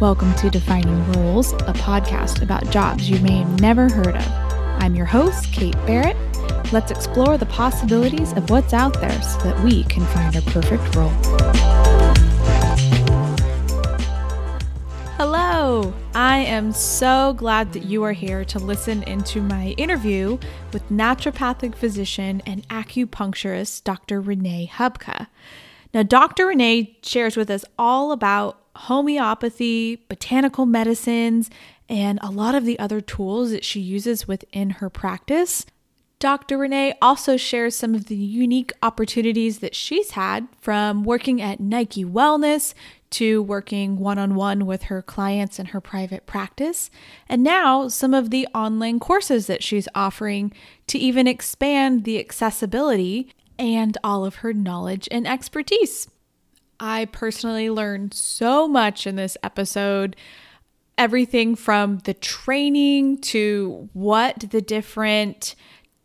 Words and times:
Welcome 0.00 0.34
to 0.34 0.50
Defining 0.50 1.12
Roles, 1.12 1.52
a 1.52 1.72
podcast 1.72 2.42
about 2.42 2.68
jobs 2.70 3.08
you 3.08 3.20
may 3.20 3.38
have 3.38 3.60
never 3.60 3.88
heard 3.88 4.16
of. 4.16 4.26
I'm 4.82 4.96
your 4.96 5.06
host, 5.06 5.52
Kate 5.52 5.76
Barrett. 5.86 6.16
Let's 6.72 6.90
explore 6.90 7.38
the 7.38 7.46
possibilities 7.46 8.32
of 8.32 8.50
what's 8.50 8.72
out 8.72 9.00
there 9.00 9.22
so 9.22 9.38
that 9.44 9.62
we 9.62 9.84
can 9.84 10.04
find 10.06 10.34
our 10.34 10.42
perfect 10.42 10.96
role. 10.96 11.10
Hello! 15.16 15.94
I 16.12 16.38
am 16.38 16.72
so 16.72 17.32
glad 17.34 17.72
that 17.72 17.84
you 17.84 18.02
are 18.02 18.12
here 18.12 18.44
to 18.46 18.58
listen 18.58 19.04
into 19.04 19.40
my 19.42 19.68
interview 19.76 20.38
with 20.72 20.86
naturopathic 20.90 21.76
physician 21.76 22.42
and 22.44 22.68
acupuncturist 22.68 23.84
Dr. 23.84 24.20
Renee 24.20 24.68
Hubka. 24.74 25.28
Now, 25.94 26.02
Dr. 26.02 26.46
Renee 26.46 26.98
shares 27.04 27.36
with 27.36 27.48
us 27.48 27.64
all 27.78 28.10
about 28.10 28.58
homeopathy, 28.76 29.96
botanical 30.08 30.66
medicines, 30.66 31.50
and 31.88 32.18
a 32.22 32.30
lot 32.30 32.54
of 32.54 32.64
the 32.64 32.78
other 32.78 33.00
tools 33.00 33.50
that 33.50 33.64
she 33.64 33.80
uses 33.80 34.26
within 34.26 34.70
her 34.70 34.88
practice. 34.88 35.66
Dr. 36.18 36.56
Renee 36.56 36.94
also 37.02 37.36
shares 37.36 37.76
some 37.76 37.94
of 37.94 38.06
the 38.06 38.16
unique 38.16 38.72
opportunities 38.82 39.58
that 39.58 39.74
she's 39.74 40.12
had 40.12 40.48
from 40.58 41.04
working 41.04 41.42
at 41.42 41.60
Nike 41.60 42.04
Wellness 42.04 42.72
to 43.10 43.42
working 43.42 43.98
one 43.98 44.18
on 44.18 44.34
one 44.34 44.64
with 44.64 44.84
her 44.84 45.02
clients 45.02 45.58
in 45.58 45.66
her 45.66 45.80
private 45.80 46.26
practice, 46.26 46.90
and 47.28 47.42
now 47.42 47.88
some 47.88 48.14
of 48.14 48.30
the 48.30 48.48
online 48.54 48.98
courses 48.98 49.46
that 49.46 49.62
she's 49.62 49.86
offering 49.94 50.52
to 50.86 50.98
even 50.98 51.26
expand 51.26 52.04
the 52.04 52.18
accessibility 52.18 53.30
and 53.58 53.98
all 54.02 54.24
of 54.24 54.36
her 54.36 54.52
knowledge 54.52 55.06
and 55.10 55.28
expertise. 55.28 56.08
I 56.86 57.06
personally 57.06 57.70
learned 57.70 58.12
so 58.12 58.68
much 58.68 59.06
in 59.06 59.16
this 59.16 59.38
episode. 59.42 60.16
Everything 60.98 61.56
from 61.56 62.00
the 62.00 62.12
training 62.12 63.22
to 63.22 63.88
what 63.94 64.50
the 64.50 64.60
different 64.60 65.54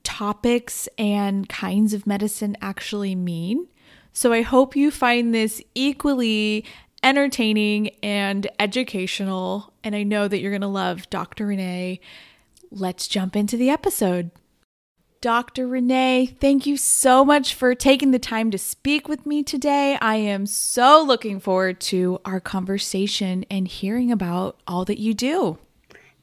topics 0.04 0.88
and 0.98 1.50
kinds 1.50 1.94
of 1.94 2.08
medicine 2.08 2.56
actually 2.62 3.14
mean. 3.14 3.68
So 4.14 4.32
I 4.32 4.42
hope 4.42 4.74
you 4.74 4.90
find 4.90 5.36
this 5.36 5.62
equally 5.76 6.64
entertaining 7.04 7.90
and 8.02 8.48
educational. 8.58 9.74
And 9.84 9.94
I 9.94 10.04
know 10.04 10.30
that 10.30 10.40
you're 10.40 10.50
going 10.50 10.62
to 10.62 10.68
love 10.68 11.10
Dr. 11.10 11.48
Renee. 11.48 12.00
Let's 12.72 13.10
jump 13.10 13.36
into 13.36 13.58
the 13.58 13.70
episode. 13.70 14.32
Dr. 15.22 15.68
Renee, 15.68 16.28
thank 16.40 16.66
you 16.66 16.78
so 16.78 17.26
much 17.26 17.54
for 17.54 17.76
taking 17.76 18.12
the 18.12 18.20
time 18.20 18.52
to 18.52 18.58
speak 18.58 19.10
with 19.10 19.26
me 19.26 19.44
today. 19.44 19.98
I 20.00 20.16
am 20.16 20.46
so 20.46 21.04
looking 21.06 21.42
forward 21.42 21.82
to 21.82 22.22
our 22.24 22.40
conversation 22.40 23.44
and 23.52 23.68
hearing 23.68 24.14
about 24.14 24.58
all 24.66 24.86
that 24.86 24.98
you 24.98 25.14
do. 25.14 25.58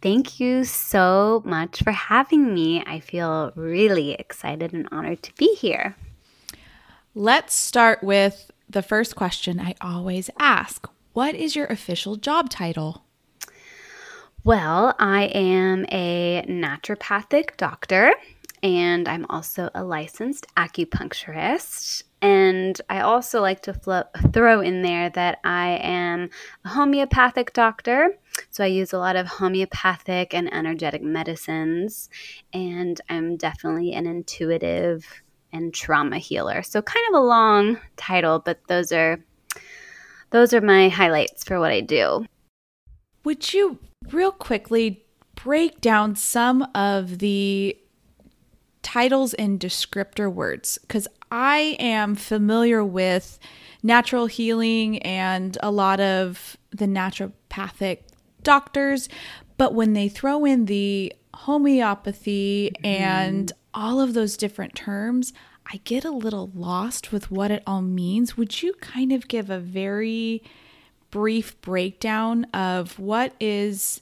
Thank 0.01 0.41
you 0.41 0.65
so 0.65 1.43
much 1.45 1.83
for 1.83 1.91
having 1.91 2.55
me. 2.55 2.83
I 2.87 3.01
feel 3.01 3.53
really 3.55 4.13
excited 4.13 4.73
and 4.73 4.89
honored 4.91 5.23
to 5.25 5.35
be 5.35 5.55
here. 5.57 5.95
Let's 7.15 7.55
start 7.55 8.03
with 8.03 8.51
the 8.67 8.83
first 8.83 9.15
question 9.15 9.61
I 9.61 9.75
always 9.79 10.31
ask 10.39 10.89
What 11.13 11.35
is 11.35 11.55
your 11.55 11.67
official 11.67 12.17
job 12.17 12.49
title? 12.49 13.03
Well, 14.47 14.95
I 15.01 15.25
am 15.25 15.87
a 15.91 16.47
naturopathic 16.49 17.57
doctor 17.57 18.15
and 18.63 19.09
I'm 19.09 19.27
also 19.29 19.71
a 19.75 19.85
licensed 19.85 20.47
acupuncturist. 20.57 22.03
And 22.23 22.81
I 22.89 23.01
also 23.01 23.41
like 23.41 23.63
to 23.63 23.75
throw 24.33 24.61
in 24.61 24.83
there 24.83 25.11
that 25.11 25.39
I 25.45 25.79
am 25.83 26.31
a 26.65 26.71
homeopathic 26.71 27.53
doctor. 27.53 28.19
So 28.51 28.65
I 28.65 28.69
use 28.69 28.93
a 28.93 28.99
lot 28.99 29.17
of 29.17 29.27
homeopathic 29.27 30.35
and 30.35 30.53
energetic 30.53 31.03
medicines. 31.03 32.09
And 32.53 33.01
I'm 33.09 33.37
definitely 33.37 33.93
an 33.93 34.07
intuitive 34.07 35.05
and 35.53 35.73
trauma 35.73 36.19
healer. 36.19 36.63
So 36.63 36.83
kind 36.83 37.07
of 37.11 37.21
a 37.21 37.25
long 37.25 37.79
title, 37.97 38.41
but 38.41 38.61
those 38.67 38.93
are 38.93 39.19
those 40.31 40.53
are 40.53 40.61
my 40.61 40.89
highlights 40.89 41.45
for 41.45 41.61
what 41.61 41.71
I 41.71 41.81
do. 41.81 42.27
Would 43.25 43.53
you 43.53 43.79
real 44.11 44.33
quickly 44.33 45.05
break 45.35 45.81
down 45.81 46.17
some 46.17 46.67
of 46.75 47.19
the 47.19 47.77
titles 48.87 49.35
and 49.35 49.59
descriptor 49.59 50.33
words 50.33 50.79
because 50.83 51.09
I 51.33 51.77
am 51.81 52.15
familiar 52.15 52.85
with 52.85 53.41
natural 53.83 54.27
healing 54.27 55.01
and 55.01 55.59
a 55.61 55.73
lot 55.73 55.99
of 55.99 56.57
the 56.71 56.87
naturopathic 56.87 58.03
doctors, 58.45 59.09
but 59.57 59.75
when 59.75 59.93
they 59.95 60.09
throw 60.09 60.45
in 60.45 60.67
the 60.67 61.13
homeopathy 61.35 62.71
mm-hmm. 62.77 62.87
and 62.87 63.53
all 63.75 64.01
of 64.01 64.15
those 64.15 64.37
different 64.37 64.77
terms, 64.77 65.33
I 65.67 65.81
get 65.83 66.05
a 66.05 66.13
little 66.13 66.53
lost 66.55 67.11
with 67.11 67.29
what 67.29 67.51
it 67.51 67.65
all 67.67 67.83
means. 67.83 68.37
Would 68.37 68.63
you 68.63 68.73
kind 68.75 69.11
of 69.11 69.27
give 69.27 69.51
a 69.51 69.59
very 69.59 70.45
brief 71.11 71.61
breakdown 71.61 72.45
of 72.55 73.01
what 73.01 73.35
is 73.41 74.01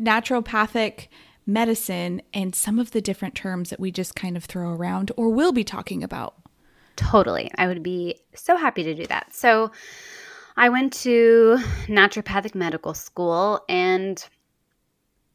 naturopathic 0.00 1.08
medicine 1.46 2.22
and 2.32 2.54
some 2.54 2.78
of 2.78 2.92
the 2.92 3.00
different 3.00 3.34
terms 3.34 3.70
that 3.70 3.80
we 3.80 3.90
just 3.90 4.14
kind 4.14 4.36
of 4.36 4.44
throw 4.44 4.70
around 4.70 5.10
or 5.16 5.28
will 5.28 5.52
be 5.52 5.64
talking 5.64 6.02
about. 6.02 6.34
Totally. 6.96 7.50
I 7.56 7.66
would 7.66 7.82
be 7.82 8.20
so 8.34 8.56
happy 8.56 8.82
to 8.84 8.94
do 8.94 9.06
that. 9.06 9.34
So, 9.34 9.70
I 10.56 10.68
went 10.68 10.92
to 11.04 11.56
naturopathic 11.86 12.54
medical 12.54 12.92
school 12.92 13.64
and 13.68 14.22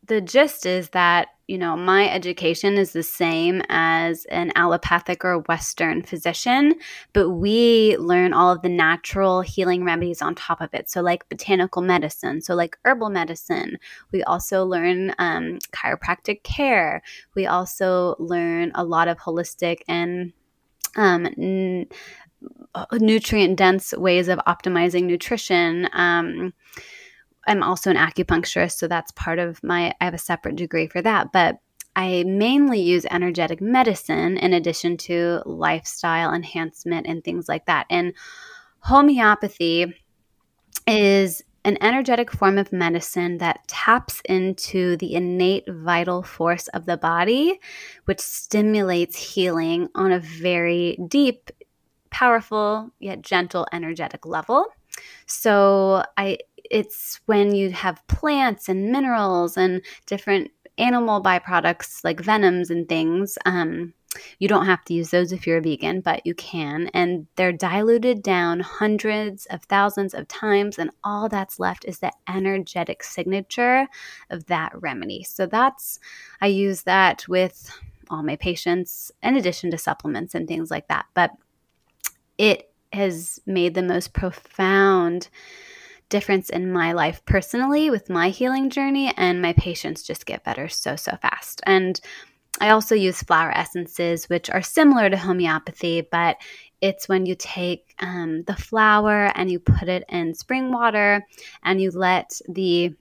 the 0.08 0.22
gist 0.22 0.66
is 0.66 0.90
that, 0.90 1.30
you 1.48 1.58
know, 1.58 1.78
my 1.78 2.10
education 2.10 2.76
is 2.76 2.92
the 2.92 3.04
same 3.04 3.62
as 3.70 4.26
an 4.26 4.52
allopathic 4.56 5.24
or 5.24 5.40
Western 5.40 6.02
physician, 6.04 6.76
but 7.14 7.30
we 7.30 7.96
learn 7.98 8.34
all 8.34 8.52
of 8.52 8.62
the 8.62 8.70
natural 8.70 9.42
healing 9.42 9.86
remedies 9.86 10.22
on 10.22 10.36
top 10.36 10.60
of 10.62 10.74
it. 10.74 10.90
So, 10.90 11.02
like 11.02 11.28
botanical 11.30 11.82
medicine, 11.82 12.42
so 12.42 12.56
like 12.56 12.78
herbal 12.84 13.10
medicine. 13.10 13.78
We 14.12 14.24
also 14.24 14.66
learn 14.66 15.14
um, 15.20 15.60
chiropractic 15.72 16.44
care. 16.44 17.02
We 17.36 17.46
also 17.46 18.16
learn 18.20 18.72
a 18.76 18.84
lot 18.84 19.08
of 19.08 19.18
holistic 19.18 19.80
and 19.88 20.34
um, 20.96 21.28
n- 21.38 21.88
nutrient 22.94 23.58
dense 23.58 23.94
ways 23.94 24.28
of 24.28 24.40
optimizing 24.48 25.04
nutrition. 25.04 25.90
Um, 25.94 26.54
I'm 27.48 27.64
also 27.64 27.90
an 27.90 27.98
acupuncturist, 27.98 28.78
so 28.78 28.88
that's 28.88 29.12
part 29.12 29.40
of 29.40 29.64
my, 29.64 29.94
I 30.00 30.06
have 30.06 30.14
a 30.14 30.20
separate 30.20 30.56
degree 30.56 30.88
for 30.88 31.02
that. 31.02 31.32
But 31.32 31.60
I 31.96 32.24
mainly 32.28 32.80
use 32.80 33.06
energetic 33.10 33.60
medicine 33.60 34.38
in 34.38 34.54
addition 34.54 34.98
to 34.98 35.42
lifestyle 35.46 36.32
enhancement 36.32 37.08
and 37.08 37.24
things 37.24 37.50
like 37.50 37.66
that. 37.66 37.88
And 37.90 38.14
homeopathy 38.80 39.96
is 40.86 41.42
an 41.66 41.78
energetic 41.82 42.32
form 42.32 42.58
of 42.58 42.72
medicine 42.72 43.40
that 43.40 43.68
taps 43.68 44.22
into 44.30 44.96
the 44.98 45.16
innate 45.16 45.66
vital 45.68 46.24
force 46.24 46.68
of 46.70 46.86
the 46.86 46.96
body, 46.96 47.60
which 48.06 48.20
stimulates 48.20 49.18
healing 49.18 49.90
on 49.96 50.12
a 50.12 50.20
very 50.20 50.98
deep, 51.10 51.50
powerful, 52.10 52.92
yet 53.00 53.22
gentle 53.22 53.68
energetic 53.74 54.26
level. 54.26 54.68
So 55.26 56.04
I 56.16 56.38
it's 56.72 57.20
when 57.26 57.56
you 57.56 57.72
have 57.72 58.06
plants 58.08 58.70
and 58.70 58.92
minerals 58.92 59.58
and 59.58 59.82
different 60.06 60.52
animal 60.78 61.22
byproducts 61.22 62.04
like 62.04 62.20
venoms 62.20 62.70
and 62.70 62.88
things. 62.88 63.38
Um, 63.46 63.94
you 64.40 64.48
don't 64.48 64.66
have 64.66 64.84
to 64.86 64.94
use 64.94 65.12
those 65.12 65.32
if 65.32 65.46
you're 65.46 65.58
a 65.58 65.62
vegan, 65.62 66.02
but 66.02 66.26
you 66.26 66.34
can. 66.34 66.88
And 66.94 67.28
they're 67.36 67.52
diluted 67.52 68.24
down 68.24 68.62
hundreds 68.62 69.46
of 69.48 69.64
thousands 69.64 70.14
of 70.14 70.28
times, 70.28 70.80
and 70.80 70.92
all 71.04 71.30
that's 71.30 71.60
left 71.60 71.86
is 71.86 72.00
the 72.00 72.12
energetic 72.28 73.04
signature 73.04 73.88
of 74.30 74.46
that 74.48 74.72
remedy. 74.82 75.24
So 75.24 75.46
that's, 75.46 76.00
I 76.42 76.48
use 76.48 76.84
that 76.84 77.28
with 77.28 77.70
all 78.10 78.24
my 78.24 78.38
patients, 78.38 79.12
in 79.22 79.36
addition 79.36 79.70
to 79.72 79.78
supplements 79.78 80.34
and 80.34 80.48
things 80.48 80.72
like 80.72 80.88
that. 80.88 81.06
But 81.14 81.32
it 82.38 82.72
has 82.94 83.40
made 83.46 83.74
the 83.74 83.84
most 83.84 84.14
profound 84.14 85.30
difference 86.10 86.50
in 86.50 86.72
my 86.72 86.94
life 86.94 87.24
personally 87.26 87.90
with 87.90 88.10
my 88.10 88.30
healing 88.30 88.70
journey, 88.70 89.14
and 89.18 89.42
my 89.42 89.54
patients 89.54 90.04
just 90.04 90.26
get 90.26 90.44
better 90.44 90.68
so, 90.68 90.96
so 90.96 91.18
fast. 91.22 91.62
And 91.66 92.00
I 92.60 92.70
also 92.70 92.96
use 92.96 93.22
flower 93.22 93.52
essences, 93.52 94.30
which 94.30 94.50
are 94.50 94.62
similar 94.62 95.10
to 95.10 95.18
homeopathy, 95.18 96.02
but 96.02 96.38
it's 96.82 97.10
when 97.10 97.26
you 97.26 97.36
take 97.36 97.94
um, 98.00 98.44
the 98.44 98.56
flower 98.56 99.32
and 99.36 99.50
you 99.52 99.60
put 99.60 99.90
it 99.90 100.04
in 100.10 100.34
spring 100.34 100.72
water 100.72 101.26
and 101.64 101.82
you 101.82 101.92
let 101.92 102.40
the 102.48 102.94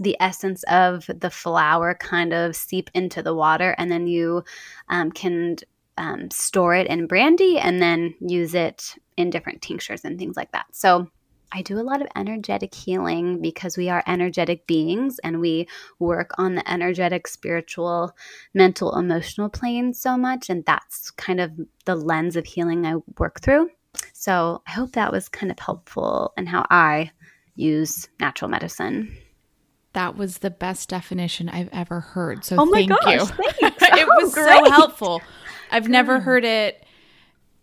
the 0.00 0.16
essence 0.20 0.62
of 0.64 1.06
the 1.08 1.30
flower 1.30 1.92
kind 1.92 2.32
of 2.32 2.54
seep 2.54 2.88
into 2.94 3.20
the 3.20 3.34
water, 3.34 3.74
and 3.78 3.90
then 3.90 4.06
you 4.06 4.44
um, 4.88 5.10
can 5.10 5.56
um, 5.96 6.30
store 6.30 6.74
it 6.76 6.86
in 6.86 7.08
brandy 7.08 7.58
and 7.58 7.82
then 7.82 8.14
use 8.20 8.54
it 8.54 8.94
in 9.16 9.28
different 9.28 9.60
tinctures 9.60 10.04
and 10.04 10.16
things 10.16 10.36
like 10.36 10.52
that. 10.52 10.66
So 10.70 11.10
I 11.52 11.62
do 11.62 11.78
a 11.78 11.82
lot 11.82 12.02
of 12.02 12.08
energetic 12.14 12.74
healing 12.74 13.40
because 13.40 13.76
we 13.76 13.88
are 13.88 14.02
energetic 14.06 14.66
beings 14.66 15.18
and 15.20 15.40
we 15.40 15.68
work 15.98 16.32
on 16.38 16.54
the 16.54 16.70
energetic, 16.70 17.26
spiritual, 17.26 18.14
mental, 18.54 18.96
emotional 18.96 19.48
plane 19.48 19.94
so 19.94 20.16
much. 20.16 20.50
And 20.50 20.64
that's 20.66 21.10
kind 21.12 21.40
of 21.40 21.52
the 21.86 21.96
lens 21.96 22.36
of 22.36 22.44
healing 22.44 22.86
I 22.86 22.96
work 23.18 23.40
through. 23.40 23.70
So 24.12 24.62
I 24.66 24.72
hope 24.72 24.92
that 24.92 25.12
was 25.12 25.28
kind 25.28 25.50
of 25.50 25.58
helpful 25.58 26.32
in 26.36 26.46
how 26.46 26.66
I 26.70 27.10
use 27.54 28.08
natural 28.20 28.50
medicine. 28.50 29.16
That 29.94 30.16
was 30.16 30.38
the 30.38 30.50
best 30.50 30.90
definition 30.90 31.48
I've 31.48 31.70
ever 31.72 32.00
heard. 32.00 32.44
So 32.44 32.56
oh 32.58 32.66
my 32.66 32.86
thank 32.86 32.90
gosh, 32.90 33.12
you. 33.12 33.26
Thanks. 33.26 33.82
it 33.82 34.08
Oh, 34.08 34.24
was 34.24 34.34
so 34.34 34.70
helpful. 34.70 35.22
I've 35.70 35.88
never 35.88 36.20
heard 36.20 36.44
it 36.44 36.84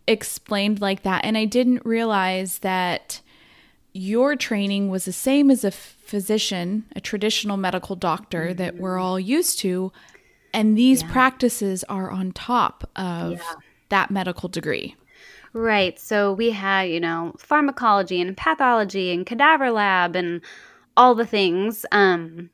explained 0.06 0.80
like 0.80 1.02
that. 1.02 1.24
And 1.24 1.36
I 1.38 1.44
didn't 1.44 1.84
realize 1.84 2.58
that 2.60 3.20
your 3.96 4.36
training 4.36 4.88
was 4.88 5.04
the 5.04 5.12
same 5.12 5.50
as 5.50 5.64
a 5.64 5.70
physician, 5.70 6.84
a 6.94 7.00
traditional 7.00 7.56
medical 7.56 7.96
doctor 7.96 8.54
that 8.54 8.76
we're 8.76 8.98
all 8.98 9.18
used 9.18 9.58
to. 9.60 9.92
And 10.52 10.76
these 10.76 11.02
Yeah. 11.02 11.12
practices 11.12 11.84
are 11.84 12.10
on 12.10 12.32
top 12.32 12.88
of 12.96 13.32
Yeah. 13.32 13.54
that 13.88 14.10
medical 14.10 14.48
degree. 14.48 14.94
Right. 15.52 15.98
So 15.98 16.32
we 16.32 16.50
had, 16.50 16.82
you 16.90 17.00
know, 17.00 17.34
pharmacology 17.38 18.20
and 18.20 18.36
pathology 18.36 19.12
and 19.12 19.24
cadaver 19.24 19.70
lab 19.70 20.14
and 20.14 20.42
all 20.96 21.14
the 21.14 21.26
things. 21.26 21.86
Um, 21.92 22.50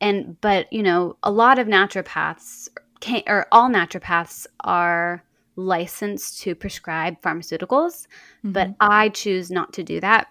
and 0.00 0.40
but 0.40 0.72
you 0.72 0.82
know, 0.82 1.16
a 1.22 1.30
lot 1.30 1.58
of 1.58 1.66
naturopaths 1.66 2.68
can 3.00 3.22
or 3.26 3.46
all 3.52 3.68
naturopaths 3.68 4.46
are 4.64 5.22
licensed 5.56 6.40
to 6.42 6.54
prescribe 6.54 7.20
pharmaceuticals, 7.22 8.06
but 8.42 8.68
Mhm. 8.68 8.76
I 8.80 9.08
choose 9.10 9.50
not 9.50 9.72
to 9.74 9.82
do 9.82 10.00
that. 10.00 10.28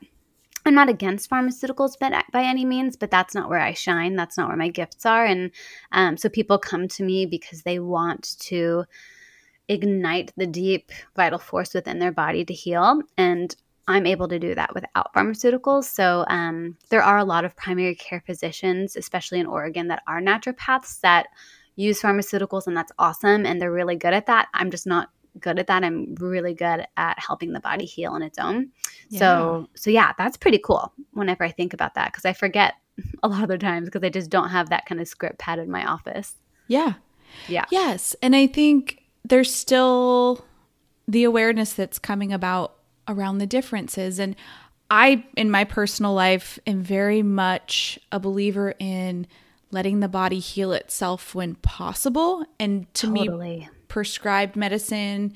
I'm 0.66 0.76
not 0.76 0.90
against 0.90 1.30
pharmaceuticals 1.30 1.98
by, 2.00 2.24
by 2.32 2.44
any 2.44 2.66
means, 2.66 2.96
but 2.96 3.10
that's 3.10 3.34
not 3.34 3.50
where 3.50 3.60
I 3.60 3.74
shine. 3.74 4.16
That's 4.16 4.38
not 4.38 4.48
where 4.48 4.58
my 4.58 4.70
gifts 4.70 5.06
are. 5.06 5.26
And 5.26 5.52
um, 5.92 6.18
so 6.18 6.30
people 6.30 6.60
come 6.60 6.88
to 6.90 7.04
me 7.04 7.26
because 7.26 7.64
they 7.64 7.80
want 7.80 8.38
to 8.42 8.86
ignite 9.68 10.34
the 10.38 10.46
deep 10.46 10.92
vital 11.16 11.40
force 11.40 11.74
within 11.74 12.00
their 12.00 12.12
body 12.12 12.46
to 12.46 12.54
heal. 12.54 13.02
And 13.18 13.56
I'm 13.88 14.06
able 14.06 14.28
to 14.28 14.38
do 14.38 14.54
that 14.56 14.74
without 14.74 15.14
pharmaceuticals. 15.16 15.86
So 15.86 16.26
um, 16.28 16.78
there 16.90 17.02
are 17.02 17.18
a 17.18 17.26
lot 17.26 17.46
of 17.46 17.56
primary 17.56 17.96
care 17.96 18.22
physicians, 18.26 18.96
especially 18.96 19.40
in 19.40 19.48
Oregon, 19.48 19.88
that 19.88 20.04
are 20.08 20.22
naturopaths 20.22 21.00
that 21.02 21.28
use 21.76 22.02
pharmaceuticals, 22.02 22.68
and 22.68 22.76
that's 22.76 22.92
awesome. 23.00 23.46
And 23.46 23.62
they're 23.62 23.72
really 23.72 23.96
good 23.96 24.14
at 24.14 24.26
that. 24.28 24.48
I'm 24.54 24.72
just 24.72 24.88
not 24.88 25.10
good 25.40 25.60
at 25.60 25.68
that. 25.68 25.84
I'm 25.84 26.16
really 26.16 26.54
good 26.54 26.86
at 26.98 27.20
helping 27.20 27.54
the 27.54 27.60
body 27.60 27.86
heal 27.86 28.12
on 28.12 28.22
its 28.22 28.38
own. 28.38 28.70
So, 29.10 29.68
so 29.76 29.90
yeah, 29.90 30.14
that's 30.18 30.38
pretty 30.38 30.58
cool. 30.58 30.94
Whenever 31.12 31.44
I 31.44 31.52
think 31.52 31.74
about 31.74 31.96
that, 31.96 32.12
because 32.12 32.26
I 32.26 32.34
forget 32.34 32.76
a 33.24 33.28
lot 33.28 33.44
of 33.44 33.50
the 33.50 33.58
times 33.58 33.86
because 33.86 34.04
I 34.04 34.10
just 34.10 34.30
don't 34.30 34.50
have 34.50 34.70
that 34.70 34.86
kind 34.86 35.02
of 35.02 35.08
script 35.08 35.40
pad 35.40 35.60
in 35.60 35.70
my 35.70 35.86
office. 35.86 36.36
Yeah. 36.68 36.94
Yeah. 37.48 37.66
Yes. 37.72 38.16
And 38.22 38.36
I 38.36 38.48
think 38.48 39.04
there's 39.24 39.54
still 39.54 40.46
the 41.08 41.24
awareness 41.24 41.74
that's 41.74 42.00
coming 42.00 42.32
about 42.34 42.76
around 43.08 43.40
the 43.40 43.48
differences. 43.48 44.20
And 44.20 44.36
I, 44.90 45.26
in 45.36 45.50
my 45.50 45.64
personal 45.64 46.14
life, 46.14 46.60
am 46.68 46.82
very 46.82 47.22
much 47.22 48.00
a 48.12 48.20
believer 48.20 48.74
in 48.80 49.28
letting 49.72 50.00
the 50.00 50.08
body 50.08 50.40
heal 50.40 50.74
itself 50.74 51.34
when 51.34 51.56
possible. 51.56 52.46
And 52.60 52.92
to 52.96 53.08
me, 53.08 53.68
prescribed 53.88 54.56
medicine 54.56 55.34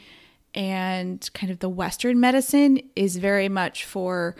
and 0.53 1.29
kind 1.33 1.51
of 1.51 1.59
the 1.59 1.69
Western 1.69 2.19
medicine 2.19 2.79
is 2.95 3.17
very 3.17 3.49
much 3.49 3.83
for 3.85 4.35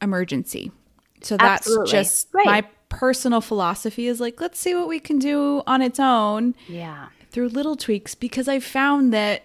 emergency. 0.00 0.70
So 1.22 1.36
that's 1.36 1.66
Absolutely. 1.66 1.90
just 1.92 2.28
Right. 2.32 2.46
my 2.46 2.64
personal 2.88 3.40
philosophy 3.40 4.06
is 4.06 4.20
like, 4.20 4.40
let's 4.40 4.58
see 4.60 4.74
what 4.74 4.86
we 4.88 5.00
can 5.00 5.18
do 5.18 5.62
on 5.66 5.82
its 5.82 5.98
own 5.98 6.54
Yeah. 6.68 7.06
through 7.30 7.48
little 7.48 7.74
tweaks 7.76 8.14
because 8.14 8.46
I 8.46 8.60
found 8.60 9.12
that 9.12 9.44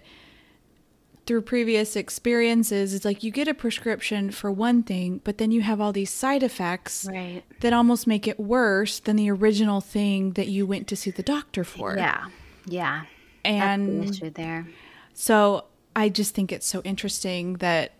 through 1.31 1.41
previous 1.43 1.95
experiences, 1.95 2.93
it's 2.93 3.05
like 3.05 3.23
you 3.23 3.31
get 3.31 3.47
a 3.47 3.53
prescription 3.53 4.31
for 4.31 4.51
one 4.51 4.83
thing, 4.83 5.21
but 5.23 5.37
then 5.37 5.49
you 5.49 5.61
have 5.61 5.79
all 5.79 5.93
these 5.93 6.09
side 6.09 6.43
effects 6.43 7.07
Right. 7.09 7.41
that 7.61 7.71
almost 7.71 8.05
make 8.05 8.27
it 8.27 8.37
worse 8.37 8.99
than 8.99 9.15
the 9.15 9.31
original 9.31 9.79
thing 9.79 10.31
that 10.33 10.49
you 10.49 10.65
went 10.65 10.89
to 10.89 10.97
see 10.97 11.09
the 11.09 11.23
doctor 11.23 11.63
for. 11.63 11.95
Yeah. 11.95 12.25
Yeah. 12.65 13.03
That's 13.45 13.55
And 13.55 14.03
the 14.03 14.09
issue 14.09 14.29
there. 14.29 14.67
so 15.13 15.67
I 15.95 16.09
just 16.09 16.35
think 16.35 16.51
it's 16.51 16.67
so 16.67 16.81
interesting 16.83 17.53
that 17.59 17.93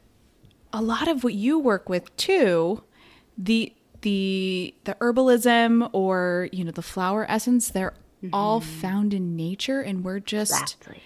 a 0.73 0.81
lot 0.81 1.07
of 1.07 1.23
what 1.23 1.33
you 1.33 1.57
work 1.57 1.87
with 1.87 2.13
too, 2.17 2.83
the 3.37 3.71
the 4.01 4.75
the 4.83 4.95
herbalism 4.95 5.89
or 5.93 6.49
you 6.51 6.65
know 6.65 6.71
the 6.71 6.81
flower 6.81 7.25
essence, 7.29 7.69
they're 7.69 7.93
all 8.33 8.59
mm-hmm. 8.59 8.79
found 8.81 9.13
in 9.13 9.37
nature 9.37 9.79
and 9.79 10.03
we're 10.03 10.19
just 10.19 10.51
Exactly. 10.51 11.01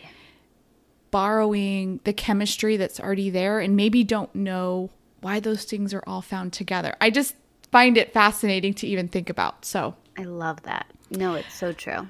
Borrowing 1.12 2.00
the 2.04 2.14
chemistry 2.14 2.78
that's 2.78 3.00
already 3.00 3.30
there 3.30 3.60
and 3.60 3.76
maybe 3.76 4.04
don't 4.04 4.34
know 4.36 4.90
why 5.22 5.40
those 5.40 5.64
things 5.64 5.94
are 5.94 6.04
all 6.06 6.22
found 6.22 6.54
together. 6.54 6.96
I 7.02 7.10
just 7.10 7.36
find 7.72 7.98
it 7.98 8.14
fascinating 8.14 8.74
to 8.76 8.88
even 8.88 9.08
think 9.08 9.30
about. 9.30 9.66
So, 9.66 9.96
I 10.18 10.24
love 10.24 10.62
that. 10.64 10.88
No, 11.10 11.34
it's 11.36 11.54
so 11.54 11.72
true. 11.74 12.08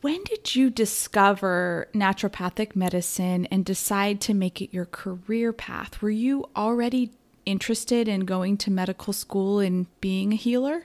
when 0.00 0.22
did 0.24 0.54
you 0.54 0.68
discover 0.70 1.88
naturopathic 1.94 2.76
medicine 2.76 3.46
and 3.46 3.64
decide 3.64 4.20
to 4.22 4.34
make 4.34 4.60
it 4.60 4.72
your 4.72 4.84
career 4.84 5.52
path? 5.52 6.02
Were 6.02 6.10
you 6.10 6.44
already 6.54 7.10
interested 7.46 8.06
in 8.08 8.20
going 8.20 8.56
to 8.58 8.70
medical 8.70 9.12
school 9.14 9.60
and 9.60 9.86
being 10.00 10.32
a 10.32 10.36
healer? 10.36 10.82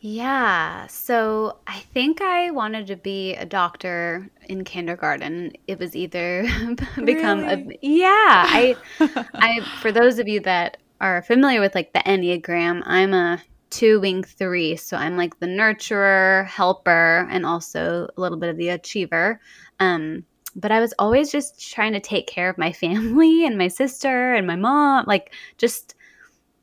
Yeah. 0.00 0.86
So 0.86 1.58
I 1.66 1.80
think 1.80 2.20
I 2.20 2.50
wanted 2.50 2.86
to 2.86 2.96
be 2.96 3.34
a 3.34 3.44
doctor 3.44 4.30
in 4.48 4.64
kindergarten. 4.64 5.52
It 5.66 5.78
was 5.78 5.96
either 5.96 6.46
become 7.04 7.40
a 7.40 7.78
yeah. 7.82 8.06
I 8.48 8.76
I 9.34 9.60
for 9.80 9.90
those 9.90 10.18
of 10.18 10.28
you 10.28 10.40
that 10.40 10.76
are 11.00 11.22
familiar 11.22 11.60
with 11.60 11.74
like 11.74 11.92
the 11.92 12.00
Enneagram, 12.00 12.82
I'm 12.86 13.12
a 13.12 13.42
two 13.70 14.00
wing 14.00 14.22
three. 14.22 14.76
So 14.76 14.96
I'm 14.96 15.16
like 15.16 15.38
the 15.40 15.46
nurturer, 15.46 16.46
helper, 16.46 17.26
and 17.30 17.44
also 17.44 18.08
a 18.16 18.20
little 18.20 18.38
bit 18.38 18.50
of 18.50 18.56
the 18.56 18.68
achiever. 18.68 19.40
Um, 19.80 20.24
but 20.54 20.72
I 20.72 20.80
was 20.80 20.94
always 20.98 21.30
just 21.30 21.72
trying 21.72 21.92
to 21.92 22.00
take 22.00 22.26
care 22.26 22.48
of 22.48 22.58
my 22.58 22.72
family 22.84 23.44
and 23.44 23.58
my 23.58 23.68
sister 23.68 24.34
and 24.34 24.46
my 24.46 24.56
mom, 24.56 25.04
like 25.06 25.32
just 25.56 25.94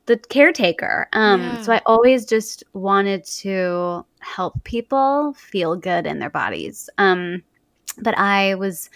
the 0.06 0.16
caretaker. 0.16 1.08
Um, 1.12 1.40
Yeah. 1.40 1.62
So 1.62 1.72
I 1.72 1.82
always 1.86 2.24
just 2.24 2.64
wanted 2.72 3.24
to 3.24 4.04
help 4.20 4.62
people 4.64 5.34
feel 5.34 5.76
good 5.76 6.06
in 6.06 6.18
their 6.18 6.30
bodies. 6.30 6.88
Um, 6.98 7.42
but 7.98 8.16
I 8.18 8.54
was 8.56 8.90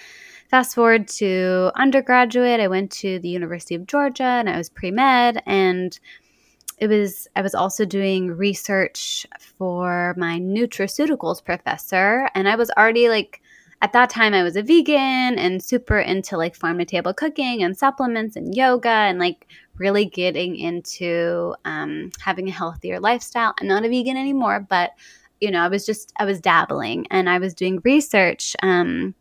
fast 0.51 0.75
forward 0.75 1.07
to 1.09 1.71
undergraduate. 1.77 2.61
I 2.61 2.69
went 2.69 2.91
to 2.93 3.19
the 3.21 3.29
University 3.29 3.75
of 3.75 3.87
Georgia 3.87 4.25
and 4.25 4.49
I 4.49 4.57
was 4.57 4.69
pre 4.69 4.91
med 4.91 5.43
and 5.47 5.99
it 6.79 6.89
was 6.89 7.29
I 7.37 7.43
was 7.43 7.55
also 7.55 7.85
doing 7.85 8.33
research 8.33 9.27
for 9.39 10.15
my 10.17 10.39
nutraceuticals 10.41 11.45
professor 11.45 12.29
and 12.35 12.49
I 12.49 12.57
was 12.57 12.71
already 12.71 13.09
like 13.09 13.43
at 13.83 13.93
that 13.93 14.11
time 14.11 14.35
I 14.35 14.43
was 14.43 14.57
a 14.57 14.63
vegan 14.63 15.39
and 15.39 15.63
super 15.63 15.99
into 15.99 16.37
like 16.37 16.57
farm 16.57 16.79
to 16.79 16.85
table 16.85 17.15
cooking 17.15 17.63
and 17.63 17.77
supplements 17.77 18.35
and 18.37 18.55
yoga 18.55 18.89
and 18.89 19.19
like 19.19 19.47
really 19.81 20.05
getting 20.05 20.55
into 20.55 21.55
um, 21.65 22.11
having 22.21 22.49
a 22.49 22.53
healthier 22.53 23.01
lifestyle. 23.01 23.55
I'm 23.59 23.67
not 23.67 23.85
a 23.85 23.89
vegan 23.89 24.17
anymore, 24.17 24.61
but 24.61 24.93
you 25.41 25.51
know 25.51 25.61
I 25.61 25.69
was 25.69 25.85
just 25.87 26.13
I 26.19 26.25
was 26.27 26.39
dabbling 26.41 27.07
and 27.11 27.29
I 27.29 27.39
was 27.39 27.55
doing 27.55 27.81
research. 27.83 28.55
Um, 28.63 29.15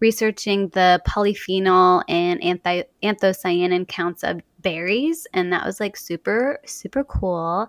researching 0.00 0.68
the 0.70 1.00
polyphenol 1.06 2.02
and 2.08 2.40
anthi- 2.40 2.86
anthocyanin 3.02 3.86
counts 3.86 4.24
of 4.24 4.40
berries 4.62 5.26
and 5.34 5.52
that 5.52 5.64
was 5.64 5.78
like 5.78 5.94
super 5.94 6.58
super 6.64 7.04
cool 7.04 7.68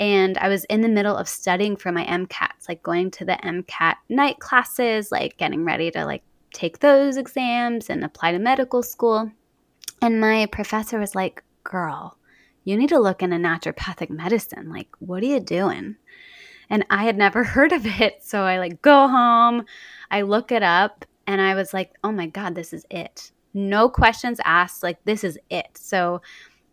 and 0.00 0.38
i 0.38 0.48
was 0.48 0.64
in 0.64 0.80
the 0.80 0.88
middle 0.88 1.14
of 1.14 1.28
studying 1.28 1.76
for 1.76 1.92
my 1.92 2.04
mcats 2.06 2.66
like 2.66 2.82
going 2.82 3.10
to 3.10 3.26
the 3.26 3.38
mcat 3.44 3.96
night 4.08 4.38
classes 4.38 5.12
like 5.12 5.36
getting 5.36 5.64
ready 5.66 5.90
to 5.90 6.04
like 6.06 6.22
take 6.54 6.78
those 6.78 7.18
exams 7.18 7.90
and 7.90 8.02
apply 8.02 8.32
to 8.32 8.38
medical 8.38 8.82
school 8.82 9.30
and 10.00 10.20
my 10.20 10.46
professor 10.46 10.98
was 10.98 11.14
like 11.14 11.42
girl 11.70 12.16
you 12.64 12.76
need 12.76 12.88
to 12.88 12.98
look 12.98 13.22
into 13.22 13.36
naturopathic 13.36 14.10
medicine 14.10 14.70
like 14.70 14.88
what 14.98 15.22
are 15.22 15.26
you 15.26 15.40
doing 15.40 15.96
and 16.70 16.84
i 16.90 17.04
had 17.04 17.16
never 17.16 17.44
heard 17.54 17.72
of 17.72 17.86
it 17.86 18.24
so 18.24 18.42
i 18.42 18.58
like 18.58 18.80
go 18.82 19.08
home 19.08 19.64
i 20.10 20.22
look 20.22 20.50
it 20.50 20.62
up 20.62 21.04
and 21.26 21.40
I 21.40 21.54
was 21.54 21.74
like, 21.74 21.92
oh 22.04 22.12
my 22.12 22.26
God, 22.26 22.54
this 22.54 22.72
is 22.72 22.86
it. 22.90 23.32
No 23.52 23.88
questions 23.88 24.40
asked. 24.44 24.82
Like, 24.82 25.04
this 25.04 25.24
is 25.24 25.38
it. 25.50 25.66
So 25.74 26.22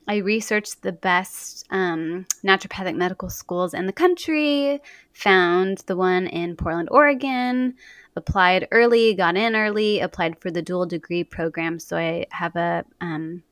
I 0.08 0.18
researched 0.18 0.82
the 0.82 0.92
best 0.92 1.66
um, 1.70 2.26
naturopathic 2.44 2.96
medical 2.96 3.30
schools 3.30 3.74
in 3.74 3.86
the 3.88 3.94
country, 3.94 4.82
found 5.14 5.80
the 5.88 5.96
one 5.96 6.28
in 6.28 6.56
Portland, 6.56 6.90
Oregon, 6.92 7.76
applied 8.16 8.68
early, 8.72 9.16
got 9.16 9.38
in 9.38 9.56
early, 9.56 10.02
applied 10.02 10.40
for 10.40 10.52
the 10.52 10.62
dual 10.62 10.86
degree 10.86 11.24
program. 11.24 11.80
So 11.80 11.98
I 11.98 12.28
have 12.32 12.56
a 12.56 12.86
um, 13.02 13.44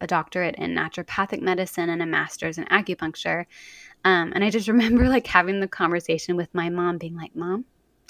a 0.00 0.06
doctorate 0.06 0.56
in 0.56 0.74
naturopathic 0.74 1.40
medicine 1.40 1.88
and 1.88 2.02
a 2.02 2.06
master's 2.06 2.58
in 2.58 2.64
acupuncture. 2.66 3.46
Um, 4.04 4.32
and 4.34 4.44
I 4.44 4.50
just 4.50 4.68
remember 4.74 5.08
like 5.08 5.26
having 5.26 5.60
the 5.60 5.68
conversation 5.68 6.36
with 6.36 6.54
my 6.54 6.68
mom, 6.68 6.98
being 6.98 7.16
like, 7.16 7.34
Mom, 7.34 7.64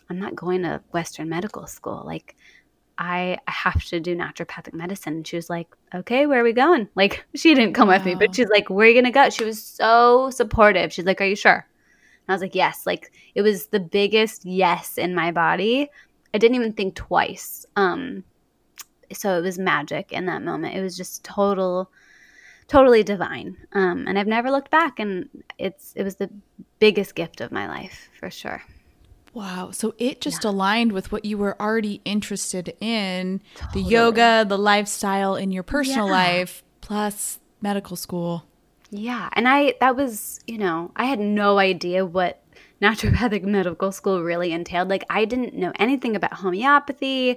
I'm 0.09 0.19
not 0.19 0.35
going 0.35 0.63
to 0.63 0.83
Western 0.93 1.29
medical 1.29 1.67
school. 1.67 2.03
Like, 2.05 2.37
I, 2.99 3.39
I 3.47 3.51
have 3.51 3.85
to 3.87 4.01
do 4.01 4.17
naturopathic 4.17 4.73
medicine. 4.73 5.17
And 5.17 5.27
she 5.27 5.37
was 5.37 5.51
like, 5.51 5.69
Okay, 5.95 6.27
where 6.27 6.41
are 6.41 6.45
we 6.45 6.53
going? 6.53 6.89
Like, 6.95 7.25
she 7.35 7.55
didn't 7.55 7.75
come 7.75 7.89
wow. 7.89 7.95
with 7.95 8.07
me, 8.07 8.15
but 8.15 8.35
she's 8.35 8.49
like, 8.49 8.71
Where 8.71 8.87
are 8.87 8.89
you 8.89 8.95
going 8.95 9.05
to 9.05 9.11
go? 9.11 9.31
She 9.31 9.45
was 9.45 9.63
so 9.63 10.31
supportive. 10.31 10.93
She's 10.93 11.05
like, 11.05 11.21
Are 11.21 11.27
you 11.27 11.37
sure? 11.37 11.53
And 11.53 12.29
I 12.29 12.33
was 12.33 12.43
like, 12.43 12.55
Yes. 12.55 12.87
Like, 12.87 13.13
it 13.35 13.43
was 13.43 13.67
the 13.69 13.81
biggest 13.81 14.45
yes 14.45 14.99
in 14.99 15.15
my 15.15 15.31
body. 15.33 15.89
I 16.33 16.39
didn't 16.39 16.57
even 16.57 16.73
think 16.73 16.95
twice. 16.95 17.67
Um, 17.77 18.25
so 19.13 19.39
it 19.39 19.43
was 19.43 19.59
magic 19.59 20.13
in 20.13 20.27
that 20.27 20.43
moment. 20.43 20.77
It 20.77 20.83
was 20.83 20.97
just 20.97 21.25
total 21.25 21.91
totally 22.69 23.03
divine. 23.03 23.57
Um, 23.73 24.07
and 24.09 24.19
I've 24.19 24.27
never 24.27 24.51
looked 24.51 24.71
back, 24.71 24.99
and 24.99 25.29
it's 25.59 25.93
it 25.97 26.03
was 26.03 26.17
the 26.17 26.31
biggest 26.79 27.15
gift 27.15 27.41
of 27.41 27.53
my 27.53 27.69
life 27.69 28.09
for 28.19 28.31
sure. 28.31 28.63
Wow. 29.37 29.71
So 29.71 29.95
it 29.99 30.23
just 30.23 30.45
yeah. 30.45 30.51
aligned 30.51 30.93
with 30.93 31.13
what 31.13 31.27
you 31.27 31.37
were 31.37 31.61
already 31.61 32.01
interested 32.07 32.75
in 32.81 33.43
totally. 33.55 33.85
the 33.85 33.91
yoga, 33.91 34.47
the 34.49 34.57
lifestyle 34.57 35.37
in 35.37 35.53
your 35.53 35.63
personal 35.63 36.07
yeah. 36.07 36.13
life, 36.13 36.63
plus 36.81 37.39
medical 37.61 37.97
school. 37.97 38.47
Yeah. 38.91 39.29
And 39.35 39.47
I, 39.47 39.75
that 39.81 39.95
was, 39.95 40.41
you 40.47 40.57
know, 40.57 40.91
I 40.97 41.05
had 41.05 41.21
no 41.21 41.59
idea 41.59 42.07
what 42.07 42.43
naturopathic 42.83 43.43
medical 43.43 43.93
school 43.93 44.23
really 44.23 44.53
entailed. 44.53 44.89
Like, 44.89 45.05
I 45.11 45.27
didn't 45.27 45.53
know 45.53 45.73
anything 45.79 46.17
about 46.17 46.33
homeopathy. 46.33 47.37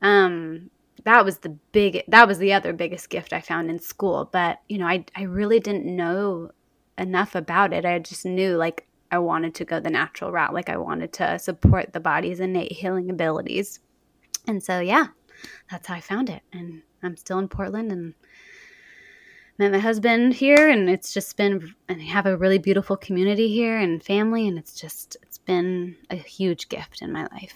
Um, 0.00 0.70
that 1.04 1.24
was 1.24 1.38
the 1.38 1.50
big 1.72 2.02
that 2.08 2.26
was 2.26 2.38
the 2.38 2.52
other 2.52 2.72
biggest 2.72 3.10
gift 3.10 3.32
I 3.32 3.40
found 3.40 3.70
in 3.70 3.78
school. 3.78 4.28
But, 4.32 4.60
you 4.68 4.78
know, 4.78 4.86
I 4.86 5.04
I 5.14 5.22
really 5.22 5.60
didn't 5.60 5.84
know 5.84 6.50
enough 6.98 7.34
about 7.34 7.72
it. 7.72 7.84
I 7.84 7.98
just 7.98 8.24
knew 8.24 8.56
like 8.56 8.86
I 9.10 9.18
wanted 9.18 9.54
to 9.56 9.64
go 9.64 9.80
the 9.80 9.90
natural 9.90 10.32
route. 10.32 10.54
Like 10.54 10.68
I 10.68 10.76
wanted 10.76 11.12
to 11.14 11.38
support 11.38 11.92
the 11.92 12.00
body's 12.00 12.40
innate 12.40 12.72
healing 12.72 13.10
abilities. 13.10 13.80
And 14.46 14.62
so 14.62 14.80
yeah, 14.80 15.08
that's 15.70 15.86
how 15.86 15.94
I 15.94 16.00
found 16.00 16.30
it. 16.30 16.42
And 16.52 16.82
I'm 17.02 17.16
still 17.16 17.38
in 17.38 17.48
Portland 17.48 17.92
and 17.92 18.14
met 19.58 19.72
my 19.72 19.78
husband 19.78 20.34
here 20.34 20.68
and 20.68 20.90
it's 20.90 21.12
just 21.12 21.36
been 21.36 21.74
and 21.88 22.00
I 22.00 22.04
have 22.04 22.26
a 22.26 22.36
really 22.36 22.58
beautiful 22.58 22.96
community 22.96 23.48
here 23.48 23.78
and 23.78 24.02
family 24.02 24.48
and 24.48 24.58
it's 24.58 24.74
just 24.74 25.16
it's 25.22 25.38
been 25.38 25.96
a 26.10 26.16
huge 26.16 26.68
gift 26.68 27.02
in 27.02 27.12
my 27.12 27.28
life. 27.30 27.54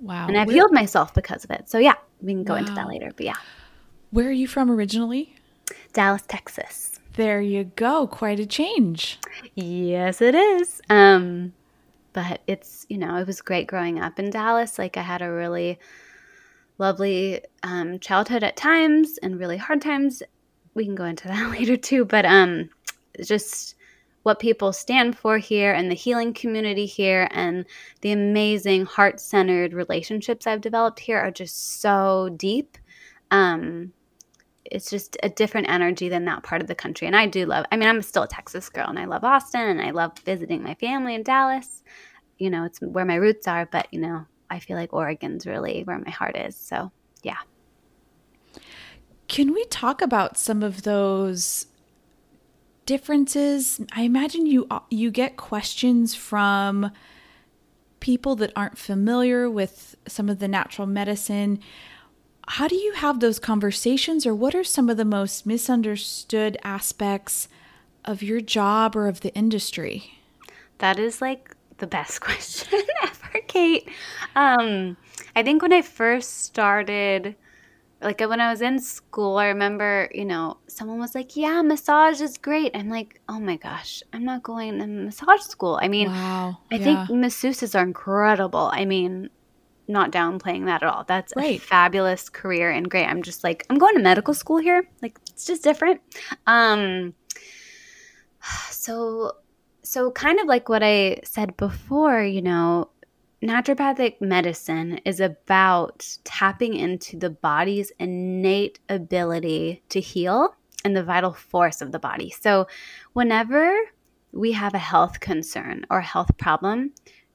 Wow. 0.00 0.28
And 0.28 0.36
I've 0.36 0.46
Where- 0.46 0.56
healed 0.56 0.72
myself 0.72 1.14
because 1.14 1.44
of 1.44 1.50
it. 1.50 1.68
So 1.68 1.78
yeah, 1.78 1.94
we 2.20 2.32
can 2.32 2.44
go 2.44 2.54
wow. 2.54 2.60
into 2.60 2.72
that 2.72 2.88
later. 2.88 3.10
But 3.16 3.26
yeah. 3.26 3.36
Where 4.10 4.28
are 4.28 4.32
you 4.32 4.46
from 4.46 4.70
originally? 4.70 5.34
Dallas, 5.92 6.22
Texas. 6.28 7.00
There 7.14 7.40
you 7.40 7.64
go. 7.76 8.06
Quite 8.06 8.38
a 8.40 8.46
change. 8.46 9.18
Yes, 9.54 10.20
it 10.20 10.34
is. 10.34 10.80
Um, 10.90 11.54
but 12.12 12.40
it's, 12.46 12.86
you 12.88 12.98
know, 12.98 13.16
it 13.16 13.26
was 13.26 13.40
great 13.40 13.66
growing 13.66 14.00
up 14.00 14.18
in 14.18 14.30
Dallas. 14.30 14.78
Like 14.78 14.96
I 14.96 15.02
had 15.02 15.22
a 15.22 15.32
really 15.32 15.78
lovely 16.78 17.40
um, 17.62 17.98
childhood 17.98 18.42
at 18.42 18.56
times 18.56 19.18
and 19.22 19.40
really 19.40 19.56
hard 19.56 19.80
times. 19.80 20.22
We 20.74 20.84
can 20.84 20.94
go 20.94 21.04
into 21.04 21.28
that 21.28 21.50
later 21.50 21.76
too. 21.76 22.04
But 22.04 22.26
um, 22.26 22.68
just 23.24 23.74
what 24.26 24.40
people 24.40 24.72
stand 24.72 25.16
for 25.16 25.38
here 25.38 25.72
and 25.72 25.88
the 25.88 25.94
healing 25.94 26.34
community 26.34 26.84
here 26.84 27.28
and 27.30 27.64
the 28.00 28.10
amazing 28.10 28.84
heart 28.84 29.20
centered 29.20 29.72
relationships 29.72 30.48
I've 30.48 30.60
developed 30.60 30.98
here 30.98 31.16
are 31.16 31.30
just 31.30 31.80
so 31.80 32.30
deep. 32.36 32.76
Um, 33.30 33.92
it's 34.64 34.90
just 34.90 35.16
a 35.22 35.28
different 35.28 35.68
energy 35.70 36.08
than 36.08 36.24
that 36.24 36.42
part 36.42 36.60
of 36.60 36.66
the 36.66 36.74
country. 36.74 37.06
And 37.06 37.14
I 37.14 37.26
do 37.26 37.46
love, 37.46 37.66
I 37.70 37.76
mean, 37.76 37.88
I'm 37.88 38.02
still 38.02 38.24
a 38.24 38.28
Texas 38.28 38.68
girl 38.68 38.88
and 38.88 38.98
I 38.98 39.04
love 39.04 39.22
Austin 39.22 39.60
and 39.60 39.80
I 39.80 39.92
love 39.92 40.18
visiting 40.24 40.60
my 40.60 40.74
family 40.74 41.14
in 41.14 41.22
Dallas. 41.22 41.84
You 42.38 42.50
know, 42.50 42.64
it's 42.64 42.80
where 42.80 43.04
my 43.04 43.14
roots 43.14 43.46
are, 43.46 43.66
but, 43.70 43.86
you 43.92 44.00
know, 44.00 44.26
I 44.50 44.58
feel 44.58 44.76
like 44.76 44.92
Oregon's 44.92 45.46
really 45.46 45.84
where 45.84 46.00
my 46.00 46.10
heart 46.10 46.36
is. 46.36 46.56
So, 46.56 46.90
yeah. 47.22 47.38
Can 49.28 49.54
we 49.54 49.64
talk 49.66 50.02
about 50.02 50.36
some 50.36 50.64
of 50.64 50.82
those 50.82 51.66
differences? 52.86 53.80
I 53.92 54.02
imagine 54.02 54.46
you 54.46 54.66
you 54.90 55.10
get 55.10 55.36
questions 55.36 56.14
from 56.14 56.90
people 58.00 58.36
that 58.36 58.52
aren't 58.54 58.78
familiar 58.78 59.50
with 59.50 59.96
some 60.06 60.28
of 60.28 60.38
the 60.38 60.48
natural 60.48 60.86
medicine. 60.86 61.58
How 62.48 62.68
do 62.68 62.76
you 62.76 62.92
have 62.92 63.18
those 63.18 63.40
conversations 63.40 64.24
or 64.24 64.34
what 64.34 64.54
are 64.54 64.62
some 64.62 64.88
of 64.88 64.96
the 64.96 65.04
most 65.04 65.46
misunderstood 65.46 66.56
aspects 66.62 67.48
of 68.04 68.22
your 68.22 68.40
job 68.40 68.94
or 68.94 69.08
of 69.08 69.20
the 69.20 69.34
industry? 69.34 70.20
That 70.78 70.98
is 70.98 71.20
like 71.20 71.56
the 71.78 71.86
best 71.86 72.20
question 72.22 72.80
ever, 73.02 73.40
Kate. 73.48 73.88
Um, 74.36 74.96
I 75.34 75.42
think 75.42 75.62
when 75.62 75.72
I 75.72 75.82
first 75.82 76.44
started 76.44 77.34
like 78.02 78.20
when 78.20 78.40
I 78.40 78.50
was 78.50 78.60
in 78.60 78.78
school, 78.78 79.38
I 79.38 79.46
remember, 79.46 80.08
you 80.14 80.24
know, 80.24 80.58
someone 80.66 80.98
was 80.98 81.14
like, 81.14 81.36
"Yeah, 81.36 81.62
massage 81.62 82.20
is 82.20 82.36
great." 82.36 82.76
I'm 82.76 82.90
like, 82.90 83.20
"Oh 83.28 83.40
my 83.40 83.56
gosh, 83.56 84.02
I'm 84.12 84.24
not 84.24 84.42
going 84.42 84.78
to 84.78 84.86
massage 84.86 85.40
school." 85.40 85.78
I 85.80 85.88
mean, 85.88 86.08
wow. 86.08 86.58
I 86.70 86.76
yeah. 86.76 87.06
think 87.06 87.20
masseuses 87.24 87.78
are 87.78 87.82
incredible. 87.82 88.70
I 88.72 88.84
mean, 88.84 89.30
not 89.88 90.12
downplaying 90.12 90.66
that 90.66 90.82
at 90.82 90.88
all. 90.88 91.04
That's 91.04 91.32
right. 91.36 91.58
a 91.58 91.60
fabulous 91.60 92.28
career 92.28 92.70
and 92.70 92.90
great. 92.90 93.06
I'm 93.06 93.22
just 93.22 93.44
like, 93.44 93.64
I'm 93.70 93.78
going 93.78 93.94
to 93.94 94.02
medical 94.02 94.34
school 94.34 94.58
here. 94.58 94.86
Like, 95.02 95.18
it's 95.30 95.46
just 95.46 95.62
different. 95.62 96.00
Um, 96.46 97.14
so, 98.70 99.32
so 99.82 100.10
kind 100.10 100.40
of 100.40 100.46
like 100.46 100.68
what 100.68 100.82
I 100.82 101.20
said 101.24 101.56
before, 101.56 102.22
you 102.22 102.42
know, 102.42 102.90
naturopathic 103.42 104.20
medicine 104.20 105.00
is 105.04 105.20
about 105.20 106.06
tapping 106.24 106.74
into 106.74 107.18
the 107.18 107.30
body's 107.30 107.92
innate 107.98 108.80
ability 108.88 109.82
to 109.90 110.00
heal 110.00 110.54
and 110.84 110.96
the 110.96 111.04
vital 111.04 111.32
force 111.32 111.82
of 111.82 111.92
the 111.92 111.98
body. 111.98 112.30
So, 112.30 112.66
whenever 113.12 113.76
we 114.32 114.52
have 114.52 114.74
a 114.74 114.78
health 114.78 115.20
concern 115.20 115.84
or 115.90 116.00
health 116.00 116.36
problem, 116.36 116.92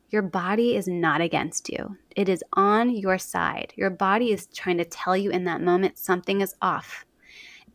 your 0.10 0.22
body 0.22 0.76
is 0.76 0.88
not 0.88 1.22
against 1.22 1.70
you. 1.70 1.98
It 2.16 2.28
is 2.28 2.44
on 2.54 2.90
your 2.90 3.18
side. 3.18 3.74
Your 3.76 3.90
body 3.90 4.32
is 4.32 4.48
trying 4.48 4.78
to 4.78 4.86
tell 4.86 5.16
you 5.16 5.32
in 5.32 5.46
that 5.46 5.62
moment 5.62 5.98
something 5.98 6.42
is 6.42 6.56
off. 6.62 7.06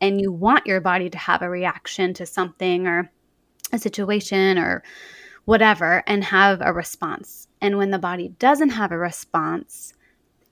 And 0.00 0.20
you 0.20 0.30
want 0.30 0.66
your 0.66 0.80
body 0.80 1.08
to 1.08 1.18
have 1.18 1.40
a 1.40 1.48
reaction 1.48 2.12
to 2.14 2.26
something 2.26 2.86
or 2.86 3.10
a 3.72 3.78
situation 3.78 4.58
or 4.58 4.82
whatever 5.46 6.02
and 6.06 6.24
have 6.24 6.60
a 6.60 6.72
response. 6.72 7.48
And 7.62 7.78
when 7.78 7.90
the 7.90 7.98
body 7.98 8.34
doesn't 8.38 8.70
have 8.70 8.92
a 8.92 8.98
response, 8.98 9.94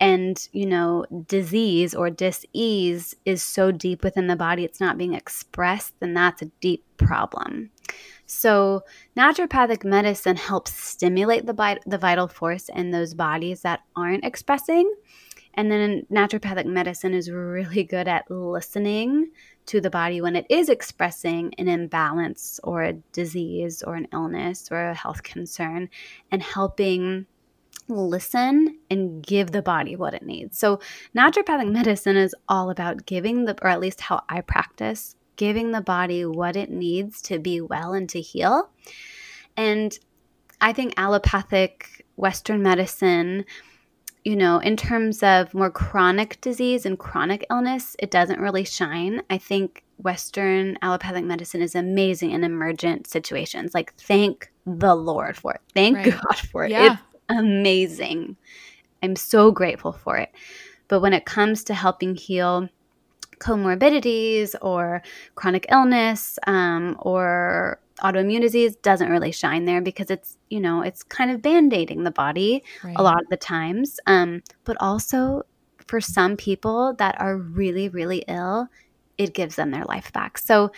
and 0.01 0.49
you 0.53 0.67
know 0.67 1.05
disease 1.27 1.95
or 1.95 2.11
dis-ease 2.11 3.15
is 3.25 3.43
so 3.43 3.71
deep 3.71 4.03
within 4.03 4.27
the 4.27 4.37
body 4.37 4.65
it's 4.65 4.81
not 4.81 4.99
being 4.99 5.15
expressed 5.15 5.95
then 6.01 6.15
that's 6.15 6.43
a 6.43 6.51
deep 6.61 6.85
problem 6.97 7.71
so 8.27 8.83
naturopathic 9.17 9.85
medicine 9.85 10.37
helps 10.37 10.75
stimulate 10.75 11.47
the, 11.47 11.79
the 11.87 11.99
vital 11.99 12.27
force 12.27 12.69
in 12.71 12.91
those 12.91 13.15
bodies 13.15 13.61
that 13.61 13.81
aren't 13.95 14.25
expressing 14.25 14.93
and 15.55 15.71
then 15.71 16.05
naturopathic 16.11 16.67
medicine 16.67 17.15
is 17.15 17.31
really 17.31 17.85
good 17.85 18.09
at 18.09 18.29
listening 18.31 19.31
to 19.67 19.81
the 19.81 19.91
body 19.91 20.21
when 20.21 20.37
it 20.37 20.47
is 20.51 20.69
expressing 20.69 21.55
an 21.59 21.69
imbalance 21.69 22.61
or 22.63 22.83
a 22.83 22.93
disease 23.13 23.83
or 23.83 23.95
an 23.95 24.09
illness 24.13 24.69
or 24.71 24.91
a 24.91 24.95
health 24.95 25.23
concern 25.23 25.89
and 26.31 26.43
helping 26.43 27.27
listen 27.89 28.79
and 28.91 29.23
give 29.23 29.51
the 29.51 29.63
body 29.63 29.97
what 29.97 30.15
it 30.15 30.23
needs. 30.23 30.59
So, 30.59 30.81
naturopathic 31.17 31.71
medicine 31.71 32.17
is 32.17 32.35
all 32.49 32.71
about 32.71 33.07
giving 33.07 33.45
the, 33.45 33.57
or 33.63 33.69
at 33.69 33.81
least 33.81 34.01
how 34.01 34.23
I 34.29 34.41
practice, 34.41 35.17
giving 35.37 35.73
the 35.73 35.81
body 35.81 36.25
what 36.25 36.57
it 36.57 36.71
needs 36.71 37.21
to 37.23 37.39
be 37.39 37.61
well 37.61 37.93
and 37.93 38.09
to 38.11 38.21
heal. 38.21 38.71
And 39.57 39.99
I 40.61 40.73
think 40.73 40.95
allopathic 40.97 42.07
Western 42.17 42.63
medicine 42.63 43.45
you 44.25 44.37
know, 44.37 44.59
in 44.59 44.77
terms 44.77 45.23
of 45.23 45.53
more 45.53 45.71
chronic 45.71 46.41
disease 46.41 46.87
and 46.87 46.99
chronic 46.99 47.45
illness, 47.51 47.95
it 47.99 48.11
doesn't 48.11 48.41
really 48.41 48.65
shine. 48.65 49.23
I 49.29 49.37
think 49.37 49.85
Western 49.99 50.79
allopathic 50.81 51.25
medicine 51.25 51.61
is 51.61 51.75
amazing 51.75 52.31
in 52.31 52.43
emergent 52.43 53.07
situations. 53.07 53.75
Like, 53.75 53.95
thank 53.97 54.51
the 54.67 54.95
Lord 54.95 55.37
for 55.37 55.53
it. 55.53 55.61
Thank 55.75 55.99
right. 55.99 56.13
God 56.13 56.39
for 56.51 56.65
it. 56.65 56.71
Yeah. 56.71 56.95
It's 56.95 57.03
amazing. 57.29 58.37
I'm 59.03 59.15
so 59.17 59.51
grateful 59.51 59.93
for 59.93 60.17
it. 60.17 60.31
But 60.89 61.01
when 61.01 61.13
it 61.13 61.27
comes 61.27 61.63
to 61.65 61.75
helping 61.75 62.15
heal 62.15 62.69
comorbidities 63.45 64.55
or 64.63 65.03
chronic 65.35 65.67
illness 65.71 66.39
um, 66.47 66.97
or 67.01 67.79
autoimmune 68.03 68.41
disease 68.41 68.75
doesn't 68.77 69.11
really 69.11 69.31
shine 69.31 69.65
there 69.67 69.81
because 69.81 70.11
it's 70.11 70.37
you 70.51 70.61
know 70.61 70.83
it's 70.83 71.03
kind 71.03 71.31
of 71.31 71.41
band-aiding 71.41 72.03
the 72.03 72.11
body 72.11 72.63
right. 72.83 72.97
a 72.97 73.03
lot 73.03 73.21
of 73.21 73.29
the 73.29 73.37
times 73.37 74.01
um, 74.07 74.43
but 74.65 74.77
also 74.81 75.43
for 75.87 76.01
some 76.01 76.37
people 76.37 76.95
that 76.95 77.15
are 77.21 77.37
really 77.37 77.89
really 77.89 78.25
ill 78.27 78.69
it 79.19 79.35
gives 79.35 79.57
them 79.57 79.71
their 79.71 79.85
life 79.85 80.13
back. 80.13 80.39
So 80.39 80.73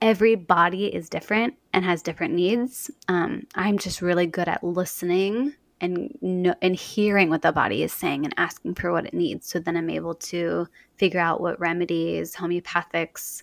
every 0.00 0.34
body 0.34 0.86
is 0.86 1.08
different 1.08 1.54
and 1.72 1.84
has 1.84 2.02
different 2.02 2.34
needs. 2.34 2.90
Um, 3.08 3.46
I'm 3.54 3.78
just 3.78 4.02
really 4.02 4.26
good 4.26 4.48
at 4.48 4.64
listening 4.64 5.54
and 5.82 6.56
and 6.62 6.76
hearing 6.76 7.28
what 7.28 7.42
the 7.42 7.52
body 7.52 7.82
is 7.82 7.92
saying 7.92 8.24
and 8.24 8.32
asking 8.38 8.74
for 8.76 8.92
what 8.92 9.04
it 9.04 9.12
needs. 9.12 9.48
So 9.48 9.58
then 9.58 9.76
I'm 9.76 9.90
able 9.90 10.14
to 10.14 10.66
figure 10.96 11.20
out 11.20 11.40
what 11.40 11.60
remedies, 11.60 12.34
homeopathics, 12.36 13.42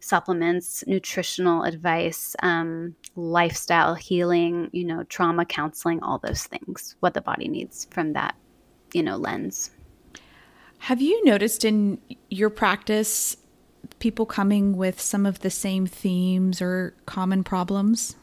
supplements, 0.00 0.84
nutritional 0.86 1.64
advice, 1.64 2.36
um, 2.42 2.94
lifestyle 3.16 3.94
healing, 3.94 4.70
you 4.72 4.84
know, 4.84 5.02
trauma 5.04 5.44
counseling, 5.44 6.02
all 6.02 6.18
those 6.18 6.44
things, 6.44 6.94
what 7.00 7.12
the 7.12 7.20
body 7.20 7.48
needs 7.48 7.86
from 7.90 8.12
that, 8.12 8.36
you 8.92 9.02
know, 9.02 9.16
lens. 9.16 9.70
Have 10.78 11.02
you 11.02 11.24
noticed 11.24 11.64
in 11.64 12.00
your 12.30 12.50
practice 12.50 13.36
people 13.98 14.26
coming 14.26 14.76
with 14.76 15.00
some 15.00 15.26
of 15.26 15.40
the 15.40 15.50
same 15.50 15.86
themes 15.86 16.62
or 16.62 16.94
common 17.06 17.42
problems? 17.42 18.14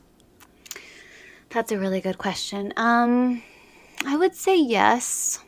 That's 1.51 1.73
a 1.73 1.77
really 1.77 1.99
good 1.99 2.17
question. 2.17 2.71
Um, 2.77 3.43
I 4.05 4.15
would 4.15 4.35
say 4.35 4.57
yes 4.57 5.39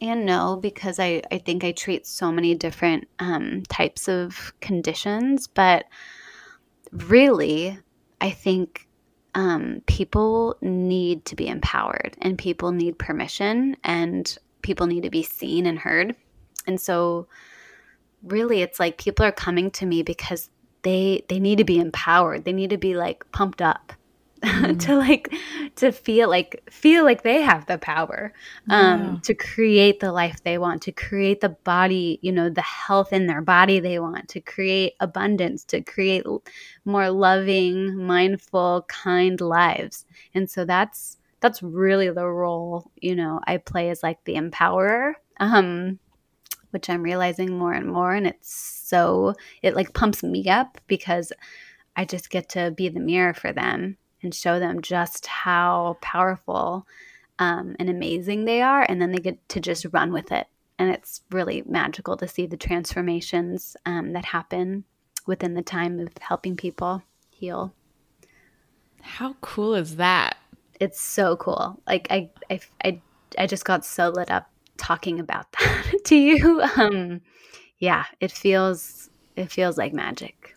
and 0.00 0.26
no 0.26 0.56
because 0.56 0.98
I, 0.98 1.22
I 1.30 1.38
think 1.38 1.62
I 1.62 1.70
treat 1.70 2.04
so 2.04 2.32
many 2.32 2.56
different 2.56 3.06
um, 3.20 3.62
types 3.68 4.08
of 4.08 4.52
conditions. 4.60 5.46
But 5.46 5.84
really, 6.90 7.78
I 8.20 8.30
think 8.30 8.88
um, 9.36 9.82
people 9.86 10.56
need 10.60 11.24
to 11.26 11.36
be 11.36 11.46
empowered 11.46 12.16
and 12.20 12.36
people 12.36 12.72
need 12.72 12.98
permission 12.98 13.76
and 13.84 14.36
people 14.62 14.88
need 14.88 15.04
to 15.04 15.10
be 15.10 15.22
seen 15.22 15.66
and 15.66 15.78
heard. 15.78 16.16
And 16.66 16.80
so, 16.80 17.28
really, 18.24 18.62
it's 18.62 18.80
like 18.80 18.98
people 18.98 19.24
are 19.24 19.32
coming 19.32 19.70
to 19.72 19.86
me 19.86 20.02
because 20.02 20.50
they 20.82 21.24
they 21.28 21.38
need 21.38 21.58
to 21.58 21.64
be 21.64 21.78
empowered. 21.78 22.44
They 22.44 22.52
need 22.52 22.70
to 22.70 22.78
be 22.78 22.96
like 22.96 23.30
pumped 23.30 23.62
up 23.62 23.92
mm. 24.42 24.78
to 24.86 24.96
like 24.96 25.32
to 25.76 25.92
feel 25.92 26.28
like 26.28 26.62
feel 26.70 27.04
like 27.04 27.22
they 27.22 27.40
have 27.40 27.66
the 27.66 27.78
power 27.78 28.32
um 28.68 29.02
yeah. 29.02 29.16
to 29.22 29.34
create 29.34 30.00
the 30.00 30.12
life 30.12 30.42
they 30.42 30.58
want 30.58 30.82
to 30.82 30.92
create 30.92 31.40
the 31.40 31.48
body 31.48 32.18
you 32.22 32.32
know 32.32 32.50
the 32.50 32.62
health 32.62 33.12
in 33.12 33.26
their 33.26 33.42
body 33.42 33.80
they 33.80 33.98
want 33.98 34.28
to 34.28 34.40
create 34.40 34.94
abundance 35.00 35.64
to 35.64 35.80
create 35.80 36.24
more 36.84 37.10
loving 37.10 37.96
mindful 37.96 38.84
kind 38.88 39.40
lives 39.40 40.04
and 40.34 40.50
so 40.50 40.64
that's 40.64 41.18
that's 41.40 41.62
really 41.62 42.10
the 42.10 42.26
role 42.26 42.90
you 42.96 43.14
know 43.14 43.40
i 43.46 43.56
play 43.56 43.90
as 43.90 44.02
like 44.02 44.22
the 44.24 44.34
empowerer 44.34 45.14
um 45.38 45.98
which 46.70 46.88
i'm 46.88 47.02
realizing 47.02 47.56
more 47.56 47.72
and 47.72 47.86
more 47.86 48.12
and 48.14 48.26
it's 48.26 48.52
so 48.52 49.34
it 49.62 49.74
like 49.74 49.94
pumps 49.94 50.22
me 50.22 50.48
up 50.48 50.78
because 50.86 51.32
i 51.96 52.04
just 52.04 52.30
get 52.30 52.48
to 52.48 52.70
be 52.70 52.88
the 52.88 53.00
mirror 53.00 53.34
for 53.34 53.52
them 53.52 53.96
and 54.22 54.34
show 54.34 54.58
them 54.58 54.82
just 54.82 55.26
how 55.26 55.98
powerful 56.00 56.86
um, 57.38 57.76
and 57.78 57.90
amazing 57.90 58.44
they 58.44 58.62
are. 58.62 58.86
And 58.88 59.00
then 59.00 59.12
they 59.12 59.18
get 59.18 59.48
to 59.50 59.60
just 59.60 59.86
run 59.92 60.12
with 60.12 60.30
it. 60.32 60.46
And 60.78 60.90
it's 60.90 61.22
really 61.30 61.62
magical 61.66 62.16
to 62.16 62.28
see 62.28 62.46
the 62.46 62.56
transformations 62.56 63.76
um, 63.86 64.12
that 64.12 64.24
happen 64.24 64.84
within 65.26 65.54
the 65.54 65.62
time 65.62 66.00
of 66.00 66.08
helping 66.20 66.56
people 66.56 67.02
heal. 67.30 67.72
How 69.00 69.34
cool 69.40 69.74
is 69.74 69.96
that? 69.96 70.36
It's 70.80 71.00
so 71.00 71.36
cool. 71.36 71.80
Like 71.86 72.06
I, 72.10 72.30
I, 72.50 72.60
I, 72.84 73.00
I 73.38 73.46
just 73.46 73.64
got 73.64 73.84
so 73.84 74.08
lit 74.08 74.30
up 74.30 74.50
talking 74.76 75.20
about 75.20 75.50
that 75.58 76.04
to 76.04 76.16
you. 76.16 76.62
Um, 76.76 77.20
yeah, 77.78 78.04
it 78.20 78.30
feels 78.32 79.10
it 79.34 79.50
feels 79.50 79.78
like 79.78 79.92
magic. 79.92 80.54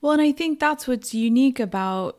Well, 0.00 0.12
and 0.12 0.22
I 0.22 0.32
think 0.32 0.60
that's 0.60 0.88
what's 0.88 1.14
unique 1.14 1.60
about 1.60 2.18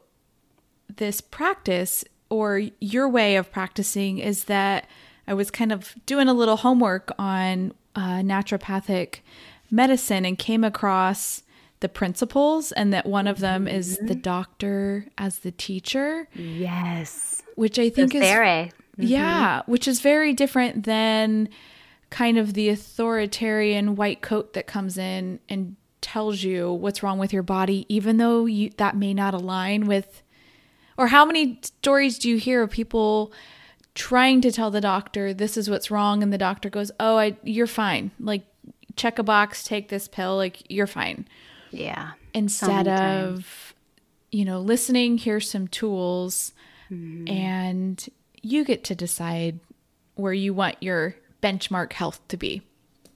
this 0.93 1.21
practice 1.21 2.03
or 2.29 2.61
your 2.79 3.07
way 3.07 3.35
of 3.35 3.51
practicing 3.51 4.19
is 4.19 4.45
that 4.45 4.87
I 5.27 5.33
was 5.33 5.51
kind 5.51 5.71
of 5.71 5.95
doing 6.05 6.27
a 6.27 6.33
little 6.33 6.57
homework 6.57 7.11
on 7.17 7.73
uh, 7.95 8.19
naturopathic 8.19 9.19
medicine 9.71 10.25
and 10.25 10.37
came 10.37 10.63
across 10.63 11.43
the 11.81 11.89
principles, 11.89 12.71
and 12.71 12.93
that 12.93 13.05
one 13.05 13.27
of 13.27 13.39
them 13.39 13.65
mm-hmm. 13.65 13.75
is 13.75 13.97
the 13.97 14.05
mm-hmm. 14.05 14.21
doctor 14.21 15.07
as 15.17 15.39
the 15.39 15.51
teacher. 15.51 16.27
Yes. 16.33 17.43
Which 17.55 17.77
I 17.77 17.89
think 17.89 18.13
the 18.13 18.19
is. 18.19 18.23
Mm-hmm. 18.97 19.03
Yeah, 19.03 19.61
which 19.65 19.87
is 19.87 19.99
very 19.99 20.33
different 20.33 20.85
than 20.85 21.49
kind 22.09 22.37
of 22.37 22.53
the 22.53 22.69
authoritarian 22.69 23.95
white 23.95 24.21
coat 24.21 24.53
that 24.53 24.67
comes 24.67 24.97
in 24.97 25.39
and 25.49 25.75
tells 25.99 26.43
you 26.43 26.71
what's 26.71 27.03
wrong 27.03 27.19
with 27.19 27.33
your 27.33 27.43
body, 27.43 27.85
even 27.89 28.17
though 28.17 28.45
you, 28.45 28.69
that 28.77 28.95
may 28.95 29.13
not 29.13 29.33
align 29.33 29.85
with 29.85 30.23
or 30.97 31.07
how 31.07 31.25
many 31.25 31.59
stories 31.61 32.17
do 32.17 32.29
you 32.29 32.37
hear 32.37 32.63
of 32.63 32.71
people 32.71 33.31
trying 33.93 34.41
to 34.41 34.51
tell 34.51 34.71
the 34.71 34.81
doctor 34.81 35.33
this 35.33 35.57
is 35.57 35.69
what's 35.69 35.89
wrong 35.89 36.21
and 36.21 36.31
the 36.33 36.37
doctor 36.37 36.69
goes, 36.69 36.91
"Oh, 36.99 37.17
I 37.17 37.37
you're 37.43 37.67
fine. 37.67 38.11
Like 38.19 38.45
check 38.95 39.19
a 39.19 39.23
box, 39.23 39.63
take 39.63 39.89
this 39.89 40.07
pill, 40.07 40.35
like 40.35 40.69
you're 40.69 40.87
fine." 40.87 41.27
Yeah. 41.71 42.11
Instead 42.33 42.85
so 42.85 42.91
of 42.91 43.73
you 44.31 44.43
know, 44.43 44.59
listening, 44.59 45.17
here's 45.17 45.49
some 45.49 45.69
tools 45.69 46.51
mm-hmm. 46.91 47.25
and 47.29 48.09
you 48.41 48.65
get 48.65 48.83
to 48.83 48.93
decide 48.93 49.61
where 50.15 50.33
you 50.33 50.53
want 50.53 50.75
your 50.81 51.15
benchmark 51.41 51.93
health 51.93 52.19
to 52.27 52.35
be. 52.35 52.61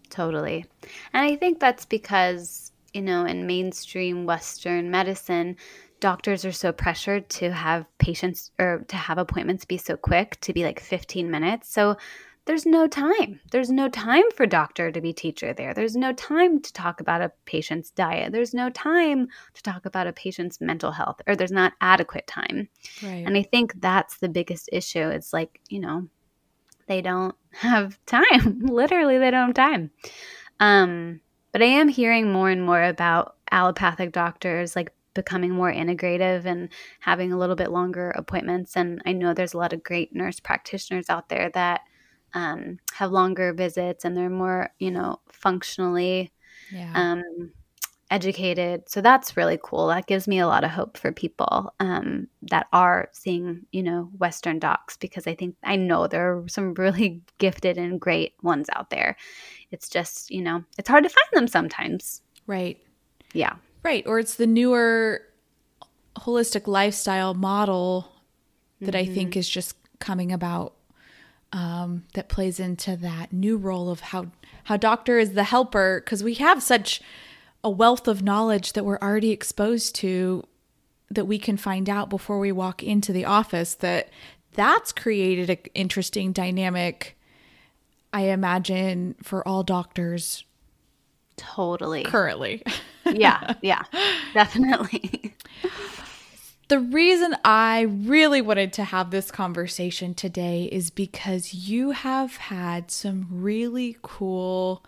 Totally. 0.09 0.65
And 1.13 1.25
I 1.25 1.35
think 1.35 1.59
that's 1.59 1.85
because, 1.85 2.71
you 2.93 3.01
know, 3.01 3.25
in 3.25 3.47
mainstream 3.47 4.25
Western 4.25 4.89
medicine, 4.91 5.57
doctors 5.99 6.45
are 6.45 6.51
so 6.51 6.71
pressured 6.71 7.29
to 7.29 7.51
have 7.51 7.85
patients 7.97 8.51
or 8.59 8.85
to 8.87 8.95
have 8.95 9.17
appointments 9.17 9.65
be 9.65 9.77
so 9.77 9.97
quick 9.97 10.39
to 10.41 10.53
be 10.53 10.63
like 10.63 10.79
15 10.79 11.29
minutes. 11.29 11.71
So 11.71 11.97
there's 12.45 12.65
no 12.65 12.87
time. 12.87 13.39
There's 13.51 13.69
no 13.69 13.89
time 13.89 14.23
for 14.35 14.47
doctor 14.47 14.91
to 14.91 15.01
be 15.01 15.13
teacher 15.13 15.53
there. 15.53 15.73
There's 15.73 15.95
no 15.95 16.13
time 16.13 16.59
to 16.61 16.73
talk 16.73 16.99
about 16.99 17.21
a 17.21 17.31
patient's 17.45 17.91
diet. 17.91 18.31
There's 18.31 18.55
no 18.55 18.71
time 18.71 19.27
to 19.53 19.61
talk 19.61 19.85
about 19.85 20.07
a 20.07 20.13
patient's 20.13 20.59
mental 20.59 20.91
health 20.91 21.21
or 21.27 21.35
there's 21.35 21.51
not 21.51 21.73
adequate 21.79 22.25
time. 22.25 22.67
Right. 23.03 23.23
And 23.25 23.37
I 23.37 23.43
think 23.43 23.79
that's 23.79 24.17
the 24.17 24.29
biggest 24.29 24.69
issue. 24.71 25.09
It's 25.09 25.31
like, 25.31 25.59
you 25.69 25.79
know, 25.79 26.07
they 26.87 27.01
don't 27.03 27.35
have 27.51 27.99
time. 28.05 28.59
Literally 28.63 29.19
they 29.19 29.29
don't 29.29 29.55
have 29.55 29.71
time. 29.71 29.91
Um 30.59 31.21
but 31.51 31.61
I 31.61 31.65
am 31.65 31.87
hearing 31.87 32.31
more 32.31 32.49
and 32.49 32.65
more 32.65 32.83
about 32.83 33.35
allopathic 33.51 34.11
doctors 34.11 34.75
like 34.75 34.91
becoming 35.13 35.51
more 35.51 35.71
integrative 35.71 36.45
and 36.45 36.69
having 36.99 37.31
a 37.31 37.37
little 37.37 37.55
bit 37.55 37.71
longer 37.71 38.11
appointments. 38.11 38.75
And 38.75 39.01
I 39.05 39.13
know 39.13 39.33
there's 39.33 39.53
a 39.53 39.57
lot 39.57 39.73
of 39.73 39.83
great 39.83 40.13
nurse 40.13 40.39
practitioners 40.39 41.09
out 41.09 41.29
there 41.29 41.49
that 41.53 41.81
um, 42.33 42.79
have 42.93 43.11
longer 43.11 43.53
visits 43.53 44.05
and 44.05 44.15
they're 44.15 44.29
more, 44.29 44.69
you 44.79 44.91
know, 44.91 45.19
functionally 45.31 46.31
yeah. 46.71 46.91
um, 46.93 47.51
educated. 48.11 48.89
So 48.89 49.01
that's 49.01 49.37
really 49.37 49.59
cool. 49.61 49.87
That 49.87 50.07
gives 50.07 50.27
me 50.27 50.39
a 50.39 50.47
lot 50.47 50.63
of 50.63 50.71
hope 50.71 50.97
for 50.97 51.11
people 51.11 51.73
um, 51.79 52.27
that 52.43 52.67
are 52.73 53.09
seeing, 53.13 53.65
you 53.71 53.83
know, 53.83 54.09
Western 54.17 54.59
docs 54.59 54.97
because 54.97 55.27
I 55.27 55.35
think 55.35 55.55
I 55.63 55.75
know 55.75 56.07
there 56.07 56.37
are 56.37 56.47
some 56.47 56.73
really 56.77 57.21
gifted 57.37 57.77
and 57.77 57.99
great 57.99 58.33
ones 58.41 58.67
out 58.75 58.89
there. 58.89 59.17
It's 59.71 59.89
just, 59.89 60.31
you 60.31 60.41
know, 60.41 60.63
it's 60.77 60.89
hard 60.89 61.03
to 61.03 61.09
find 61.09 61.27
them 61.33 61.47
sometimes. 61.47 62.21
Right. 62.47 62.79
Yeah. 63.33 63.55
Right. 63.83 64.05
Or 64.05 64.19
it's 64.19 64.35
the 64.35 64.47
newer 64.47 65.21
holistic 66.17 66.67
lifestyle 66.67 67.33
model 67.33 68.11
that 68.81 68.93
mm-hmm. 68.93 69.11
I 69.11 69.13
think 69.13 69.31
mm-hmm. 69.31 69.39
is 69.39 69.49
just 69.49 69.75
coming 69.99 70.31
about 70.31 70.73
um, 71.51 72.03
that 72.13 72.29
plays 72.29 72.59
into 72.59 72.95
that 72.97 73.33
new 73.33 73.57
role 73.57 73.89
of 73.89 73.99
how 73.99 74.27
how 74.65 74.77
doctor 74.77 75.17
is 75.17 75.33
the 75.33 75.45
helper 75.45 76.01
because 76.03 76.23
we 76.23 76.35
have 76.35 76.61
such 76.61 77.01
a 77.63 77.69
wealth 77.69 78.07
of 78.07 78.21
knowledge 78.21 78.73
that 78.73 78.85
we're 78.85 78.99
already 78.99 79.31
exposed 79.31 79.95
to 79.95 80.43
that 81.09 81.25
we 81.25 81.39
can 81.39 81.57
find 81.57 81.89
out 81.89 82.09
before 82.09 82.39
we 82.39 82.51
walk 82.51 82.83
into 82.83 83.11
the 83.11 83.25
office 83.25 83.73
that 83.75 84.09
that's 84.53 84.91
created 84.91 85.49
an 85.49 85.57
interesting 85.73 86.31
dynamic 86.31 87.17
i 88.13 88.21
imagine 88.21 89.15
for 89.23 89.45
all 89.47 89.63
doctors 89.63 90.43
totally 91.35 92.03
currently 92.03 92.61
yeah, 93.13 93.53
yeah, 93.61 93.83
definitely. 94.33 95.35
The 96.67 96.79
reason 96.79 97.35
I 97.43 97.81
really 97.81 98.41
wanted 98.41 98.73
to 98.73 98.83
have 98.83 99.09
this 99.09 99.31
conversation 99.31 100.13
today 100.13 100.65
is 100.71 100.91
because 100.91 101.53
you 101.53 101.91
have 101.91 102.37
had 102.37 102.91
some 102.91 103.27
really 103.31 103.97
cool 104.03 104.83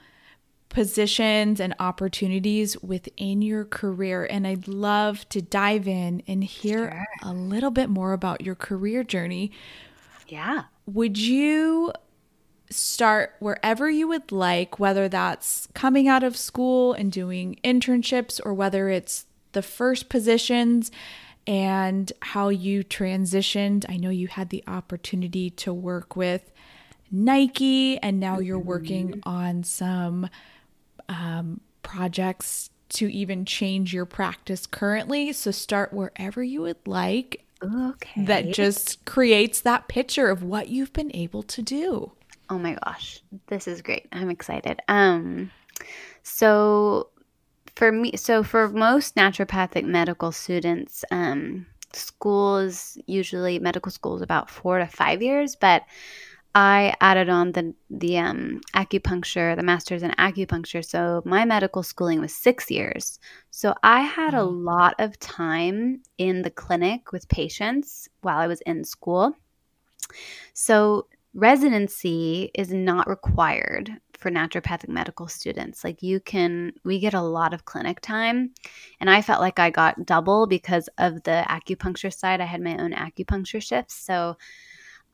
positions 0.72 1.60
and 1.60 1.76
opportunities 1.80 2.82
within 2.82 3.42
your 3.42 3.66
career. 3.66 4.26
And 4.26 4.48
I'd 4.48 4.68
love 4.68 5.28
to 5.30 5.42
dive 5.42 5.88
in 5.88 6.24
and 6.28 6.44
hear 6.44 6.92
sure. 6.92 7.06
a 7.24 7.34
little 7.34 7.72
bit 7.72 7.90
more 7.90 8.14
about 8.14 8.42
your 8.42 8.56
career 8.56 9.04
journey. 9.04 9.52
Yeah. 10.28 10.64
Would 10.86 11.18
you 11.18 11.92
start 12.72 13.36
wherever 13.40 13.90
you 13.90 14.08
would 14.08 14.32
like, 14.32 14.80
whether 14.80 15.08
that's 15.08 15.68
coming 15.74 16.08
out 16.08 16.24
of 16.24 16.38
school 16.38 16.94
and 16.94 17.12
doing 17.12 17.60
internships 17.64 18.40
or 18.44 18.54
whether 18.54 18.90
it's 18.90 19.26
the 19.52 19.62
first 19.62 20.10
positions 20.10 20.92
and 21.46 22.12
how 22.22 22.50
you 22.50 22.84
transitioned. 22.84 23.86
I 23.90 23.98
know 23.98 24.10
you 24.10 24.28
had 24.28 24.50
the 24.50 24.64
opportunity 24.68 25.50
to 25.52 25.74
work 25.74 26.16
with 26.16 26.52
Nike 27.12 27.98
and 27.98 28.20
now 28.20 28.40
you're 28.40 28.60
working 28.60 29.22
on 29.24 29.64
some 29.64 30.30
um, 31.10 31.60
projects 31.84 32.70
to 32.90 33.12
even 33.12 33.46
change 33.46 33.94
your 33.94 34.06
practice 34.06 34.66
currently. 34.66 35.34
So 35.34 35.52
start 35.52 35.94
wherever 35.94 36.44
you 36.44 36.62
would 36.62 36.88
like. 36.88 37.46
Okay. 37.64 38.26
That 38.26 38.52
just 38.52 39.06
creates 39.06 39.62
that 39.62 39.88
picture 39.88 40.30
of 40.30 40.44
what 40.44 40.70
you've 40.70 40.94
been 40.94 41.12
able 41.16 41.44
to 41.44 41.62
do. 41.62 42.14
Oh 42.52 42.60
my 42.60 42.76
gosh, 42.84 43.24
this 43.48 43.66
is 43.66 43.82
great. 43.82 44.10
I'm 44.12 44.30
excited. 44.30 44.82
Um 44.90 45.52
so 46.22 47.08
for 47.78 47.94
me 47.94 48.18
so 48.18 48.44
for 48.44 48.68
most 48.68 49.16
naturopathic 49.16 49.86
medical 49.86 50.34
students, 50.34 51.06
um 51.12 51.66
school 51.94 52.58
is 52.58 52.98
usually 53.08 53.58
medical 53.58 53.90
school 53.90 54.18
is 54.18 54.22
about 54.22 54.50
4 54.50 54.80
to 54.80 54.88
5 54.88 55.22
years, 55.22 55.56
but 55.56 55.84
I 56.54 56.94
added 57.00 57.30
on 57.30 57.54
the 57.54 57.74
the 57.90 58.18
um, 58.18 58.60
acupuncture, 58.76 59.56
the 59.56 59.64
master's 59.64 60.04
in 60.04 60.12
acupuncture. 60.12 60.84
So 60.84 61.22
my 61.24 61.46
medical 61.46 61.84
schooling 61.84 62.20
was 62.20 62.36
six 62.36 62.70
years. 62.70 63.18
So 63.52 63.74
I 63.82 64.02
had 64.02 64.34
a 64.34 64.44
lot 64.44 64.96
of 65.00 65.18
time 65.20 66.04
in 66.18 66.42
the 66.42 66.52
clinic 66.52 67.14
with 67.14 67.30
patients 67.30 68.10
while 68.20 68.40
I 68.40 68.48
was 68.48 68.60
in 68.62 68.84
school. 68.84 69.38
So 70.54 71.08
residency 71.34 72.52
is 72.54 72.72
not 72.72 73.08
required 73.08 73.92
for 74.18 74.30
naturopathic 74.30 74.90
medical 74.90 75.28
students. 75.28 75.84
Like 75.84 76.04
you 76.04 76.20
can, 76.20 76.74
we 76.84 77.00
get 77.00 77.14
a 77.14 77.22
lot 77.22 77.54
of 77.54 77.66
clinic 77.66 78.02
time. 78.02 78.52
And 79.00 79.10
I 79.10 79.22
felt 79.22 79.42
like 79.42 79.58
I 79.58 79.70
got 79.70 80.06
double 80.06 80.46
because 80.46 80.90
of 80.98 81.24
the 81.24 81.44
acupuncture 81.50 82.14
side. 82.14 82.42
I 82.42 82.46
had 82.46 82.62
my 82.62 82.78
own 82.78 82.92
acupuncture 82.92 83.62
shifts. 83.62 83.96
So 83.96 84.38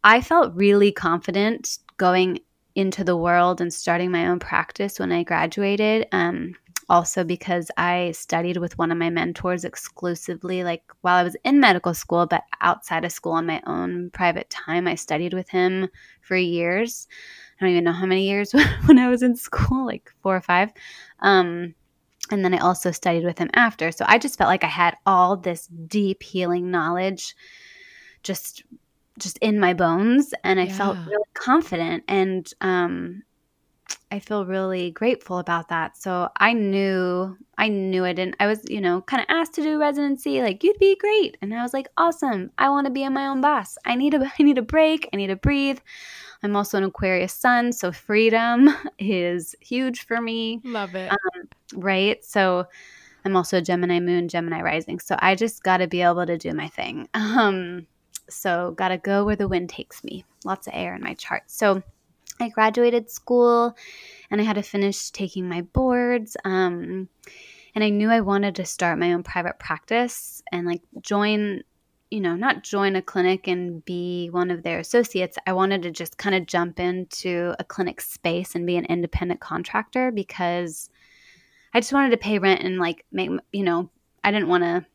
I 0.04 0.22
felt 0.22 0.56
really 0.56 0.92
confident 0.92 1.80
going 1.98 2.40
into 2.76 3.04
the 3.04 3.18
world 3.18 3.62
and 3.62 3.74
starting 3.74 4.12
my 4.12 4.28
own 4.28 4.40
practice 4.40 5.00
when 5.00 5.12
I 5.12 5.24
graduated. 5.24 6.08
Um, 6.12 6.54
also, 6.90 7.24
because 7.24 7.70
I 7.76 8.12
studied 8.12 8.58
with 8.58 8.78
one 8.78 8.92
of 8.92 8.98
my 8.98 9.10
mentors 9.10 9.66
exclusively, 9.66 10.64
like 10.64 10.84
while 11.02 11.18
I 11.18 11.24
was 11.24 11.36
in 11.44 11.60
medical 11.60 11.94
school, 11.94 12.26
but 12.26 12.44
outside 12.62 13.04
of 13.04 13.12
school 13.12 13.34
on 13.34 13.46
my 13.46 13.62
own 13.68 14.10
private 14.12 14.50
time. 14.50 14.88
I 14.88 14.96
studied 14.96 15.34
with 15.34 15.50
him 15.50 15.90
for 16.22 16.38
years. 16.38 17.08
I 17.60 17.66
don't 17.66 17.72
even 17.72 17.84
know 17.84 17.92
how 17.92 18.06
many 18.06 18.28
years 18.28 18.54
when 18.86 19.00
I 19.00 19.10
was 19.10 19.22
in 19.22 19.36
school, 19.36 19.86
like 19.86 20.14
four 20.22 20.36
or 20.36 20.42
five. 20.42 20.72
Um, 21.20 21.76
and 22.32 22.44
then 22.44 22.54
I 22.54 22.60
also 22.60 22.92
studied 22.92 23.26
with 23.26 23.38
him 23.38 23.50
after. 23.54 23.92
So 23.92 24.06
I 24.08 24.18
just 24.18 24.38
felt 24.38 24.50
like 24.50 24.64
I 24.64 24.68
had 24.68 24.98
all 25.06 25.36
this 25.36 25.68
deep 25.68 26.24
healing 26.24 26.72
knowledge 26.72 27.36
just 28.24 28.64
just 29.20 29.38
in 29.40 29.60
my 29.60 29.74
bones 29.74 30.34
and 30.44 30.60
I 30.60 30.64
yeah. 30.64 30.78
felt 30.78 30.98
really 30.98 31.24
confident 31.34 32.04
and 32.08 32.48
um 32.62 33.24
I 34.10 34.20
feel 34.20 34.46
really 34.46 34.92
grateful 34.92 35.38
about 35.38 35.68
that. 35.70 35.98
So 35.98 36.30
I 36.38 36.54
knew 36.54 37.38
I 37.58 37.68
knew 37.68 38.06
I 38.06 38.14
didn't 38.14 38.36
I 38.40 38.48
was, 38.48 38.62
you 38.70 38.80
know, 38.80 39.02
kind 39.02 39.22
of 39.22 39.28
asked 39.30 39.54
to 39.56 39.62
do 39.62 39.80
residency 39.80 40.42
like 40.42 40.64
you'd 40.64 40.80
be 40.80 40.96
great 40.96 41.38
and 41.42 41.54
I 41.54 41.62
was 41.62 41.74
like 41.74 41.88
awesome. 41.98 42.52
I 42.58 42.70
want 42.70 42.86
to 42.86 42.92
be 42.92 43.06
on 43.06 43.14
my 43.14 43.28
own 43.28 43.42
boss. 43.42 43.78
I 43.86 43.96
need 43.96 44.14
a 44.14 44.32
I 44.40 44.44
need 44.44 44.58
a 44.58 44.62
break. 44.62 45.10
I 45.12 45.18
need 45.18 45.28
to 45.28 45.36
breathe. 45.36 45.80
I'm 46.44 46.56
also 46.56 46.78
an 46.78 46.84
Aquarius 46.84 47.34
sun, 47.34 47.74
so 47.74 47.92
freedom 47.92 48.70
is 49.00 49.56
huge 49.60 50.06
for 50.06 50.22
me. 50.22 50.62
Love 50.64 50.96
it. 50.96 51.12
Um, 51.12 51.50
right? 51.74 52.24
So 52.24 52.66
I'm 53.26 53.36
also 53.36 53.58
a 53.58 53.62
Gemini 53.62 54.00
moon, 54.00 54.30
Gemini 54.30 54.62
rising. 54.62 55.00
So 55.00 55.18
I 55.20 55.36
just 55.36 55.64
got 55.64 55.78
to 55.78 55.88
be 55.88 56.02
able 56.02 56.26
to 56.26 56.38
do 56.38 56.54
my 56.54 56.68
thing. 56.68 57.10
Um 57.16 57.88
so, 58.30 58.72
got 58.72 58.90
to 58.90 58.98
go 58.98 59.24
where 59.26 59.36
the 59.36 59.48
wind 59.48 59.70
takes 59.70 60.04
me. 60.04 60.26
Lots 60.44 60.68
of 60.68 60.74
air 60.76 60.96
in 60.96 61.02
my 61.02 61.14
chart. 61.14 61.44
So, 61.48 61.82
I 62.40 62.50
graduated 62.50 63.10
school 63.10 63.76
and 64.30 64.40
I 64.40 64.44
had 64.44 64.56
to 64.56 64.64
finish 64.64 65.12
taking 65.12 65.48
my 65.48 65.62
boards. 65.62 66.38
Um, 66.44 67.10
and 67.76 67.84
I 67.84 67.90
knew 67.90 68.10
I 68.10 68.22
wanted 68.22 68.56
to 68.56 68.66
start 68.66 69.00
my 69.00 69.14
own 69.14 69.24
private 69.24 69.60
practice 69.60 70.42
and 70.52 70.66
like 70.66 70.82
join, 71.02 71.64
you 72.10 72.20
know, 72.20 72.36
not 72.36 72.64
join 72.64 72.96
a 72.96 73.02
clinic 73.02 73.48
and 73.48 73.84
be 73.86 74.30
one 74.32 74.52
of 74.52 74.64
their 74.64 74.80
associates. 74.80 75.38
I 75.46 75.54
wanted 75.54 75.84
to 75.84 75.92
just 75.92 76.18
kind 76.18 76.36
of 76.36 76.48
jump 76.48 76.80
into 76.80 77.54
a 77.60 77.64
clinic 77.64 78.02
space 78.02 78.56
and 78.56 78.66
be 78.66 78.78
an 78.78 78.86
independent 78.86 79.42
contractor 79.42 80.12
because 80.12 80.90
I 81.74 81.80
just 81.80 81.94
wanted 81.94 82.12
to 82.12 82.18
pay 82.18 82.40
rent 82.40 82.64
and 82.64 82.80
like 82.80 83.06
make, 83.12 83.30
you 83.52 83.64
know, 83.64 83.90
I 84.24 84.32
didn't 84.32 84.50
want 84.50 84.64
to 84.64 84.86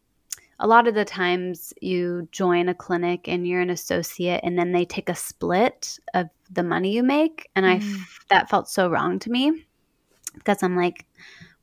a 0.62 0.66
lot 0.66 0.86
of 0.86 0.94
the 0.94 1.04
times 1.04 1.74
you 1.82 2.28
join 2.30 2.68
a 2.68 2.74
clinic 2.74 3.28
and 3.28 3.46
you're 3.46 3.60
an 3.60 3.68
associate 3.68 4.40
and 4.44 4.56
then 4.56 4.70
they 4.72 4.84
take 4.84 5.08
a 5.08 5.14
split 5.14 5.98
of 6.14 6.28
the 6.50 6.62
money 6.62 6.92
you 6.92 7.02
make 7.02 7.50
and 7.56 7.66
mm. 7.66 7.98
I 7.98 8.04
that 8.28 8.48
felt 8.48 8.68
so 8.68 8.88
wrong 8.88 9.18
to 9.20 9.30
me 9.30 9.66
because 10.34 10.62
I'm 10.62 10.76
like 10.76 11.04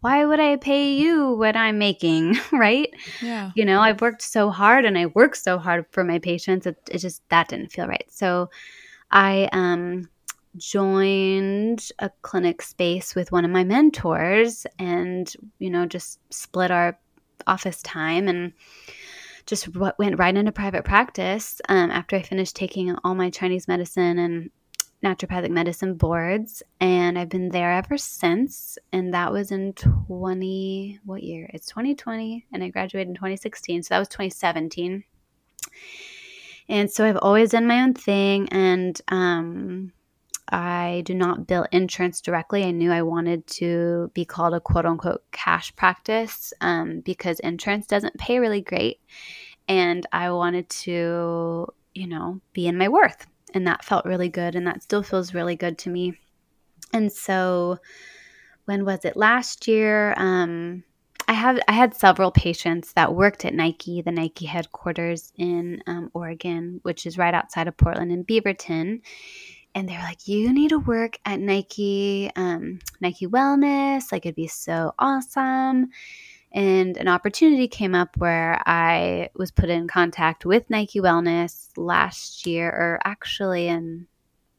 why 0.02 0.26
would 0.26 0.40
I 0.40 0.56
pay 0.56 0.94
you 0.94 1.34
what 1.34 1.58
I'm 1.58 1.78
making, 1.78 2.38
right? 2.54 2.90
Yeah. 3.22 3.52
You 3.56 3.66
know, 3.66 3.82
I've 3.82 4.00
worked 4.00 4.22
so 4.22 4.50
hard 4.50 4.86
and 4.86 4.98
I 4.98 5.08
work 5.08 5.36
so 5.36 5.58
hard 5.58 5.86
for 5.92 6.06
my 6.06 6.20
patients. 6.20 6.66
It, 6.66 6.78
it 6.90 7.00
just 7.00 7.22
that 7.30 7.50
didn't 7.50 7.72
feel 7.74 7.88
right. 7.88 8.06
So 8.10 8.50
I 9.12 9.50
um 9.52 10.10
joined 10.58 11.90
a 12.00 12.10
clinic 12.22 12.62
space 12.62 13.14
with 13.14 13.32
one 13.32 13.46
of 13.46 13.52
my 13.52 13.64
mentors 13.64 14.66
and 14.80 15.32
you 15.60 15.70
know 15.70 15.86
just 15.86 16.20
split 16.34 16.72
our 16.72 16.98
office 17.48 17.82
time 17.82 18.28
and 18.28 18.54
just 19.46 19.68
went 19.76 20.20
right 20.20 20.38
into 20.38 20.52
private 20.52 20.86
practice 20.86 21.60
um, 21.70 21.90
after 21.90 22.16
I 22.16 22.22
finished 22.22 22.56
taking 22.56 22.96
all 23.04 23.16
my 23.16 23.30
Chinese 23.32 23.68
medicine 23.68 24.20
and 24.20 24.52
naturopathic 25.04 25.50
medicine 25.50 25.96
boards. 25.96 26.62
And 26.80 27.18
I've 27.18 27.30
been 27.30 27.50
there 27.50 27.72
ever 27.72 27.98
since. 27.98 28.78
And 28.92 29.14
that 29.14 29.32
was 29.32 29.52
in 29.52 29.74
20, 29.74 31.00
what 31.06 31.24
year? 31.24 31.50
It's 31.54 31.68
2020. 31.68 32.46
And 32.54 32.64
I 32.64 32.70
graduated 32.70 33.10
in 33.10 33.16
2016. 33.16 33.84
So 33.84 33.94
that 33.94 34.00
was 34.00 34.08
2017. 34.10 35.04
And 36.68 36.92
so 36.92 37.06
I've 37.06 37.18
always 37.18 37.52
done 37.52 37.66
my 37.66 37.82
own 37.82 37.94
thing. 37.94 38.50
And 38.50 39.00
um, 39.08 39.94
I 40.50 41.04
do 41.06 41.14
not 41.14 41.48
bill 41.48 41.66
insurance 41.72 42.22
directly. 42.22 42.64
I 42.64 42.72
knew 42.72 42.92
I 42.92 43.02
wanted 43.02 43.46
to 43.48 44.12
be 44.14 44.26
called 44.26 44.54
a 44.54 44.60
quote 44.60 44.86
unquote 44.86 45.24
cash 45.32 45.76
practice 45.76 46.54
um, 46.62 47.02
because 47.02 47.40
insurance 47.40 47.88
doesn't 47.88 48.18
pay 48.18 48.40
really 48.40 48.62
great. 48.62 49.00
And 49.68 50.06
I 50.12 50.32
wanted 50.32 50.68
to, 50.70 51.68
you 51.94 52.08
know, 52.08 52.42
be 52.54 52.68
in 52.68 52.78
my 52.78 52.88
worth. 52.88 53.28
And 53.54 53.68
that 53.68 53.86
felt 53.86 54.06
really 54.06 54.30
good. 54.30 54.56
And 54.56 54.66
that 54.66 54.84
still 54.84 55.04
feels 55.04 55.34
really 55.34 55.56
good 55.56 55.78
to 55.80 55.90
me. 55.90 56.20
And 56.94 57.12
so, 57.12 57.78
when 58.66 58.86
was 58.86 59.06
it? 59.06 59.18
Last 59.18 59.68
year, 59.68 60.14
um, 60.18 60.84
I 61.28 61.34
have 61.34 61.60
I 61.68 61.74
had 61.74 61.94
several 61.94 62.32
patients 62.32 62.94
that 62.94 63.14
worked 63.14 63.46
at 63.46 63.54
Nike, 63.54 64.02
the 64.02 64.12
Nike 64.12 64.48
headquarters 64.48 65.32
in 65.38 65.84
um, 65.86 66.10
Oregon, 66.16 66.80
which 66.82 67.06
is 67.06 67.20
right 67.20 67.34
outside 67.36 67.68
of 67.68 67.78
Portland 67.78 68.12
in 68.12 68.26
Beaverton 68.26 69.02
and 69.76 69.88
they're 69.88 70.02
like, 70.02 70.28
"You 70.28 70.54
need 70.54 70.70
to 70.70 70.80
work 70.80 71.18
at 71.26 71.40
Nike, 71.40 72.32
um, 72.36 72.80
Nike 73.02 73.28
Wellness. 73.28 74.12
Like, 74.12 74.26
it'd 74.26 74.36
be 74.36 74.48
so 74.48 74.94
awesome." 75.00 75.90
And 76.52 76.98
an 76.98 77.08
opportunity 77.08 77.68
came 77.68 77.94
up 77.94 78.18
where 78.18 78.62
I 78.66 79.30
was 79.36 79.52
put 79.52 79.70
in 79.70 79.88
contact 79.88 80.46
with 80.46 80.70
Nike 80.70 81.00
Wellness 81.00 81.70
last 81.78 82.48
year, 82.48 82.70
or 82.70 83.00
actually 83.06 83.68
in 83.68 84.08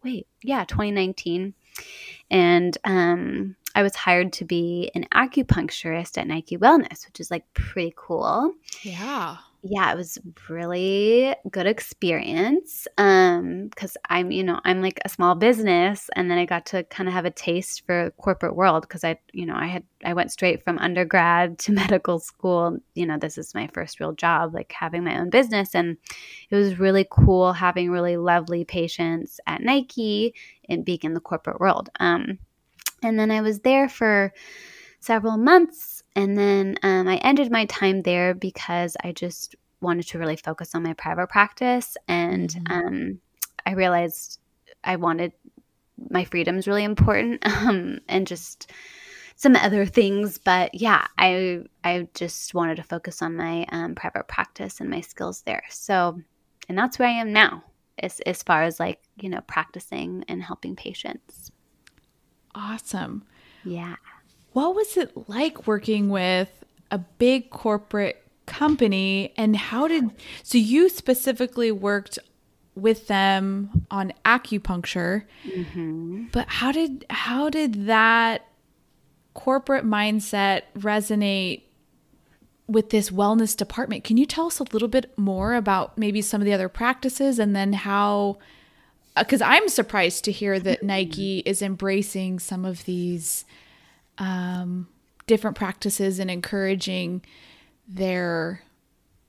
wait, 0.05 0.27
yeah, 0.43 0.65
2019, 0.65 1.53
and 2.31 2.79
um, 2.85 3.57
I 3.75 3.83
was 3.83 3.95
hired 3.97 4.33
to 4.35 4.45
be 4.45 4.91
an 4.95 5.07
acupuncturist 5.13 6.17
at 6.17 6.27
Nike 6.27 6.57
Wellness, 6.57 7.07
which 7.07 7.21
is 7.21 7.31
like 7.31 7.53
pretty 7.55 7.93
cool. 7.97 8.55
Yeah 8.83 9.39
yeah, 9.63 9.93
it 9.93 9.97
was 9.97 10.19
really 10.49 11.35
good 11.51 11.67
experience. 11.67 12.89
Um, 12.97 13.69
because 13.69 13.97
I'm, 14.09 14.31
you 14.31 14.43
know, 14.43 14.59
I'm 14.65 14.81
like 14.81 15.01
a 15.05 15.09
small 15.11 15.35
business, 15.35 16.09
and 16.17 16.31
then 16.31 16.39
I 16.39 16.47
got 16.47 16.65
to 16.67 16.85
kind 16.85 17.09
of 17.09 17.13
have 17.13 17.27
a 17.27 17.31
taste 17.31 17.85
for 17.85 18.11
corporate 18.13 18.57
world 18.57 18.83
because 18.83 19.05
I, 19.05 19.19
you 19.33 19.45
know, 19.45 19.55
I 19.55 19.67
had 19.67 19.83
I 20.05 20.15
went 20.15 20.33
straight 20.33 20.65
from 20.65 20.79
undergrad 20.79 21.59
to 21.61 21.73
medical 21.73 22.19
school. 22.19 22.79
You 22.95 23.07
know, 23.07 23.19
this 23.19 23.37
is 23.37 23.55
my 23.55 23.69
first 23.75 24.01
real 24.01 24.13
job, 24.13 24.55
like 24.55 24.73
having 24.73 25.05
my 25.05 25.19
own 25.21 25.29
business, 25.29 25.75
and 25.75 25.99
it 26.49 26.57
was 26.57 26.79
really 26.79 27.07
cool 27.11 27.53
having 27.53 27.91
really 27.91 28.17
lovely 28.17 28.65
patients 28.65 29.41
at 29.47 29.63
Nike 29.63 30.35
and 30.69 30.85
being 30.85 31.01
in 31.03 31.15
the 31.15 31.21
corporate 31.21 31.61
world. 31.61 31.91
Um, 32.01 32.39
and 33.03 33.19
then 33.19 33.31
I 33.31 33.41
was 33.41 33.61
there 33.61 33.89
for 33.89 34.33
several 35.01 35.37
months 35.37 36.00
and 36.17 36.37
then 36.37 36.77
um, 36.83 37.09
I 37.09 37.17
ended 37.17 37.51
my 37.51 37.67
time 37.67 38.03
there 38.03 38.35
because 38.35 38.97
I 39.03 39.13
just 39.13 39.55
wanted 39.81 40.07
to 40.09 40.19
really 40.19 40.37
focus 40.37 40.75
on 40.75 40.83
my 40.83 40.93
private 40.95 41.29
practice. 41.29 41.97
And 42.09 42.51
mm-hmm. 42.51 42.73
um, 42.73 43.21
I 43.65 43.73
realized 43.73 44.39
I 44.83 44.97
wanted 44.97 45.33
my 46.11 46.25
freedom's 46.25 46.67
really 46.67 46.85
important 46.85 47.47
um, 47.47 48.01
and 48.09 48.27
just 48.27 48.71
some 49.37 49.57
other 49.57 49.87
things. 49.87 50.39
But 50.39 50.75
yeah 50.75 51.07
i 51.17 51.61
i 51.85 52.07
just 52.15 52.53
wanted 52.55 52.77
to 52.77 52.83
focus 52.83 53.23
on 53.23 53.37
my 53.37 53.67
um, 53.71 53.95
private 53.95 54.29
practice 54.29 54.81
and 54.81 54.91
my 54.91 55.01
skills 55.01 55.43
there. 55.43 55.63
So 55.71 56.21
and 56.69 56.77
that's 56.77 56.99
where 56.99 57.09
i 57.09 57.13
am 57.13 57.33
now 57.33 57.65
as, 57.99 58.21
as 58.21 58.43
far 58.43 58.63
as 58.63 58.81
like 58.81 59.01
you 59.21 59.29
know 59.29 59.41
practicing 59.47 60.25
and 60.29 60.43
helping 60.43 60.77
patients. 60.77 61.53
Awesome. 62.55 63.25
Yeah 63.65 63.97
what 64.53 64.75
was 64.75 64.97
it 64.97 65.29
like 65.29 65.67
working 65.67 66.09
with 66.09 66.65
a 66.91 66.99
big 66.99 67.51
corporate 67.51 68.23
company? 68.47 69.33
And 69.37 69.57
how 69.57 69.87
did 69.89 70.11
so 70.43 70.59
you 70.59 70.89
specifically 70.89 71.71
worked 71.71 72.19
with 72.75 73.09
them 73.09 73.85
on 73.91 74.13
acupuncture 74.25 75.25
mm-hmm. 75.45 76.25
but 76.33 76.47
how 76.49 76.71
did 76.71 77.05
how 77.11 77.51
did 77.51 77.87
that 77.87 78.47
corporate 79.35 79.85
mindset 79.85 80.63
resonate 80.79 81.63
with 82.71 82.91
this 82.91 83.11
wellness 83.11 83.57
department? 83.57 84.05
Can 84.05 84.17
you 84.17 84.27
tell 84.27 84.47
us 84.47 84.61
a 84.61 84.65
little 84.73 84.89
bit 84.89 85.17
more 85.19 85.55
about 85.55 85.99
maybe 85.99 86.23
some 86.23 86.41
of 86.41 86.45
the 86.45 86.53
other 86.53 86.69
practices 86.69 87.41
and 87.41 87.55
then 87.55 87.73
how 87.73 88.39
because 89.17 89.43
uh, 89.43 89.47
i'm 89.47 89.69
surprised 89.69 90.25
to 90.25 90.33
hear 90.33 90.61
that 90.61 90.85
nike 90.85 91.41
is 91.41 91.63
embracing 91.63 92.39
some 92.39 92.65
of 92.65 92.85
these 92.85 93.45
um, 94.21 94.87
different 95.27 95.57
practices 95.57 96.21
and 96.21 96.31
encouraging 96.31 97.23
their 97.89 98.63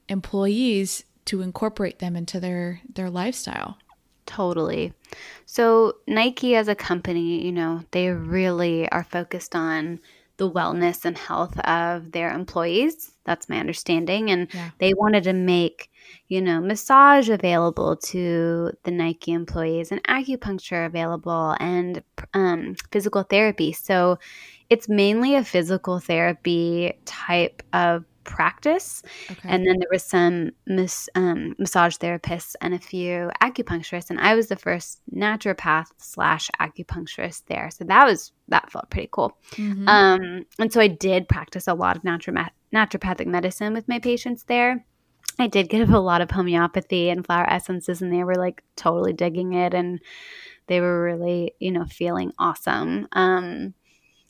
employees 0.08 1.04
to 1.26 1.42
incorporate 1.42 2.00
them 2.00 2.16
into 2.16 2.40
their 2.40 2.82
their 2.94 3.10
lifestyle. 3.10 3.78
Totally. 4.28 4.94
So 5.46 5.98
Nike 6.08 6.56
as 6.56 6.68
a 6.68 6.76
company, 6.76 7.44
you 7.44 7.52
know, 7.52 7.84
they 7.92 8.10
really 8.10 8.88
are 8.90 9.04
focused 9.04 9.56
on 9.56 10.00
the 10.38 10.50
wellness 10.50 11.06
and 11.06 11.18
health 11.18 11.60
of 11.60 12.12
their 12.12 12.32
employees. 12.32 13.12
That's 13.26 13.50
my 13.50 13.60
understanding. 13.60 14.32
And 14.32 14.48
yeah. 14.54 14.72
they 14.80 14.94
wanted 14.94 15.24
to 15.26 15.34
make, 15.34 15.92
you 16.30 16.42
know, 16.42 16.60
massage 16.62 17.30
available 17.30 17.96
to 17.98 18.72
the 18.84 18.92
Nike 18.92 19.34
employees 19.34 19.92
and 19.92 20.02
acupuncture 20.04 20.86
available 20.86 21.56
and 21.60 22.02
um, 22.34 22.76
physical 22.92 23.24
therapy. 23.24 23.72
So 23.72 24.18
it's 24.72 24.88
mainly 24.88 25.36
a 25.36 25.44
physical 25.44 26.00
therapy 26.00 26.94
type 27.04 27.62
of 27.74 28.06
practice. 28.24 29.04
Okay. 29.30 29.50
And 29.50 29.68
then 29.68 29.80
there 29.80 29.90
was 29.92 30.02
some 30.02 30.52
mis, 30.66 31.10
um, 31.14 31.56
massage 31.60 31.98
therapists 31.98 32.56
and 32.62 32.74
a 32.74 32.80
few 32.80 33.30
acupuncturists. 33.42 34.10
And 34.10 34.20
I 34.20 34.34
was 34.34 34.48
the 34.48 34.56
first 34.56 35.02
naturopath 35.14 35.88
slash 35.98 36.50
acupuncturist 36.62 37.48
there. 37.48 37.70
So 37.70 37.84
that 37.84 38.06
was, 38.06 38.32
that 38.48 38.72
felt 38.72 38.90
pretty 38.90 39.10
cool. 39.12 39.38
Mm-hmm. 39.52 39.90
Um, 39.90 40.46
and 40.58 40.72
so 40.72 40.80
I 40.80 40.88
did 40.88 41.28
practice 41.28 41.68
a 41.68 41.74
lot 41.74 41.98
of 41.98 42.04
naturopath- 42.04 42.52
naturopathic 42.74 43.28
medicine 43.28 43.74
with 43.74 43.90
my 43.90 44.00
patients 44.00 44.44
there. 44.44 44.86
I 45.38 45.48
did 45.48 45.70
give 45.70 45.90
a 45.90 46.00
lot 46.00 46.22
of 46.22 46.32
homeopathy 46.32 47.10
and 47.10 47.26
flower 47.26 47.50
essences, 47.50 48.02
and 48.02 48.14
they 48.14 48.24
were 48.24 48.36
like 48.36 48.64
totally 48.78 49.12
digging 49.12 49.54
it. 49.54 49.74
And 49.74 50.00
they 50.68 50.80
were 50.80 51.04
really, 51.04 51.56
you 51.60 51.72
know, 51.72 51.86
feeling 51.86 52.32
awesome. 52.40 53.08
Um, 53.12 53.74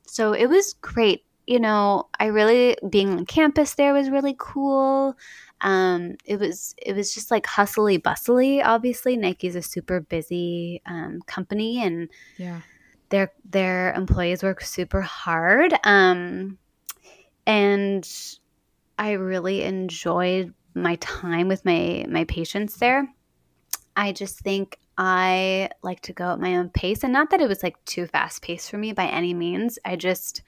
so 0.06 0.34
it 0.34 0.48
was 0.48 0.74
great. 0.82 1.26
You 1.48 1.60
know, 1.60 2.08
I 2.20 2.28
really 2.28 2.78
being 2.90 3.12
on 3.12 3.26
campus 3.26 3.74
there 3.76 3.94
was 3.94 4.10
really 4.10 4.36
cool. 4.38 5.16
Um, 5.62 6.16
it 6.26 6.40
was 6.40 6.76
it 6.78 6.96
was 6.96 7.14
just 7.14 7.32
like 7.32 7.46
hustly 7.46 7.98
bustly. 7.98 8.64
Obviously, 8.64 9.16
Nike's 9.18 9.56
a 9.56 9.62
super 9.62 10.02
busy 10.02 10.82
um, 10.86 11.22
company, 11.28 11.84
and 11.84 12.10
yeah, 12.38 12.62
their 13.10 13.32
their 13.50 13.94
employees 13.94 14.44
work 14.44 14.62
super 14.62 15.02
hard. 15.02 15.74
Um, 15.84 16.58
and 17.46 18.08
I 18.98 19.12
really 19.12 19.64
enjoyed 19.64 20.54
my 20.74 20.96
time 20.96 21.48
with 21.48 21.66
my 21.66 22.06
my 22.10 22.24
patients 22.26 22.78
there. 22.78 23.08
I 23.96 24.12
just 24.14 24.40
think 24.40 24.80
I 24.98 25.70
like 25.82 26.02
to 26.02 26.14
go 26.14 26.32
at 26.32 26.40
my 26.40 26.58
own 26.58 26.70
pace. 26.70 27.04
And 27.04 27.14
not 27.14 27.30
that 27.30 27.42
it 27.42 27.48
was 27.48 27.64
like 27.64 27.84
too 27.86 28.08
fast 28.08 28.42
paced 28.42 28.70
for 28.70 28.78
me 28.78 28.94
by 28.94 29.08
any 29.08 29.34
means. 29.34 29.80
I 29.86 29.96
just 29.96 30.42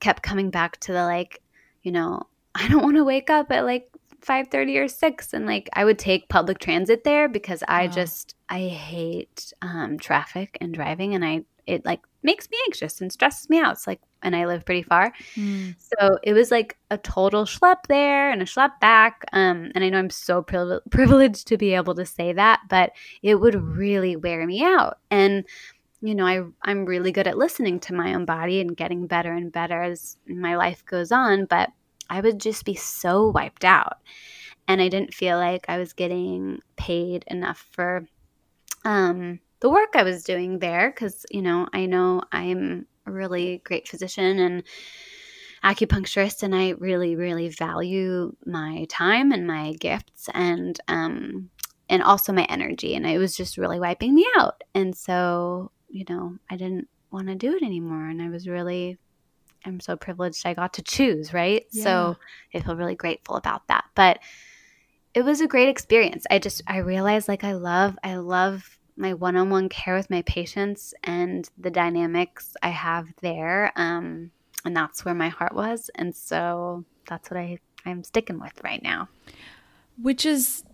kept 0.00 0.22
coming 0.22 0.50
back 0.50 0.78
to 0.80 0.92
the 0.92 1.04
like, 1.04 1.42
you 1.82 1.92
know, 1.92 2.22
I 2.54 2.68
don't 2.68 2.82
want 2.82 2.96
to 2.96 3.04
wake 3.04 3.30
up 3.30 3.52
at 3.52 3.64
like 3.64 3.88
5:30 4.20 4.78
or 4.78 4.88
6 4.88 5.32
and 5.32 5.46
like 5.46 5.68
I 5.74 5.84
would 5.84 5.98
take 5.98 6.28
public 6.28 6.58
transit 6.58 7.04
there 7.04 7.28
because 7.28 7.62
I 7.68 7.86
just 7.86 8.34
I 8.48 8.62
hate 8.62 9.52
um 9.62 9.98
traffic 9.98 10.58
and 10.60 10.74
driving 10.74 11.14
and 11.14 11.24
I 11.24 11.44
it 11.66 11.84
like 11.84 12.00
makes 12.22 12.50
me 12.50 12.58
anxious 12.66 13.00
and 13.00 13.12
stresses 13.12 13.48
me 13.48 13.60
out. 13.60 13.74
It's 13.74 13.86
like 13.86 14.00
and 14.22 14.34
I 14.34 14.46
live 14.46 14.64
pretty 14.64 14.82
far. 14.82 15.12
Mm. 15.34 15.74
So 15.78 16.18
it 16.22 16.32
was 16.32 16.50
like 16.50 16.76
a 16.90 16.98
total 16.98 17.44
schlep 17.44 17.86
there 17.88 18.30
and 18.30 18.42
a 18.42 18.46
schlep 18.46 18.80
back. 18.80 19.24
Um, 19.32 19.70
and 19.74 19.84
I 19.84 19.88
know 19.88 19.98
I'm 19.98 20.10
so 20.10 20.42
pri- 20.42 20.80
privileged 20.90 21.46
to 21.48 21.56
be 21.56 21.74
able 21.74 21.94
to 21.94 22.06
say 22.06 22.32
that, 22.32 22.60
but 22.68 22.92
it 23.22 23.36
would 23.36 23.54
really 23.54 24.16
wear 24.16 24.46
me 24.46 24.62
out. 24.62 24.98
And 25.10 25.44
you 26.00 26.14
know, 26.14 26.26
I 26.26 26.42
I'm 26.62 26.84
really 26.84 27.10
good 27.10 27.26
at 27.26 27.38
listening 27.38 27.80
to 27.80 27.94
my 27.94 28.14
own 28.14 28.24
body 28.24 28.60
and 28.60 28.76
getting 28.76 29.06
better 29.06 29.32
and 29.32 29.50
better 29.50 29.82
as 29.82 30.16
my 30.28 30.56
life 30.56 30.84
goes 30.86 31.10
on, 31.10 31.46
but 31.46 31.70
I 32.08 32.20
would 32.20 32.40
just 32.40 32.64
be 32.64 32.74
so 32.74 33.30
wiped 33.30 33.64
out. 33.64 33.98
And 34.66 34.80
I 34.80 34.88
didn't 34.88 35.14
feel 35.14 35.38
like 35.38 35.64
I 35.68 35.78
was 35.78 35.92
getting 35.92 36.60
paid 36.76 37.24
enough 37.26 37.66
for 37.72 38.06
um, 38.84 39.40
the 39.60 39.70
work 39.70 39.90
I 39.94 40.02
was 40.02 40.24
doing 40.24 40.58
there 40.58 40.90
because, 40.90 41.24
you 41.30 41.42
know, 41.42 41.66
I 41.72 41.86
know 41.86 42.22
I'm 42.32 42.86
a 43.08 43.12
really 43.12 43.62
great 43.64 43.88
physician 43.88 44.38
and 44.38 44.62
acupuncturist 45.64 46.42
and 46.42 46.54
I 46.54 46.70
really, 46.78 47.16
really 47.16 47.48
value 47.48 48.34
my 48.46 48.86
time 48.88 49.32
and 49.32 49.46
my 49.46 49.72
gifts 49.72 50.28
and 50.32 50.78
um 50.88 51.50
and 51.88 52.02
also 52.02 52.32
my 52.32 52.44
energy 52.44 52.94
and 52.94 53.06
it 53.06 53.18
was 53.18 53.36
just 53.36 53.58
really 53.58 53.80
wiping 53.80 54.14
me 54.14 54.26
out. 54.36 54.62
And 54.74 54.96
so, 54.96 55.72
you 55.88 56.04
know, 56.08 56.36
I 56.50 56.56
didn't 56.56 56.88
want 57.10 57.28
to 57.28 57.34
do 57.34 57.56
it 57.56 57.62
anymore 57.62 58.06
and 58.08 58.22
I 58.22 58.28
was 58.28 58.46
really 58.46 58.98
I'm 59.64 59.80
so 59.80 59.96
privileged 59.96 60.46
I 60.46 60.54
got 60.54 60.74
to 60.74 60.82
choose, 60.82 61.32
right? 61.34 61.66
Yeah. 61.72 61.82
So 61.82 62.16
I 62.54 62.60
feel 62.60 62.76
really 62.76 62.94
grateful 62.94 63.36
about 63.36 63.66
that. 63.68 63.84
But 63.94 64.20
it 65.14 65.22
was 65.22 65.40
a 65.40 65.48
great 65.48 65.68
experience. 65.68 66.26
I 66.30 66.38
just 66.38 66.62
I 66.66 66.78
realized 66.78 67.28
like 67.28 67.44
I 67.44 67.54
love 67.54 67.98
I 68.04 68.16
love 68.16 68.77
my 68.98 69.14
one-on-one 69.14 69.68
care 69.68 69.94
with 69.94 70.10
my 70.10 70.22
patients 70.22 70.92
and 71.04 71.48
the 71.56 71.70
dynamics 71.70 72.56
I 72.62 72.70
have 72.70 73.08
there. 73.22 73.72
Um, 73.76 74.32
and 74.64 74.76
that's 74.76 75.04
where 75.04 75.14
my 75.14 75.28
heart 75.28 75.54
was. 75.54 75.90
And 75.94 76.14
so 76.14 76.84
that's 77.08 77.30
what 77.30 77.38
I, 77.38 77.58
I'm 77.86 78.02
sticking 78.02 78.40
with 78.40 78.52
right 78.62 78.82
now. 78.82 79.08
Which 80.02 80.26
is 80.26 80.64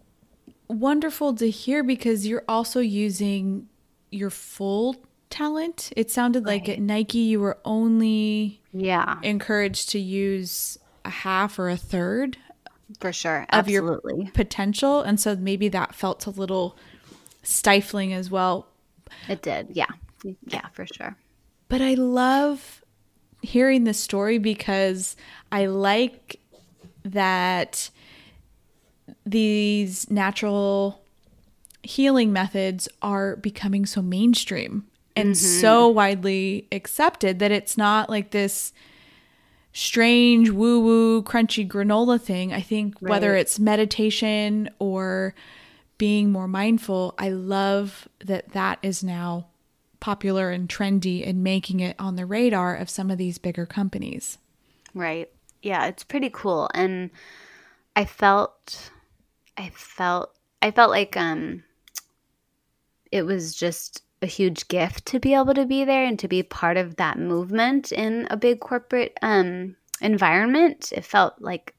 wonderful 0.69 1.35
to 1.35 1.51
hear 1.51 1.85
because 1.85 2.27
you're 2.27 2.45
also 2.49 2.81
using 2.81 3.69
your 4.11 4.31
full 4.31 4.97
talent. 5.29 5.93
It 5.97 6.11
sounded 6.11 6.47
right. 6.47 6.61
like 6.61 6.69
at 6.69 6.81
Nike 6.81 7.19
you 7.19 7.41
were 7.41 7.59
only 7.65 8.61
yeah 8.73 9.19
encouraged 9.23 9.91
to 9.91 9.99
use 9.99 10.79
a 11.05 11.11
half 11.11 11.59
or 11.59 11.69
a 11.69 11.77
third 11.77 12.39
for 13.01 13.13
sure 13.13 13.47
Absolutely. 13.51 14.13
of 14.13 14.19
your 14.19 14.33
potential 14.33 15.01
and 15.03 15.19
so 15.19 15.37
maybe 15.37 15.69
that 15.69 15.95
felt 15.95 16.27
a 16.27 16.31
little 16.31 16.77
stifling 17.45 18.13
as 18.13 18.31
well. 18.31 18.67
It 19.29 19.43
did. 19.43 19.69
Yeah. 19.73 19.87
Yeah, 20.47 20.67
for 20.73 20.87
sure. 20.87 21.17
But 21.69 21.81
I 21.81 21.95
love 21.95 22.83
hearing 23.43 23.85
this 23.85 24.01
story 24.01 24.39
because 24.39 25.17
I 25.53 25.67
like 25.67 26.41
that 27.05 27.91
these 29.27 30.11
natural 30.11 31.03
healing 31.83 32.33
methods 32.33 32.89
are 33.03 33.37
becoming 33.37 33.85
so 33.85 34.01
mainstream 34.01 34.87
and 35.15 35.35
mm-hmm. 35.35 35.61
so 35.61 35.89
widely 35.89 36.67
accepted 36.73 37.39
that 37.39 37.51
it's 37.51 37.77
not 37.77 38.09
like 38.09 38.31
this 38.31 38.73
strange 39.73 40.51
woo 40.51 40.81
woo 40.81 41.23
crunchy 41.23 41.69
granola 41.69 42.21
thing. 42.21 42.53
I 42.53 42.61
think 42.61 42.97
right. 43.01 43.11
whether 43.11 43.35
it's 43.35 43.59
meditation 43.59 44.71
or 44.79 45.35
being 45.99 46.31
more 46.31 46.49
mindful, 46.49 47.15
I 47.19 47.31
love 47.31 48.09
that 48.25 48.51
that 48.51 48.79
is 48.83 49.05
now 49.05 49.47
popular 50.01 50.51
and 50.51 50.69
trendy 50.69 51.27
and 51.27 51.43
making 51.43 51.81
it 51.81 51.97
on 51.99 52.17
the 52.17 52.27
radar 52.27 52.77
of 52.77 52.91
some 52.91 53.11
of 53.11 53.19
these 53.19 53.39
bigger 53.39 53.65
companies. 53.65 54.39
Right. 54.93 55.31
Yeah, 55.63 55.87
it's 55.87 56.05
pretty 56.05 56.31
cool. 56.31 56.69
And 56.75 57.11
I 57.97 58.05
felt 58.05 58.91
I 59.57 59.71
felt 59.71 60.37
I 60.61 60.71
felt 60.71 60.91
like 60.91 61.17
um 61.17 61.63
it 63.11 63.23
was 63.23 63.55
just 63.55 64.03
a 64.21 64.27
huge 64.27 64.69
gift 64.69 65.07
to 65.07 65.21
be 65.21 65.35
able 65.35 65.55
to 65.55 65.67
be 65.67 65.85
there 65.85 66.05
and 66.05 66.19
to 66.19 66.29
be 66.29 66.43
part 66.43 66.77
of 66.77 66.97
that 66.97 67.19
movement 67.19 67.93
in 67.93 68.27
a 68.31 68.37
big 68.37 68.61
corporate 68.61 69.17
um 69.23 69.77
environment. 70.01 70.93
It 70.95 71.05
felt 71.05 71.35
like 71.41 71.75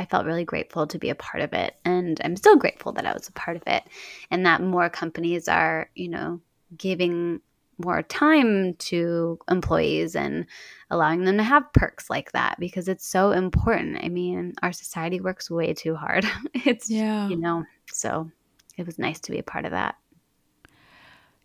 I 0.00 0.06
felt 0.06 0.24
really 0.24 0.46
grateful 0.46 0.86
to 0.86 0.98
be 0.98 1.10
a 1.10 1.14
part 1.14 1.42
of 1.42 1.52
it. 1.52 1.76
And 1.84 2.18
I'm 2.24 2.34
still 2.34 2.56
grateful 2.56 2.92
that 2.92 3.04
I 3.04 3.12
was 3.12 3.28
a 3.28 3.32
part 3.32 3.58
of 3.58 3.62
it 3.66 3.84
and 4.30 4.46
that 4.46 4.62
more 4.62 4.88
companies 4.88 5.46
are, 5.46 5.90
you 5.94 6.08
know, 6.08 6.40
giving 6.74 7.42
more 7.76 8.02
time 8.02 8.74
to 8.76 9.38
employees 9.50 10.16
and 10.16 10.46
allowing 10.90 11.24
them 11.24 11.36
to 11.36 11.42
have 11.42 11.70
perks 11.74 12.08
like 12.08 12.32
that 12.32 12.58
because 12.58 12.88
it's 12.88 13.06
so 13.06 13.32
important. 13.32 14.02
I 14.02 14.08
mean, 14.08 14.54
our 14.62 14.72
society 14.72 15.20
works 15.20 15.50
way 15.50 15.74
too 15.74 15.94
hard. 15.94 16.24
it's, 16.54 16.88
yeah. 16.88 17.28
you 17.28 17.36
know, 17.36 17.66
so 17.92 18.30
it 18.78 18.86
was 18.86 18.98
nice 18.98 19.20
to 19.20 19.32
be 19.32 19.38
a 19.38 19.42
part 19.42 19.66
of 19.66 19.72
that. 19.72 19.96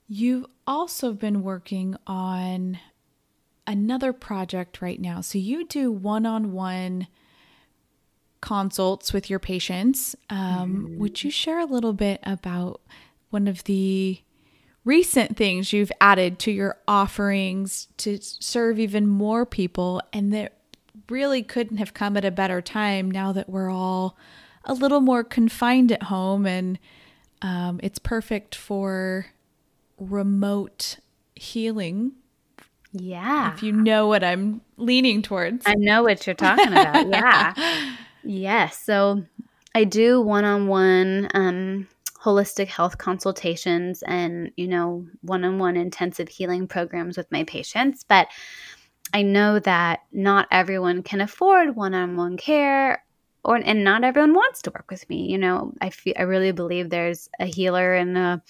You've 0.08 0.46
also 0.65 1.12
been 1.12 1.44
working 1.44 1.98
on 2.08 2.80
another 3.68 4.13
project 4.13 4.82
right 4.82 5.02
now. 5.02 5.20
So 5.20 5.39
you 5.39 5.68
do 5.68 5.91
one 5.91 6.26
on 6.26 6.54
one 6.54 7.08
consults 8.41 9.13
with 9.13 9.30
your 9.30 9.39
patients. 9.39 10.15
Um, 10.30 10.88
mm-hmm. 10.88 10.98
Would 11.00 11.24
you 11.24 11.32
share 11.32 11.60
a 11.60 11.65
little 11.65 11.93
bit 11.93 12.19
about 12.24 12.82
one 13.30 13.48
of 13.48 13.63
the 13.65 14.19
recent 14.86 15.36
things 15.36 15.74
you've 15.74 15.91
added 16.00 16.39
to 16.39 16.52
your 16.52 16.78
offerings 16.88 17.88
to 17.98 18.19
serve 18.21 18.80
even 18.80 19.08
more 19.08 19.45
people 19.45 20.02
and 20.13 20.32
that 20.32 20.54
really 21.10 21.43
couldn't 21.43 21.78
have 21.78 21.93
come 21.93 22.15
at 22.15 22.24
a 22.24 22.32
better 22.32 22.62
time 22.62 23.10
now 23.10 23.32
that 23.32 23.50
we're 23.50 23.69
all 23.69 24.15
a 24.63 24.74
little 24.74 25.02
more 25.02 25.24
confined 25.24 25.91
at 25.91 26.04
home 26.04 26.45
and 26.45 26.80
um, 27.41 27.80
it's 27.84 28.00
perfect 28.00 28.56
for 28.56 29.28
remote 29.98 30.98
healing? 31.36 32.13
Yeah. 32.91 33.54
If 33.54 33.62
you 33.62 33.71
know 33.71 34.08
what 34.08 34.24
i'm 34.24 34.62
leaning 34.78 35.21
towards. 35.21 35.65
I 35.65 35.74
know 35.76 36.04
what 36.04 36.26
you're 36.26 36.36
talking 36.36 36.67
about. 36.67 37.08
Yeah 37.08 37.95
yes 38.25 38.77
so 38.83 39.23
i 39.73 39.83
do 39.83 40.21
one-on-one 40.21 41.29
um, 41.33 41.88
holistic 42.25 42.67
health 42.67 42.97
consultations 42.97 44.01
and, 44.01 44.51
you 44.57 44.67
know, 44.67 45.05
one 45.21 45.45
on 45.45 45.59
one 45.59 45.77
intensive 45.77 46.27
healing 46.27 46.67
programs 46.67 47.17
with 47.17 47.31
my 47.31 47.43
patients. 47.43 48.03
But 48.03 48.29
I 49.13 49.21
know 49.21 49.59
that 49.59 49.99
not 50.11 50.47
everyone 50.49 51.03
can 51.03 51.21
afford 51.21 51.75
one 51.75 51.93
on 51.93 52.17
one 52.17 52.35
care 52.35 53.05
or 53.43 53.57
and 53.57 53.83
not 53.83 54.03
everyone 54.03 54.33
wants 54.33 54.63
to 54.63 54.71
work 54.71 54.89
with 54.89 55.07
me. 55.07 55.29
You 55.31 55.38
know, 55.38 55.71
I 55.79 55.91
I 56.17 56.23
really 56.23 56.51
believe 56.51 56.89
there's 56.89 57.29
a 57.39 57.45
healer 57.45 57.93
and 57.93 58.17
a 58.17 58.41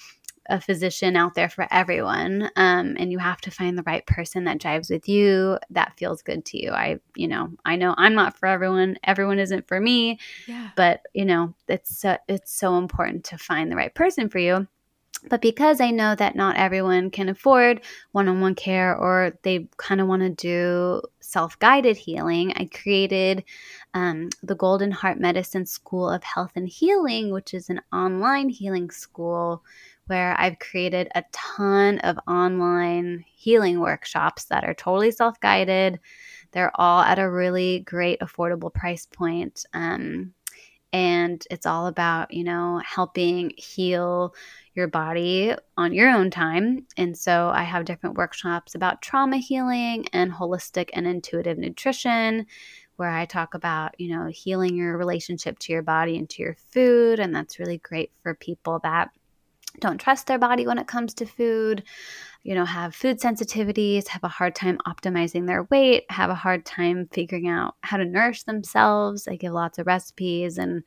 a 0.48 0.62
physician 0.62 1.16
out 1.16 1.34
there 1.34 1.50
for 1.50 1.68
everyone 1.72 2.44
um, 2.56 2.96
and 3.00 3.12
you 3.12 3.18
have 3.18 3.42
to 3.42 3.52
find 3.52 3.78
the 3.78 3.84
right 3.84 4.06
person 4.06 4.44
that 4.44 4.60
jives 4.60 4.90
with 4.90 5.08
you 5.10 5.58
that 5.70 5.98
feels 5.98 6.22
good 6.22 6.46
to 6.46 6.62
you 6.62 6.72
i 6.72 7.00
you 7.16 7.28
know 7.28 7.50
i 7.66 7.76
know 7.76 7.94
i'm 7.98 8.14
not 8.14 8.38
for 8.38 8.48
everyone 8.48 8.98
everyone 9.04 9.40
isn't 9.40 9.68
for 9.68 9.80
me 9.80 10.20
yeah. 10.48 10.70
but 10.76 11.02
you 11.14 11.26
know 11.26 11.54
it's 11.68 11.98
so, 12.00 12.18
it's 12.28 12.54
so 12.54 12.78
important 12.78 13.24
to 13.24 13.38
find 13.38 13.72
the 13.72 13.76
right 13.76 13.94
person 13.96 14.30
for 14.30 14.40
you 14.40 14.68
but 15.30 15.42
because 15.42 15.82
I 15.82 15.92
know 15.92 16.16
that 16.16 16.36
not 16.36 16.58
everyone 16.58 17.10
can 17.10 17.30
afford 17.30 17.82
one 18.12 18.28
on 18.28 18.42
one 18.42 18.56
care 18.56 18.96
or 18.96 19.38
they 19.44 19.68
kind 19.78 20.02
of 20.02 20.08
want 20.08 20.22
to 20.22 20.30
do 20.30 21.02
self 21.20 21.58
guided 21.60 21.98
healing, 21.98 22.54
I 22.56 22.66
created 22.66 23.44
um, 23.94 24.30
the 24.44 24.56
Golden 24.56 24.92
Heart 24.92 25.20
Medicine 25.20 25.66
School 25.66 26.10
of 26.10 26.24
Health 26.24 26.52
and 26.56 26.68
Healing, 26.68 27.32
which 27.32 27.54
is 27.54 27.70
an 27.70 27.82
online 27.92 28.50
healing 28.50 28.92
school 28.92 29.64
where 30.08 30.36
I've 30.40 30.60
created 30.60 31.10
a 31.16 31.24
ton 31.32 32.00
of 32.00 32.18
online 32.28 33.26
healing 33.34 33.80
workshops 33.80 34.46
that 34.46 34.64
are 34.64 34.74
totally 34.74 35.12
self 35.12 35.40
guided. 35.40 36.00
They're 36.52 36.72
all 36.76 37.02
at 37.02 37.20
a 37.20 37.30
really 37.30 37.82
great, 37.82 38.20
affordable 38.20 38.74
price 38.74 39.06
point. 39.06 39.66
Um, 39.74 40.34
and 40.94 41.44
it's 41.52 41.66
all 41.66 41.88
about, 41.88 42.34
you 42.34 42.46
know, 42.46 42.82
helping 42.86 43.52
heal 43.58 44.34
your 44.76 44.88
body 44.88 45.54
on 45.76 45.94
your 45.94 46.10
own 46.10 46.32
time. 46.32 46.88
And 46.96 47.18
so 47.18 47.50
I 47.54 47.64
have 47.64 47.84
different 47.84 48.16
workshops 48.16 48.76
about 48.76 49.02
trauma 49.02 49.38
healing 49.38 50.06
and 50.14 50.32
holistic 50.32 50.90
and 50.94 51.06
intuitive 51.06 51.58
nutrition 51.58 52.46
where 52.96 53.10
I 53.10 53.26
talk 53.26 53.56
about, 53.56 54.00
you 54.00 54.16
know, 54.16 54.28
healing 54.28 54.78
your 54.78 54.98
relationship 54.98 55.60
to 55.60 55.74
your 55.74 55.82
body 55.82 56.18
and 56.18 56.30
to 56.30 56.42
your 56.42 56.56
food. 56.72 57.20
And 57.20 57.36
that's 57.36 57.60
really 57.60 57.80
great 57.80 58.12
for 58.24 58.34
people 58.34 58.80
that 58.84 59.10
don't 59.80 60.00
trust 60.00 60.28
their 60.28 60.40
body 60.40 60.66
when 60.66 60.78
it 60.78 60.88
comes 60.88 61.14
to 61.16 61.26
food, 61.26 61.84
you 62.44 62.56
know, 62.56 62.66
have 62.66 62.96
food 62.96 63.20
sensitivities, 63.20 64.08
have 64.08 64.24
a 64.24 64.28
hard 64.28 64.56
time 64.56 64.78
optimizing 64.88 65.48
their 65.48 65.64
weight, 65.64 66.06
have 66.10 66.30
a 66.30 66.36
hard 66.36 66.66
time 66.66 67.08
figuring 67.12 67.48
out 67.48 67.76
how 67.82 67.98
to 67.98 68.06
nourish 68.06 68.44
themselves. 68.44 69.28
I 69.28 69.36
give 69.36 69.54
lots 69.54 69.80
of 69.80 69.88
recipes 69.88 70.58
and 70.58 70.84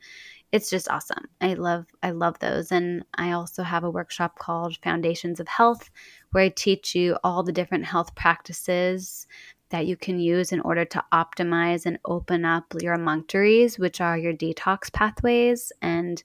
it's 0.51 0.69
just 0.69 0.89
awesome. 0.89 1.25
I 1.41 1.53
love 1.53 1.85
I 2.01 2.11
love 2.11 2.39
those 2.39 2.71
and 2.71 3.03
I 3.15 3.31
also 3.31 3.63
have 3.63 3.83
a 3.83 3.91
workshop 3.91 4.39
called 4.39 4.77
Foundations 4.83 5.39
of 5.39 5.47
Health 5.47 5.89
where 6.31 6.45
I 6.45 6.49
teach 6.49 6.95
you 6.95 7.17
all 7.23 7.43
the 7.43 7.51
different 7.51 7.85
health 7.85 8.15
practices 8.15 9.27
that 9.69 9.85
you 9.85 9.95
can 9.95 10.19
use 10.19 10.51
in 10.51 10.61
order 10.61 10.85
to 10.85 11.03
optimize 11.13 11.85
and 11.85 11.99
open 12.05 12.43
up 12.43 12.73
your 12.79 12.97
emunctories, 12.97 13.77
which 13.77 14.01
are 14.01 14.17
your 14.17 14.33
detox 14.33 14.91
pathways 14.91 15.71
and 15.81 16.23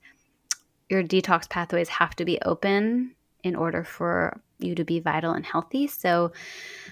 your 0.89 1.03
detox 1.03 1.49
pathways 1.49 1.89
have 1.89 2.15
to 2.17 2.25
be 2.25 2.41
open 2.43 3.15
in 3.43 3.55
order 3.55 3.85
for 3.85 4.41
you 4.59 4.75
to 4.75 4.85
be 4.85 5.01
vital 5.01 5.33
and 5.33 5.45
healthy. 5.45 5.87
So, 5.87 6.33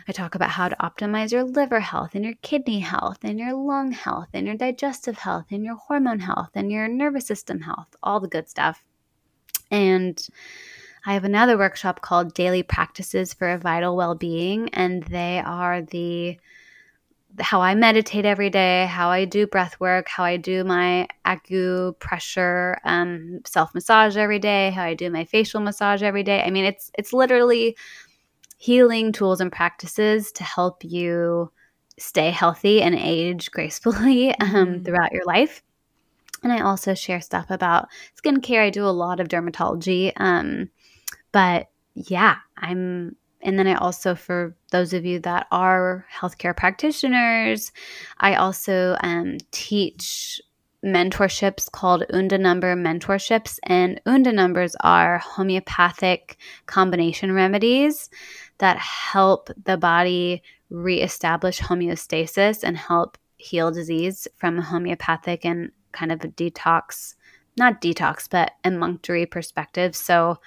I 0.06 0.12
talk 0.12 0.34
about 0.34 0.50
how 0.50 0.68
to 0.68 0.76
optimize 0.76 1.32
your 1.32 1.44
liver 1.44 1.80
health 1.80 2.14
and 2.14 2.24
your 2.24 2.34
kidney 2.42 2.80
health 2.80 3.18
and 3.22 3.38
your 3.38 3.54
lung 3.54 3.92
health 3.92 4.28
and 4.34 4.46
your 4.46 4.56
digestive 4.56 5.18
health 5.18 5.46
and 5.50 5.64
your 5.64 5.76
hormone 5.76 6.20
health 6.20 6.50
and 6.54 6.70
your 6.70 6.88
nervous 6.88 7.26
system 7.26 7.60
health, 7.60 7.94
all 8.02 8.20
the 8.20 8.28
good 8.28 8.48
stuff. 8.48 8.82
And 9.70 10.26
I 11.06 11.14
have 11.14 11.24
another 11.24 11.56
workshop 11.58 12.00
called 12.00 12.34
Daily 12.34 12.62
Practices 12.62 13.32
for 13.32 13.48
a 13.48 13.58
Vital 13.58 13.96
Well 13.96 14.14
Being, 14.14 14.68
and 14.70 15.02
they 15.04 15.40
are 15.44 15.82
the 15.82 16.38
how 17.40 17.60
I 17.60 17.74
meditate 17.74 18.24
every 18.24 18.50
day, 18.50 18.86
how 18.86 19.08
I 19.08 19.24
do 19.24 19.46
breath 19.46 19.78
work, 19.80 20.08
how 20.08 20.24
I 20.24 20.36
do 20.36 20.64
my 20.64 21.08
acupressure 21.24 22.76
um, 22.84 23.40
self 23.46 23.74
massage 23.74 24.16
every 24.16 24.38
day, 24.38 24.70
how 24.70 24.82
I 24.84 24.94
do 24.94 25.10
my 25.10 25.24
facial 25.24 25.60
massage 25.60 26.02
every 26.02 26.22
day. 26.22 26.42
I 26.42 26.50
mean, 26.50 26.64
it's 26.64 26.90
it's 26.98 27.12
literally 27.12 27.76
healing 28.58 29.12
tools 29.12 29.40
and 29.40 29.50
practices 29.50 30.30
to 30.32 30.44
help 30.44 30.84
you 30.84 31.50
stay 31.98 32.30
healthy 32.30 32.82
and 32.82 32.94
age 32.94 33.50
gracefully 33.50 34.30
um, 34.40 34.48
mm. 34.50 34.84
throughout 34.84 35.12
your 35.12 35.24
life. 35.24 35.62
And 36.42 36.52
I 36.52 36.60
also 36.60 36.94
share 36.94 37.20
stuff 37.20 37.46
about 37.50 37.88
skincare. 38.22 38.62
I 38.62 38.70
do 38.70 38.84
a 38.84 38.90
lot 38.90 39.20
of 39.20 39.28
dermatology, 39.28 40.12
um, 40.16 40.70
but 41.30 41.68
yeah, 41.94 42.36
I'm 42.56 43.16
and 43.42 43.58
then 43.58 43.66
I 43.66 43.74
also, 43.74 44.14
for 44.14 44.54
those 44.70 44.92
of 44.92 45.04
you 45.04 45.18
that 45.20 45.46
are 45.50 46.06
healthcare 46.12 46.56
practitioners, 46.56 47.72
I 48.18 48.36
also 48.36 48.96
um, 49.02 49.38
teach 49.50 50.40
mentorships 50.84 51.70
called 51.70 52.04
Unda 52.12 52.38
Number 52.38 52.74
mentorships. 52.74 53.58
And 53.64 54.00
Unda 54.06 54.32
Numbers 54.32 54.76
are 54.80 55.18
homeopathic 55.18 56.36
combination 56.66 57.32
remedies 57.32 58.10
that 58.58 58.78
help 58.78 59.50
the 59.64 59.76
body 59.76 60.42
reestablish 60.70 61.60
homeostasis 61.60 62.62
and 62.62 62.76
help 62.76 63.18
heal 63.36 63.70
disease 63.70 64.28
from 64.36 64.58
a 64.58 64.62
homeopathic 64.62 65.44
and 65.44 65.70
kind 65.92 66.12
of 66.12 66.22
a 66.24 66.28
detox, 66.28 67.14
not 67.56 67.80
detox, 67.80 68.28
but 68.30 68.52
emunctory 68.64 69.30
perspective. 69.30 69.94
So, 69.94 70.38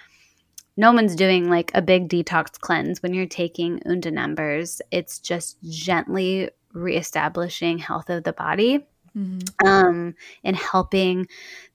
no 0.78 0.92
one's 0.92 1.16
doing 1.16 1.50
like 1.50 1.72
a 1.74 1.82
big 1.82 2.10
detox 2.10 2.60
cleanse 2.60 3.02
when 3.02 3.14
you're 3.14 3.26
taking 3.26 3.82
Unda 3.86 4.12
numbers. 4.12 4.82
It's 4.92 5.20
just 5.20 5.58
gently 5.64 6.50
reestablishing 6.74 7.78
health 7.78 8.10
of 8.10 8.24
the 8.24 8.34
body 8.34 8.86
mm-hmm. 9.18 9.68
um, 9.68 10.16
and 10.44 10.56
helping 10.56 11.28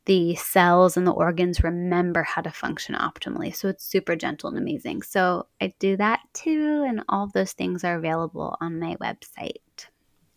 the 0.04 0.34
cells 0.36 0.96
and 0.96 1.06
the 1.06 1.12
organs 1.12 1.62
remember 1.62 2.22
how 2.22 2.42
to 2.42 2.50
function 2.50 2.94
optimally. 2.94 3.54
So 3.54 3.68
it's 3.68 3.84
super 3.84 4.16
gentle 4.16 4.48
and 4.51 4.59
amazing. 4.59 5.03
So 5.03 5.46
I 5.61 5.72
do 5.78 5.96
that 5.96 6.20
too. 6.32 6.84
And 6.86 7.03
all 7.09 7.28
those 7.28 7.53
things 7.53 7.84
are 7.84 7.96
available 7.96 8.57
on 8.61 8.78
my 8.78 8.96
website. 8.96 9.55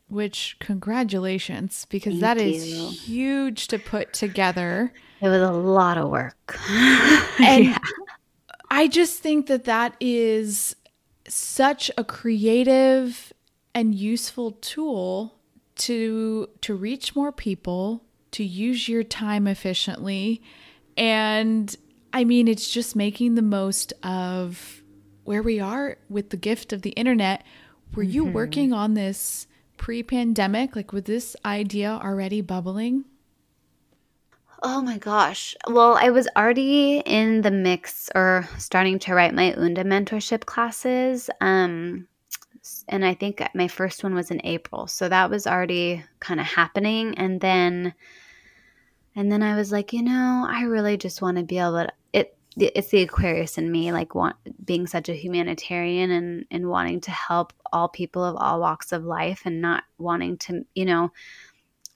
Which, 0.10 0.58
congratulations, 0.60 1.88
because 1.90 2.20
Thank 2.20 2.22
that 2.22 2.38
is 2.38 2.70
you. 2.70 2.90
huge 2.90 3.68
to 3.70 3.80
put 3.80 4.14
together. 4.14 4.94
It 5.22 5.28
was 5.28 5.42
a 5.42 5.52
lot 5.52 5.98
of 5.98 6.10
work. 6.10 6.60
and 6.70 7.66
yeah. 7.66 7.78
I 8.74 8.88
just 8.88 9.20
think 9.20 9.46
that 9.48 9.66
that 9.66 9.96
is 10.00 10.76
such 11.28 11.92
a 11.96 12.04
creative 12.04 13.32
and 13.76 13.94
useful 13.94 14.54
tool 14.54 15.36
to 15.76 16.50
to 16.62 16.74
reach 16.74 17.16
more 17.16 17.32
people, 17.32 18.04
to 18.32 18.44
use 18.44 18.90
your 18.90 19.04
time 19.04 19.46
efficiently, 19.46 20.42
and 20.98 21.76
I 22.14 22.24
mean 22.24 22.48
it's 22.48 22.68
just 22.68 22.96
making 22.96 23.36
the 23.36 23.44
most 23.44 23.94
of 24.02 24.82
where 25.24 25.44
we 25.44 25.60
are 25.60 25.98
with 26.10 26.32
the 26.32 26.38
gift 26.38 26.74
of 26.74 26.82
the 26.82 26.92
internet. 26.92 27.44
Were 27.94 28.02
mm-hmm. 28.02 28.12
you 28.12 28.26
working 28.26 28.74
on 28.74 28.96
this 28.96 29.46
pre-pandemic? 29.78 30.76
Like 30.76 30.92
was 30.92 31.04
this 31.04 31.36
idea 31.46 31.92
already 32.04 32.42
bubbling? 32.42 33.06
Oh 34.66 34.82
my 34.82 34.98
gosh. 34.98 35.56
Well, 35.68 35.98
I 36.00 36.10
was 36.10 36.30
already 36.38 37.00
in 37.06 37.42
the 37.42 37.52
mix 37.52 38.10
or 38.16 38.48
starting 38.58 38.98
to 39.00 39.14
write 39.14 39.34
my 39.34 39.54
Unda 39.56 39.84
mentorship 39.84 40.46
classes. 40.46 41.30
Um, 41.42 42.08
and 42.88 43.04
I 43.04 43.14
think 43.14 43.44
my 43.54 43.68
first 43.68 44.06
one 44.06 44.16
was 44.16 44.32
in 44.32 44.40
April. 44.46 44.88
So 44.88 45.10
that 45.10 45.30
was 45.30 45.48
already 45.48 46.02
kind 46.22 46.40
of 46.40 46.46
happening. 46.46 47.18
And 47.18 47.42
then, 47.42 47.94
and 49.18 49.30
then 49.30 49.44
I 49.44 49.58
was 49.58 49.74
like, 49.74 49.92
you 49.92 50.02
know, 50.02 50.46
I 50.48 50.62
really 50.62 50.96
just 50.96 51.22
want 51.22 51.38
to 51.38 51.44
be 51.44 51.60
able 51.60 51.84
to, 51.84 51.90
it, 52.14 52.38
it's 52.56 52.88
the 52.88 53.02
Aquarius 53.02 53.58
in 53.58 53.70
me, 53.70 53.92
like 53.92 54.16
want, 54.16 54.38
being 54.64 54.88
such 54.88 55.10
a 55.10 55.14
humanitarian 55.14 56.10
and, 56.10 56.46
and 56.52 56.70
wanting 56.70 57.02
to 57.02 57.12
help 57.12 57.52
all 57.74 57.90
people 57.90 58.24
of 58.24 58.38
all 58.38 58.62
walks 58.62 58.94
of 58.94 59.04
life 59.04 59.42
and 59.44 59.60
not 59.60 59.84
wanting 59.98 60.38
to, 60.38 60.66
you 60.74 60.86
know, 60.86 61.12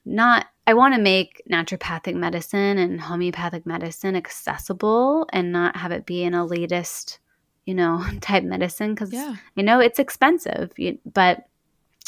not 0.07 0.47
I 0.65 0.73
want 0.73 0.95
to 0.95 1.01
make 1.01 1.41
naturopathic 1.49 2.13
medicine 2.15 2.77
and 2.77 2.99
homeopathic 2.99 3.65
medicine 3.65 4.15
accessible 4.15 5.27
and 5.31 5.51
not 5.51 5.77
have 5.77 5.93
it 5.93 6.05
be 6.05 6.23
an 6.23 6.33
elitist, 6.33 7.19
you 7.65 7.73
know, 7.73 8.03
type 8.21 8.43
medicine 8.43 8.93
because 8.93 9.13
yeah. 9.13 9.35
I 9.57 9.61
know 9.61 9.79
it's 9.79 9.99
expensive, 9.99 10.71
but 11.05 11.45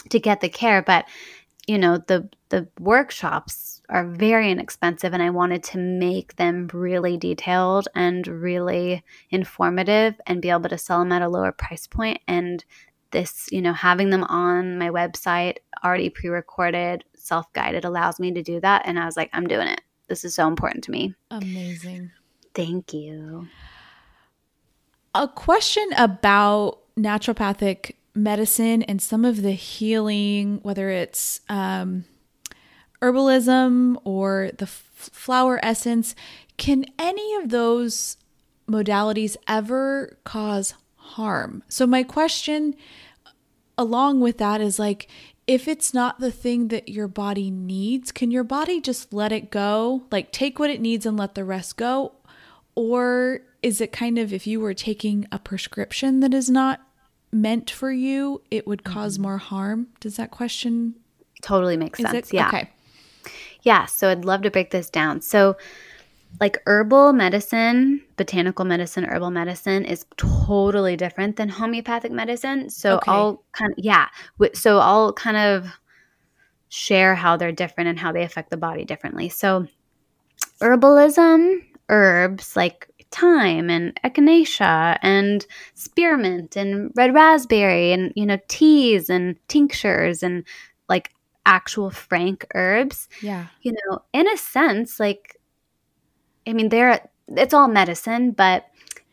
to 0.09 0.19
get 0.19 0.41
the 0.41 0.49
care, 0.49 0.81
but 0.81 1.05
you 1.67 1.77
know 1.77 1.99
the 2.07 2.27
the 2.49 2.67
workshops 2.79 3.83
are 3.89 4.07
very 4.07 4.49
inexpensive 4.49 5.13
and 5.13 5.21
i 5.21 5.29
wanted 5.29 5.61
to 5.61 5.77
make 5.77 6.35
them 6.35 6.67
really 6.73 7.15
detailed 7.15 7.87
and 7.93 8.27
really 8.27 9.03
informative 9.29 10.19
and 10.25 10.41
be 10.41 10.49
able 10.49 10.67
to 10.67 10.79
sell 10.79 10.97
them 10.97 11.11
at 11.11 11.21
a 11.21 11.29
lower 11.29 11.51
price 11.51 11.85
point 11.85 12.19
and 12.27 12.65
this 13.11 13.47
you 13.51 13.61
know 13.61 13.73
having 13.73 14.09
them 14.09 14.23
on 14.23 14.79
my 14.79 14.89
website 14.89 15.57
already 15.83 16.09
pre-recorded 17.19 17.27
self-guided 17.27 17.85
allows 17.85 18.19
me 18.19 18.31
to 18.31 18.41
do 18.41 18.59
that. 18.59 18.83
And 18.85 18.99
i 18.99 19.05
was 19.05 19.17
like 19.17 19.29
i'm 19.33 19.47
doing 19.47 19.67
it. 19.67 19.81
This 20.07 20.23
is 20.23 20.33
so 20.33 20.47
important 20.47 20.83
to 20.85 20.91
me. 20.91 21.13
Amazing. 21.29 22.11
Thank 22.55 22.93
you. 22.93 23.47
A 25.13 25.27
question 25.27 25.87
about 25.97 26.79
naturopathic 26.97 27.93
medicine 28.15 28.83
and 28.83 29.01
some 29.01 29.23
of 29.23 29.43
the 29.43 29.51
healing 29.51 30.59
whether 30.63 30.89
it's 30.89 31.41
um, 31.47 32.05
herbalism 33.01 33.97
or 34.03 34.51
the 34.57 34.65
f- 34.65 35.09
flower 35.13 35.59
essence. 35.63 36.15
Can 36.57 36.85
any 36.97 37.35
of 37.35 37.49
those 37.49 38.17
modalities 38.67 39.37
ever 39.47 40.17
cause 40.25 40.73
harm? 40.95 41.63
So 41.69 41.87
my 41.87 42.03
question 42.03 42.75
along 43.79 44.19
with 44.19 44.37
that 44.39 44.59
is 44.59 44.77
like 44.77 45.07
if 45.49 45.67
it's 45.67 45.95
not 45.95 46.19
the 46.19 46.29
thing 46.29 46.67
that 46.67 46.89
your 46.89 47.07
body 47.07 47.49
needs, 47.49 48.11
can 48.11 48.29
your 48.29 48.43
body 48.43 48.79
just 48.79 49.11
let 49.11 49.31
it 49.31 49.49
go? 49.49 50.03
Like 50.11 50.31
take 50.31 50.59
what 50.59 50.69
it 50.69 50.79
needs 50.79 51.07
and 51.07 51.17
let 51.17 51.33
the 51.33 51.43
rest 51.43 51.75
go? 51.75 52.11
Or 52.75 53.39
is 53.63 53.81
it 53.81 53.91
kind 53.91 54.19
of 54.19 54.31
if 54.31 54.45
you 54.45 54.59
were 54.59 54.75
taking 54.75 55.27
a 55.31 55.39
prescription 55.39 56.19
that 56.19 56.35
is 56.35 56.51
not 56.51 56.81
meant 57.31 57.71
for 57.71 57.91
you, 57.91 58.43
it 58.51 58.67
would 58.67 58.83
mm-hmm. 58.83 59.23
more 59.23 59.39
harm? 59.39 59.87
Does 59.99 60.17
that 60.17 60.29
question 60.29 60.93
totally 61.41 61.77
make 61.77 61.95
sense? 61.95 62.13
It? 62.13 62.33
Yeah. 62.33 62.49
Okay. 62.49 62.69
Yeah. 63.63 63.87
So 63.87 64.09
I'd 64.09 64.25
love 64.25 64.43
to 64.43 64.51
break 64.51 64.69
this 64.69 64.87
down. 64.87 65.21
So, 65.21 65.57
like 66.39 66.57
herbal 66.65 67.13
medicine, 67.13 68.01
botanical 68.15 68.65
medicine, 68.65 69.03
herbal 69.03 69.31
medicine 69.31 69.83
is 69.83 70.05
totally 70.17 70.95
different 70.95 71.35
than 71.35 71.49
homeopathic 71.49 72.11
medicine. 72.11 72.69
So 72.69 72.97
okay. 72.97 73.11
I'll 73.11 73.43
kind 73.51 73.71
of, 73.71 73.83
yeah. 73.83 74.07
So 74.53 74.79
I'll 74.79 75.11
kind 75.13 75.37
of 75.37 75.67
share 76.69 77.15
how 77.15 77.35
they're 77.35 77.51
different 77.51 77.89
and 77.89 77.99
how 77.99 78.11
they 78.11 78.23
affect 78.23 78.51
the 78.51 78.57
body 78.57 78.85
differently. 78.85 79.27
So 79.27 79.67
herbalism, 80.61 81.57
herbs 81.89 82.55
like 82.55 82.89
thyme 83.11 83.69
and 83.69 83.99
echinacea 84.03 84.97
and 85.01 85.45
spearmint 85.73 86.55
and 86.55 86.91
red 86.95 87.13
raspberry 87.13 87.91
and, 87.91 88.13
you 88.15 88.25
know, 88.25 88.37
teas 88.47 89.09
and 89.09 89.35
tinctures 89.47 90.21
and 90.21 90.45
like 90.87 91.11
actual 91.45 91.89
frank 91.89 92.45
herbs. 92.53 93.09
Yeah. 93.21 93.47
You 93.61 93.73
know, 93.73 94.03
in 94.13 94.29
a 94.29 94.37
sense, 94.37 94.99
like 94.99 95.38
I 96.47 96.53
mean, 96.53 96.69
they're 96.69 97.07
it's 97.27 97.53
all 97.53 97.67
medicine, 97.67 98.31
but 98.31 98.65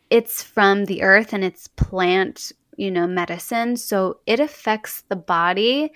it's 0.09 0.41
from 0.41 0.85
the 0.85 1.03
earth 1.03 1.33
and 1.33 1.43
it's 1.43 1.67
plant, 1.67 2.51
you 2.75 2.89
know, 2.89 3.07
medicine. 3.07 3.77
So 3.77 4.19
it 4.25 4.39
affects 4.39 5.01
the 5.09 5.15
body 5.15 5.91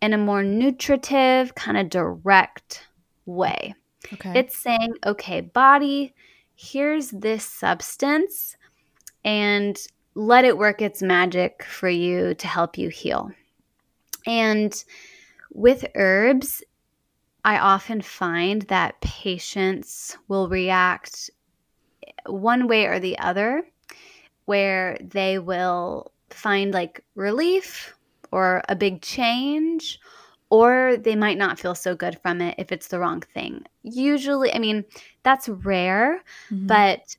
in 0.00 0.12
a 0.12 0.18
more 0.18 0.42
nutritive, 0.42 1.54
kind 1.54 1.76
of 1.76 1.90
direct 1.90 2.86
way. 3.24 3.74
Okay. 4.12 4.38
It's 4.38 4.56
saying, 4.56 4.94
okay, 5.04 5.40
body, 5.40 6.14
here's 6.54 7.10
this 7.10 7.44
substance 7.44 8.56
and 9.24 9.76
let 10.14 10.44
it 10.44 10.56
work 10.56 10.80
its 10.80 11.02
magic 11.02 11.64
for 11.64 11.88
you 11.88 12.34
to 12.34 12.46
help 12.46 12.78
you 12.78 12.88
heal. 12.88 13.30
And 14.26 14.72
with 15.52 15.84
herbs, 15.94 16.62
I 17.46 17.58
often 17.58 18.02
find 18.02 18.62
that 18.62 19.00
patients 19.00 20.18
will 20.26 20.48
react 20.48 21.30
one 22.26 22.66
way 22.66 22.86
or 22.86 22.98
the 22.98 23.16
other, 23.20 23.62
where 24.46 24.98
they 25.00 25.38
will 25.38 26.10
find 26.30 26.74
like 26.74 27.04
relief 27.14 27.96
or 28.32 28.62
a 28.68 28.74
big 28.74 29.00
change, 29.00 30.00
or 30.50 30.96
they 30.96 31.14
might 31.14 31.38
not 31.38 31.60
feel 31.60 31.76
so 31.76 31.94
good 31.94 32.18
from 32.20 32.40
it 32.40 32.56
if 32.58 32.72
it's 32.72 32.88
the 32.88 32.98
wrong 32.98 33.20
thing. 33.20 33.64
Usually, 33.84 34.52
I 34.52 34.58
mean, 34.58 34.84
that's 35.22 35.48
rare, 35.48 36.24
mm-hmm. 36.50 36.66
but 36.66 37.16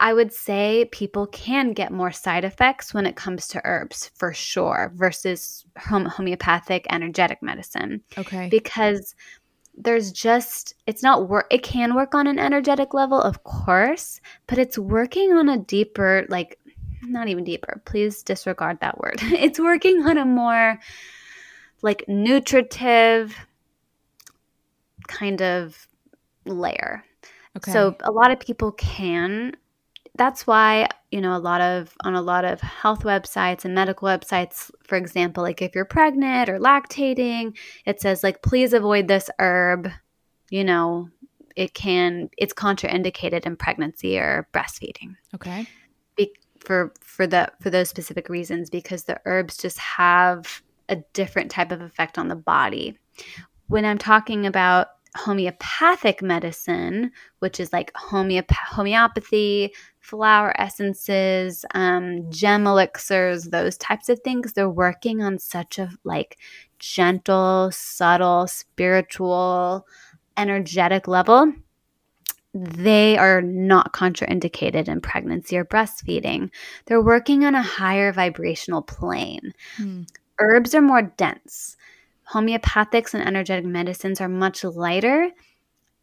I 0.00 0.14
would 0.14 0.32
say 0.32 0.88
people 0.92 1.26
can 1.26 1.72
get 1.72 1.92
more 1.92 2.10
side 2.10 2.44
effects 2.44 2.94
when 2.94 3.04
it 3.04 3.16
comes 3.16 3.46
to 3.48 3.60
herbs 3.64 4.10
for 4.14 4.32
sure 4.32 4.92
versus 4.94 5.66
homeopathic 5.78 6.86
energetic 6.90 7.42
medicine. 7.42 8.02
Okay. 8.16 8.48
Because 8.50 9.14
there's 9.82 10.12
just 10.12 10.74
it's 10.86 11.02
not 11.02 11.28
work 11.28 11.46
it 11.50 11.62
can 11.62 11.94
work 11.94 12.14
on 12.14 12.26
an 12.26 12.38
energetic 12.38 12.94
level 12.94 13.20
of 13.20 13.44
course 13.44 14.20
but 14.46 14.58
it's 14.58 14.78
working 14.78 15.32
on 15.32 15.48
a 15.48 15.58
deeper 15.58 16.26
like 16.28 16.58
not 17.02 17.28
even 17.28 17.44
deeper 17.44 17.80
please 17.84 18.22
disregard 18.22 18.78
that 18.80 18.98
word 18.98 19.16
it's 19.22 19.58
working 19.58 20.06
on 20.06 20.18
a 20.18 20.24
more 20.24 20.78
like 21.82 22.04
nutritive 22.08 23.34
kind 25.08 25.40
of 25.40 25.88
layer 26.44 27.04
okay. 27.56 27.72
so 27.72 27.96
a 28.00 28.12
lot 28.12 28.30
of 28.30 28.38
people 28.38 28.72
can 28.72 29.56
that's 30.16 30.46
why 30.46 30.88
you 31.10 31.20
know 31.20 31.36
a 31.36 31.38
lot 31.38 31.60
of 31.60 31.94
on 32.04 32.14
a 32.14 32.22
lot 32.22 32.44
of 32.44 32.60
health 32.60 33.02
websites 33.04 33.64
and 33.64 33.74
medical 33.74 34.08
websites 34.08 34.70
for 34.84 34.96
example 34.96 35.42
like 35.42 35.62
if 35.62 35.74
you're 35.74 35.84
pregnant 35.84 36.48
or 36.48 36.58
lactating 36.58 37.56
it 37.86 38.00
says 38.00 38.22
like 38.22 38.42
please 38.42 38.72
avoid 38.72 39.08
this 39.08 39.30
herb. 39.38 39.90
You 40.50 40.64
know 40.64 41.08
it 41.56 41.74
can 41.74 42.30
it's 42.36 42.54
contraindicated 42.54 43.46
in 43.46 43.56
pregnancy 43.56 44.18
or 44.18 44.48
breastfeeding. 44.52 45.16
Okay. 45.34 45.66
Be- 46.16 46.34
for 46.58 46.92
for 47.00 47.26
the 47.26 47.50
for 47.60 47.70
those 47.70 47.88
specific 47.88 48.28
reasons 48.28 48.70
because 48.70 49.04
the 49.04 49.20
herbs 49.24 49.56
just 49.56 49.78
have 49.78 50.62
a 50.88 50.96
different 51.12 51.50
type 51.50 51.72
of 51.72 51.80
effect 51.80 52.18
on 52.18 52.28
the 52.28 52.36
body. 52.36 52.98
When 53.68 53.84
i'm 53.84 53.98
talking 53.98 54.46
about 54.46 54.88
homeopathic 55.16 56.22
medicine, 56.22 57.10
which 57.40 57.60
is 57.60 57.72
like 57.72 57.92
homeop- 57.94 58.50
homeopathy, 58.50 59.72
flower 59.98 60.58
essences, 60.60 61.64
um, 61.74 62.30
gem 62.30 62.66
elixirs, 62.66 63.44
those 63.44 63.76
types 63.76 64.08
of 64.08 64.20
things. 64.20 64.52
They're 64.52 64.68
working 64.68 65.22
on 65.22 65.38
such 65.38 65.78
a 65.78 65.90
like 66.04 66.38
gentle, 66.78 67.70
subtle, 67.72 68.46
spiritual, 68.46 69.86
energetic 70.36 71.06
level. 71.08 71.52
They 72.52 73.16
are 73.16 73.42
not 73.42 73.92
contraindicated 73.92 74.88
in 74.88 75.00
pregnancy 75.00 75.56
or 75.56 75.64
breastfeeding. 75.64 76.50
They're 76.86 77.02
working 77.02 77.44
on 77.44 77.54
a 77.54 77.62
higher 77.62 78.12
vibrational 78.12 78.82
plane. 78.82 79.52
Hmm. 79.76 80.02
Herbs 80.38 80.74
are 80.74 80.80
more 80.80 81.02
dense 81.02 81.76
homeopathics 82.32 83.14
and 83.14 83.26
energetic 83.26 83.64
medicines 83.64 84.20
are 84.20 84.28
much 84.28 84.64
lighter 84.64 85.30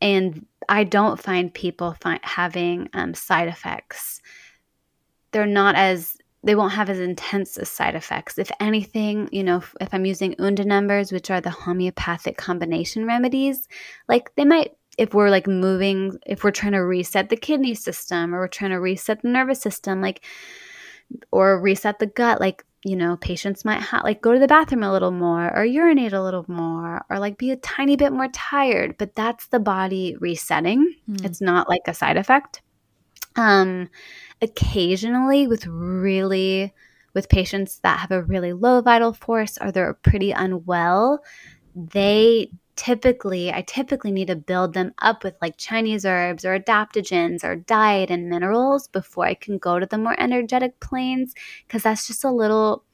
and 0.01 0.45
i 0.69 0.83
don't 0.83 1.21
find 1.21 1.53
people 1.53 1.95
find, 2.01 2.19
having 2.23 2.89
um, 2.93 3.13
side 3.13 3.47
effects. 3.47 4.21
They're 5.31 5.45
not 5.45 5.75
as 5.75 6.17
they 6.43 6.55
won't 6.55 6.73
have 6.73 6.89
as 6.89 6.99
intense 6.99 7.57
as 7.57 7.69
side 7.69 7.95
effects. 7.95 8.37
If 8.37 8.51
anything 8.59 9.29
you 9.31 9.43
know 9.43 9.57
if, 9.57 9.75
if 9.81 9.93
i'm 9.93 10.05
using 10.05 10.35
unda 10.39 10.65
numbers 10.65 11.11
which 11.11 11.29
are 11.29 11.41
the 11.41 11.49
homeopathic 11.49 12.37
combination 12.37 13.05
remedies 13.05 13.67
like 14.07 14.33
they 14.35 14.45
might 14.45 14.71
if 14.97 15.13
we're 15.13 15.29
like 15.29 15.47
moving 15.47 16.17
if 16.25 16.43
we're 16.43 16.51
trying 16.51 16.71
to 16.73 16.79
reset 16.79 17.29
the 17.29 17.37
kidney 17.37 17.75
system 17.75 18.33
or 18.33 18.39
we're 18.39 18.47
trying 18.47 18.71
to 18.71 18.79
reset 18.79 19.21
the 19.21 19.29
nervous 19.29 19.61
system 19.61 20.01
like 20.01 20.25
or 21.31 21.61
reset 21.61 21.99
the 21.99 22.07
gut 22.07 22.41
like 22.41 22.65
you 22.87 22.95
know, 22.95 23.17
patients 23.17 23.65
might 23.65 23.81
have 23.81 24.03
like 24.05 24.21
go 24.21 24.31
to 24.31 24.39
the 24.39 24.47
bathroom 24.47 24.81
a 24.81 24.91
little 24.91 25.11
more 25.11 25.53
or 25.53 25.65
urinate 25.65 26.13
a 26.13 26.23
little 26.23 26.45
more 26.47 27.03
or 27.09 27.19
like 27.19 27.37
be 27.37 27.51
a 27.51 27.57
tiny 27.57 27.97
bit 27.97 28.13
more 28.13 28.29
tired, 28.29 28.97
but 28.97 29.13
that's 29.13 29.47
the 29.47 29.59
body 29.59 30.15
resetting. 30.21 30.95
Mm. 31.09 31.25
It's 31.25 31.41
not 31.41 31.67
like 31.67 31.81
a 31.87 31.93
side 31.93 32.15
effect. 32.15 32.61
Um 33.35 33.89
occasionally 34.41 35.47
with 35.47 35.67
really 35.67 36.73
with 37.13 37.27
patients 37.27 37.79
that 37.79 37.99
have 37.99 38.11
a 38.11 38.23
really 38.23 38.53
low 38.53 38.79
vital 38.81 39.11
force 39.11 39.57
or 39.59 39.71
they're 39.71 39.95
pretty 39.95 40.31
unwell, 40.31 41.19
they 41.75 42.49
typically 42.77 43.51
I 43.51 43.63
typically 43.63 44.11
need 44.11 44.27
to 44.27 44.35
build 44.35 44.73
them 44.73 44.93
up 44.99 45.23
with 45.23 45.35
like 45.41 45.57
Chinese 45.57 46.05
herbs 46.05 46.45
or 46.45 46.57
adaptogens 46.57 47.43
or 47.43 47.57
diet 47.57 48.09
and 48.09 48.29
minerals 48.29 48.87
before 48.87 49.25
I 49.25 49.33
can 49.33 49.57
go 49.57 49.79
to 49.79 49.85
the 49.85 49.97
more 49.97 50.17
energetic 50.17 50.79
planes 50.79 51.33
because 51.67 51.83
that's 51.83 52.07
just 52.07 52.23
a 52.23 52.31
little 52.31 52.85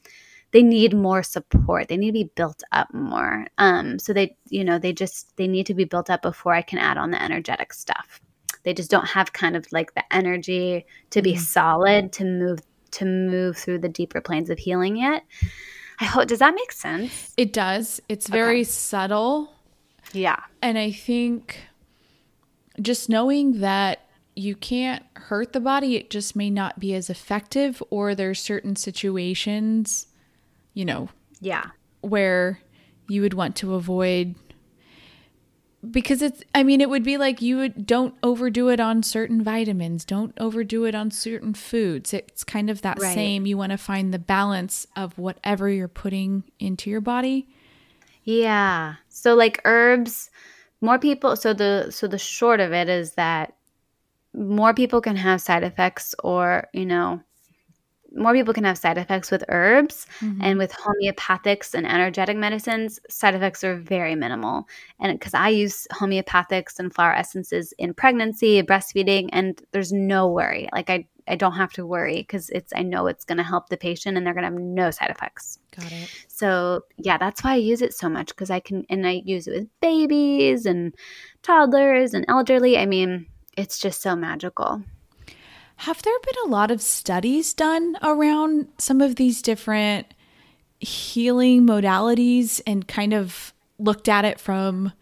they 0.53 0.63
need 0.63 0.93
more 0.93 1.23
support. 1.23 1.87
They 1.87 1.97
need 1.97 2.11
to 2.11 2.25
be 2.25 2.31
built 2.35 2.61
up 2.71 2.93
more. 2.93 3.47
Um, 3.57 3.97
so 3.97 4.13
they, 4.13 4.37
you 4.49 4.63
know, 4.63 4.77
they 4.77 4.93
just 4.93 5.35
they 5.35 5.47
need 5.47 5.65
to 5.65 5.73
be 5.73 5.83
built 5.83 6.09
up 6.09 6.21
before 6.21 6.53
I 6.53 6.61
can 6.61 6.77
add 6.77 6.97
on 6.97 7.11
the 7.11 7.21
energetic 7.21 7.73
stuff. 7.73 8.21
They 8.63 8.73
just 8.73 8.91
don't 8.91 9.07
have 9.07 9.33
kind 9.33 9.55
of 9.55 9.65
like 9.71 9.93
the 9.95 10.03
energy 10.13 10.85
to 11.09 11.21
be 11.21 11.33
mm. 11.33 11.39
solid 11.39 12.13
to 12.13 12.23
move 12.23 12.59
to 12.91 13.05
move 13.05 13.57
through 13.57 13.79
the 13.79 13.89
deeper 13.89 14.21
planes 14.21 14.51
of 14.51 14.59
healing 14.59 14.95
yet. 14.95 15.23
I 15.99 16.05
hope 16.05 16.27
does 16.27 16.39
that 16.39 16.53
make 16.53 16.71
sense? 16.71 17.33
It 17.35 17.51
does. 17.51 17.99
It's 18.07 18.27
very 18.27 18.61
okay. 18.61 18.63
subtle 18.65 19.49
yeah. 20.13 20.39
And 20.61 20.77
I 20.77 20.91
think 20.91 21.59
just 22.81 23.09
knowing 23.09 23.59
that 23.59 23.99
you 24.35 24.55
can't 24.55 25.03
hurt 25.15 25.53
the 25.53 25.59
body, 25.59 25.95
it 25.95 26.09
just 26.09 26.35
may 26.35 26.49
not 26.49 26.79
be 26.79 26.93
as 26.93 27.09
effective, 27.09 27.83
or 27.89 28.15
there's 28.15 28.39
certain 28.39 28.75
situations, 28.75 30.07
you 30.73 30.85
know, 30.85 31.09
yeah, 31.39 31.65
where 32.01 32.59
you 33.07 33.21
would 33.21 33.33
want 33.33 33.55
to 33.57 33.73
avoid. 33.73 34.35
Because 35.91 36.21
it's 36.21 36.41
i 36.55 36.63
mean 36.63 36.79
it 36.79 36.89
would 36.89 37.03
be 37.03 37.17
like 37.17 37.41
you 37.41 37.57
would 37.57 37.85
don't 37.85 38.15
overdo 38.23 38.69
it 38.69 38.79
on 38.79 39.03
certain 39.03 39.43
vitamins 39.43 40.05
don't 40.05 40.33
overdo 40.39 40.85
it 40.85 40.95
on 40.95 41.11
certain 41.11 41.53
foods. 41.53 42.13
It's 42.13 42.45
kind 42.45 42.69
of 42.69 42.81
that 42.83 43.01
right. 43.01 43.13
same. 43.13 43.45
You 43.45 43.57
want 43.57 43.71
to 43.73 43.77
find 43.77 44.13
the 44.13 44.19
balance 44.19 44.87
of 44.95 45.17
whatever 45.17 45.69
you're 45.69 45.89
putting 45.89 46.45
into 46.57 46.89
your 46.89 47.01
body 47.01 47.49
yeah. 48.23 48.95
So 49.09 49.35
like 49.35 49.61
herbs, 49.65 50.29
more 50.81 50.99
people 50.99 51.35
so 51.35 51.53
the 51.53 51.87
so 51.91 52.07
the 52.07 52.17
short 52.17 52.59
of 52.59 52.73
it 52.73 52.89
is 52.89 53.13
that 53.13 53.53
more 54.33 54.73
people 54.73 55.01
can 55.01 55.15
have 55.17 55.41
side 55.41 55.63
effects 55.63 56.15
or, 56.23 56.67
you 56.73 56.85
know, 56.85 57.21
more 58.15 58.33
people 58.33 58.53
can 58.53 58.63
have 58.63 58.77
side 58.77 58.97
effects 58.97 59.31
with 59.31 59.43
herbs 59.49 60.05
mm-hmm. 60.19 60.41
and 60.41 60.59
with 60.59 60.71
homeopathics 60.71 61.73
and 61.73 61.87
energetic 61.87 62.37
medicines 62.37 62.99
side 63.09 63.35
effects 63.35 63.63
are 63.63 63.75
very 63.75 64.15
minimal 64.15 64.67
and 64.99 65.17
because 65.17 65.33
i 65.33 65.49
use 65.49 65.87
homeopathics 65.91 66.79
and 66.79 66.93
flower 66.93 67.13
essences 67.13 67.73
in 67.77 67.93
pregnancy 67.93 68.61
breastfeeding 68.61 69.29
and 69.31 69.63
there's 69.71 69.91
no 69.91 70.27
worry 70.27 70.69
like 70.73 70.89
i 70.89 71.05
I 71.27 71.35
don't 71.35 71.53
have 71.53 71.71
to 71.73 71.85
worry 71.85 72.17
because 72.17 72.49
it's 72.49 72.73
I 72.75 72.83
know 72.83 73.07
it's 73.07 73.25
going 73.25 73.37
to 73.37 73.43
help 73.43 73.69
the 73.69 73.77
patient 73.77 74.17
and 74.17 74.25
they're 74.25 74.33
going 74.33 74.43
to 74.43 74.51
have 74.51 74.59
no 74.59 74.91
side 74.91 75.09
effects. 75.09 75.59
Got 75.75 75.91
it. 75.91 76.09
So 76.27 76.81
yeah, 76.97 77.17
that's 77.17 77.43
why 77.43 77.53
I 77.53 77.55
use 77.55 77.81
it 77.81 77.93
so 77.93 78.09
much 78.09 78.27
because 78.27 78.49
I 78.49 78.59
can 78.59 78.85
and 78.89 79.07
I 79.07 79.21
use 79.25 79.47
it 79.47 79.53
with 79.53 79.79
babies 79.79 80.65
and 80.65 80.93
toddlers 81.41 82.13
and 82.13 82.25
elderly. 82.27 82.77
I 82.77 82.85
mean, 82.85 83.27
it's 83.55 83.79
just 83.79 84.01
so 84.01 84.15
magical. 84.15 84.83
Have 85.77 86.01
there 86.01 86.19
been 86.23 86.45
a 86.45 86.51
lot 86.51 86.71
of 86.71 86.81
studies 86.81 87.53
done 87.53 87.97
around 88.01 88.67
some 88.77 89.01
of 89.01 89.15
these 89.15 89.41
different 89.41 90.07
healing 90.79 91.65
modalities 91.65 92.61
and 92.65 92.87
kind 92.87 93.13
of 93.13 93.53
looked 93.79 94.07
at 94.07 94.25
it 94.25 94.39
from 94.39 94.93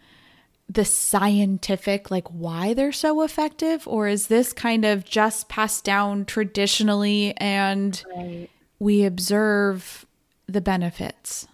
the 0.70 0.86
scientific 0.86 2.10
like 2.10 2.28
why 2.30 2.74
they're 2.74 2.92
so 2.92 3.22
effective? 3.22 3.88
Or 3.88 4.08
is 4.08 4.28
this 4.28 4.54
kind 4.54 4.86
of 4.86 5.06
just 5.06 5.50
passed 5.50 5.84
down 5.84 6.26
traditionally 6.26 7.36
and 7.38 8.04
right. 8.16 8.50
we 8.80 9.04
observe 9.04 10.06
the 10.48 10.62
benefits? 10.62 11.48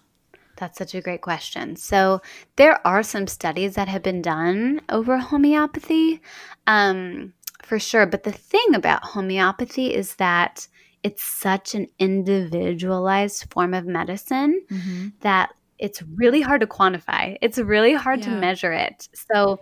That's 0.56 0.78
such 0.78 0.94
a 0.94 1.00
great 1.00 1.20
question. 1.20 1.76
So 1.76 2.20
there 2.56 2.84
are 2.86 3.02
some 3.02 3.26
studies 3.28 3.76
that 3.76 3.88
have 3.88 4.02
been 4.02 4.22
done 4.22 4.80
over 4.88 5.18
homeopathy. 5.18 6.20
Um, 6.66 7.32
for 7.68 7.78
sure 7.78 8.06
but 8.06 8.22
the 8.22 8.32
thing 8.32 8.74
about 8.74 9.04
homeopathy 9.04 9.94
is 9.94 10.16
that 10.16 10.66
it's 11.02 11.22
such 11.22 11.74
an 11.74 11.86
individualized 11.98 13.50
form 13.52 13.74
of 13.74 13.86
medicine 13.86 14.62
mm-hmm. 14.70 15.08
that 15.20 15.50
it's 15.78 16.02
really 16.02 16.40
hard 16.40 16.60
to 16.60 16.66
quantify. 16.66 17.36
It's 17.40 17.58
really 17.58 17.94
hard 17.94 18.20
yeah. 18.20 18.26
to 18.26 18.40
measure 18.40 18.72
it. 18.72 19.08
So 19.14 19.60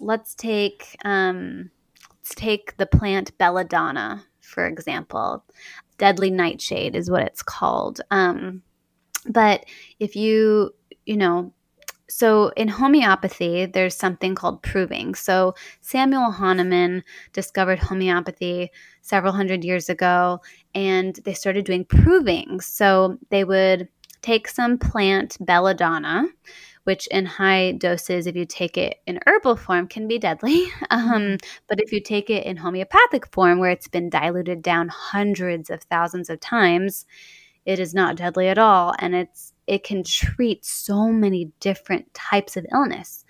let's 0.00 0.34
take 0.34 0.96
um, 1.04 1.70
let's 2.10 2.34
take 2.34 2.76
the 2.76 2.86
plant 2.86 3.36
belladonna 3.38 4.24
for 4.40 4.66
example. 4.66 5.44
Deadly 5.96 6.30
nightshade 6.30 6.94
is 6.94 7.10
what 7.10 7.22
it's 7.22 7.42
called. 7.42 8.00
Um, 8.10 8.62
but 9.26 9.64
if 9.98 10.16
you 10.16 10.74
you 11.06 11.16
know 11.16 11.52
so 12.08 12.48
in 12.56 12.68
homeopathy 12.68 13.66
there's 13.66 13.94
something 13.94 14.34
called 14.34 14.62
proving 14.62 15.14
so 15.14 15.54
samuel 15.80 16.30
hahnemann 16.30 17.02
discovered 17.32 17.78
homeopathy 17.78 18.70
several 19.00 19.32
hundred 19.32 19.64
years 19.64 19.88
ago 19.88 20.40
and 20.74 21.20
they 21.24 21.32
started 21.32 21.64
doing 21.64 21.84
proving 21.84 22.60
so 22.60 23.16
they 23.30 23.44
would 23.44 23.88
take 24.24 24.48
some 24.48 24.78
plant 24.78 25.36
belladonna, 25.40 26.26
which 26.84 27.06
in 27.08 27.26
high 27.26 27.72
doses, 27.72 28.26
if 28.26 28.34
you 28.34 28.46
take 28.46 28.78
it 28.78 28.96
in 29.06 29.20
herbal 29.26 29.56
form, 29.56 29.86
can 29.86 30.08
be 30.08 30.18
deadly. 30.18 30.66
Um, 30.90 31.10
mm-hmm. 31.10 31.36
but 31.68 31.80
if 31.80 31.92
you 31.92 32.00
take 32.00 32.30
it 32.30 32.46
in 32.46 32.56
homeopathic 32.56 33.26
form, 33.32 33.58
where 33.58 33.70
it's 33.70 33.88
been 33.88 34.08
diluted 34.10 34.62
down 34.62 34.88
hundreds 34.88 35.70
of 35.70 35.82
thousands 35.82 36.30
of 36.30 36.40
times, 36.40 37.04
it 37.66 37.78
is 37.78 37.94
not 37.94 38.16
deadly 38.16 38.48
at 38.48 38.58
all, 38.58 38.94
and 38.98 39.14
it's 39.14 39.53
it 39.66 39.84
can 39.84 40.02
treat 40.04 40.64
so 40.64 41.10
many 41.10 41.52
different 41.60 42.12
types 42.14 42.56
of 42.56 42.66
illness. 42.72 43.24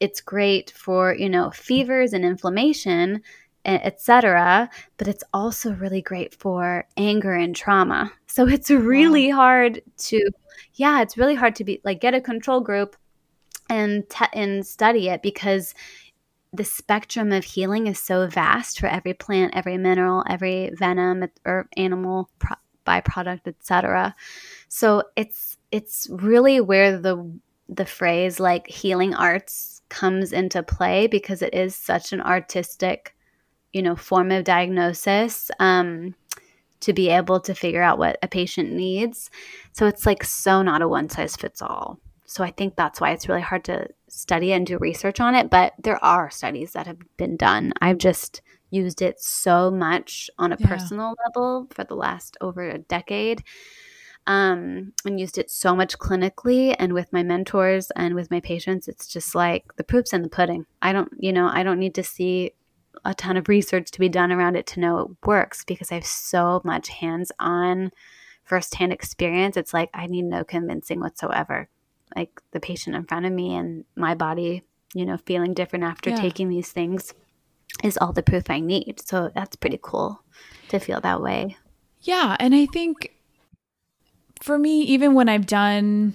It's 0.00 0.20
great 0.20 0.70
for 0.70 1.14
you 1.14 1.28
know 1.28 1.50
fevers 1.50 2.12
and 2.12 2.24
inflammation 2.24 3.22
etc. 3.66 4.70
But 4.96 5.08
it's 5.08 5.24
also 5.34 5.72
really 5.72 6.00
great 6.00 6.34
for 6.34 6.86
anger 6.96 7.34
and 7.34 7.54
trauma. 7.54 8.12
So 8.26 8.46
it's 8.48 8.70
really 8.70 9.28
hard 9.28 9.82
to, 9.98 10.30
yeah, 10.74 11.02
it's 11.02 11.18
really 11.18 11.34
hard 11.34 11.56
to 11.56 11.64
be 11.64 11.80
like 11.84 12.00
get 12.00 12.14
a 12.14 12.20
control 12.20 12.60
group 12.60 12.96
and 13.68 14.08
te- 14.08 14.26
and 14.32 14.64
study 14.64 15.08
it 15.08 15.22
because 15.22 15.74
the 16.52 16.64
spectrum 16.64 17.32
of 17.32 17.44
healing 17.44 17.86
is 17.86 17.98
so 17.98 18.28
vast 18.28 18.78
for 18.78 18.86
every 18.86 19.12
plant, 19.12 19.54
every 19.54 19.76
mineral, 19.76 20.24
every 20.28 20.70
venom 20.74 21.24
or 21.44 21.68
animal 21.76 22.30
pro- 22.38 22.56
byproduct, 22.86 23.46
etc. 23.48 24.14
So 24.68 25.04
it's 25.16 25.56
it's 25.70 26.08
really 26.10 26.60
where 26.60 26.98
the 26.98 27.38
the 27.68 27.86
phrase 27.86 28.38
like 28.38 28.68
healing 28.68 29.14
arts 29.14 29.82
comes 29.88 30.32
into 30.32 30.62
play 30.62 31.06
because 31.06 31.42
it 31.42 31.54
is 31.54 31.74
such 31.74 32.12
an 32.12 32.20
artistic 32.20 33.16
you 33.76 33.82
know, 33.82 33.94
form 33.94 34.32
of 34.32 34.42
diagnosis 34.42 35.50
um, 35.60 36.14
to 36.80 36.94
be 36.94 37.10
able 37.10 37.38
to 37.40 37.54
figure 37.54 37.82
out 37.82 37.98
what 37.98 38.18
a 38.22 38.26
patient 38.26 38.72
needs. 38.72 39.30
So 39.72 39.86
it's 39.86 40.06
like 40.06 40.24
so 40.24 40.62
not 40.62 40.80
a 40.80 40.88
one 40.88 41.10
size 41.10 41.36
fits 41.36 41.60
all. 41.60 41.98
So 42.24 42.42
I 42.42 42.52
think 42.52 42.74
that's 42.74 43.02
why 43.02 43.10
it's 43.10 43.28
really 43.28 43.42
hard 43.42 43.64
to 43.64 43.88
study 44.08 44.54
and 44.54 44.66
do 44.66 44.78
research 44.78 45.20
on 45.20 45.34
it. 45.34 45.50
But 45.50 45.74
there 45.78 46.02
are 46.02 46.30
studies 46.30 46.72
that 46.72 46.86
have 46.86 46.96
been 47.18 47.36
done. 47.36 47.74
I've 47.82 47.98
just 47.98 48.40
used 48.70 49.02
it 49.02 49.20
so 49.20 49.70
much 49.70 50.30
on 50.38 50.54
a 50.54 50.56
yeah. 50.58 50.68
personal 50.68 51.14
level 51.26 51.66
for 51.70 51.84
the 51.84 51.96
last 51.96 52.38
over 52.40 52.66
a 52.66 52.78
decade. 52.78 53.44
Um, 54.28 54.92
and 55.04 55.20
used 55.20 55.38
it 55.38 55.52
so 55.52 55.76
much 55.76 55.98
clinically 55.98 56.74
and 56.80 56.92
with 56.92 57.12
my 57.12 57.22
mentors 57.22 57.92
and 57.92 58.16
with 58.16 58.28
my 58.28 58.40
patients. 58.40 58.88
It's 58.88 59.06
just 59.06 59.36
like 59.36 59.76
the 59.76 59.84
proof's 59.84 60.12
in 60.12 60.22
the 60.22 60.28
pudding. 60.28 60.66
I 60.82 60.92
don't, 60.92 61.12
you 61.16 61.32
know, 61.32 61.46
I 61.46 61.62
don't 61.62 61.78
need 61.78 61.94
to 61.94 62.02
see 62.02 62.50
a 63.04 63.14
ton 63.14 63.36
of 63.36 63.48
research 63.48 63.90
to 63.92 64.00
be 64.00 64.08
done 64.08 64.32
around 64.32 64.56
it 64.56 64.66
to 64.66 64.80
know 64.80 64.98
it 64.98 65.26
works 65.26 65.64
because 65.64 65.92
I 65.92 65.94
have 65.94 66.06
so 66.06 66.60
much 66.64 66.88
hands 66.88 67.30
on 67.38 67.92
firsthand 68.42 68.92
experience. 68.92 69.56
It's 69.56 69.74
like 69.74 69.90
I 69.94 70.06
need 70.06 70.24
no 70.24 70.44
convincing 70.44 71.00
whatsoever. 71.00 71.68
Like 72.14 72.40
the 72.52 72.60
patient 72.60 72.96
in 72.96 73.04
front 73.04 73.26
of 73.26 73.32
me 73.32 73.54
and 73.54 73.84
my 73.96 74.14
body, 74.14 74.62
you 74.94 75.04
know, 75.04 75.18
feeling 75.18 75.54
different 75.54 75.84
after 75.84 76.10
yeah. 76.10 76.16
taking 76.16 76.48
these 76.48 76.70
things 76.70 77.12
is 77.84 77.98
all 77.98 78.12
the 78.12 78.22
proof 78.22 78.48
I 78.48 78.60
need. 78.60 79.00
So 79.04 79.30
that's 79.34 79.56
pretty 79.56 79.78
cool 79.82 80.22
to 80.68 80.78
feel 80.78 81.00
that 81.00 81.20
way. 81.20 81.56
Yeah. 82.00 82.36
And 82.38 82.54
I 82.54 82.66
think 82.66 83.12
for 84.42 84.58
me, 84.58 84.82
even 84.82 85.14
when 85.14 85.28
I've 85.28 85.46
done 85.46 86.14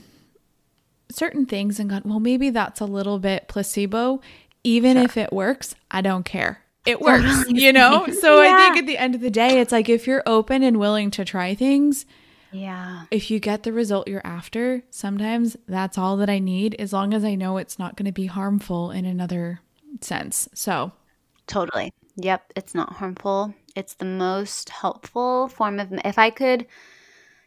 certain 1.10 1.46
things 1.46 1.80
and 1.80 1.90
gone, 1.90 2.04
well, 2.06 2.20
maybe 2.20 2.50
that's 2.50 2.82
a 2.82 2.86
little 2.86 3.20
bit 3.20 3.48
placebo, 3.48 4.22
even 4.64 4.98
sure. 4.98 5.04
if 5.04 5.18
it 5.18 5.34
works, 5.34 5.76
I 5.90 6.02
don't 6.02 6.24
care 6.24 6.62
it 6.86 7.00
works, 7.00 7.46
you 7.48 7.74
know? 7.74 8.08
So 8.22 8.42
yeah. 8.42 8.56
I 8.56 8.64
think 8.64 8.78
at 8.78 8.88
the 8.88 8.98
end 8.98 9.16
of 9.16 9.22
the 9.22 9.30
day, 9.30 9.60
it's 9.60 9.72
like 9.72 9.90
if 9.90 10.08
you're 10.08 10.24
open 10.26 10.64
and 10.64 10.78
willing 10.78 11.12
to 11.12 11.26
try 11.26 11.56
things, 11.56 12.06
Yeah. 12.52 13.06
If 13.12 13.32
you 13.32 13.40
get 13.40 13.64
the 13.64 13.74
result 13.74 14.08
you're 14.08 14.26
after, 14.26 14.84
sometimes 14.90 15.56
that's 15.68 15.98
all 15.98 16.18
that 16.18 16.30
I 16.30 16.40
need 16.40 16.76
as 16.76 16.92
long 16.92 17.14
as 17.14 17.24
I 17.24 17.36
know 17.36 17.58
it's 17.58 17.80
not 17.80 17.96
going 17.96 18.08
to 18.08 18.12
be 18.12 18.26
harmful 18.26 18.92
in 18.92 19.06
another 19.06 19.62
sense. 20.02 20.50
So, 20.54 20.92
totally. 21.48 21.94
Yep, 22.18 22.54
it's 22.56 22.76
not 22.76 22.94
harmful. 22.94 23.54
It's 23.76 23.94
the 23.94 24.06
most 24.06 24.70
helpful 24.70 25.48
form 25.48 25.80
of 25.80 25.94
if 26.04 26.20
I 26.20 26.30
could 26.30 26.68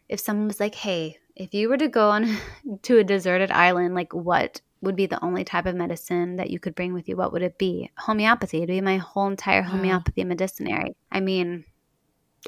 if 0.09 0.21
someone 0.21 0.49
was 0.49 0.61
like, 0.61 0.75
"Hey, 0.75 1.19
if 1.37 1.53
you 1.55 1.69
were 1.69 1.77
to 1.77 1.89
go 1.89 2.11
on 2.11 2.37
to 2.83 2.99
a 2.99 3.05
deserted 3.05 3.51
island, 3.51 3.95
like 3.95 4.13
what 4.13 4.61
would 4.81 4.97
be 4.97 5.07
the 5.07 5.23
only 5.25 5.45
type 5.45 5.67
of 5.67 5.75
medicine 5.75 6.37
that 6.37 6.51
you 6.51 6.59
could 6.59 6.75
bring 6.75 6.93
with 6.93 7.09
you? 7.09 7.17
What 7.17 7.33
would 7.33 7.43
it 7.43 7.59
be? 7.59 7.91
Homeopathy. 7.97 8.59
It'd 8.59 8.69
be 8.69 8.81
my 8.81 8.99
whole 8.99 9.27
entire 9.27 9.63
homeopathy 9.63 10.23
wow. 10.23 10.29
medicinary. 10.29 10.97
I 11.11 11.21
mean, 11.21 11.65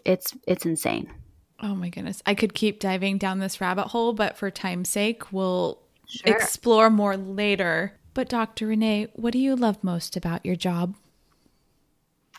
it's 0.04 0.34
it's 0.46 0.66
insane. 0.66 1.12
Oh 1.60 1.74
my 1.74 1.88
goodness. 1.88 2.22
I 2.26 2.34
could 2.34 2.54
keep 2.54 2.80
diving 2.80 3.18
down 3.18 3.38
this 3.38 3.60
rabbit 3.60 3.88
hole, 3.88 4.12
but 4.12 4.36
for 4.36 4.50
time's 4.50 4.90
sake, 4.90 5.32
we'll 5.32 5.80
sure. 6.06 6.34
explore 6.34 6.90
more 6.90 7.16
later. 7.16 7.94
But 8.12 8.28
Dr. 8.28 8.66
Renee, 8.66 9.08
what 9.14 9.32
do 9.32 9.38
you 9.38 9.56
love 9.56 9.82
most 9.82 10.16
about 10.16 10.44
your 10.44 10.56
job? 10.56 10.94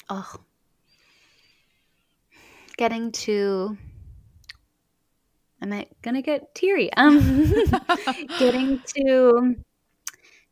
Oh. 0.10 0.36
Getting 2.78 3.12
to 3.12 3.78
am 5.62 5.74
I 5.74 5.88
gonna 6.02 6.22
get 6.22 6.54
teary? 6.56 6.92
Um 6.94 7.54
getting 8.40 8.80
to 8.96 9.56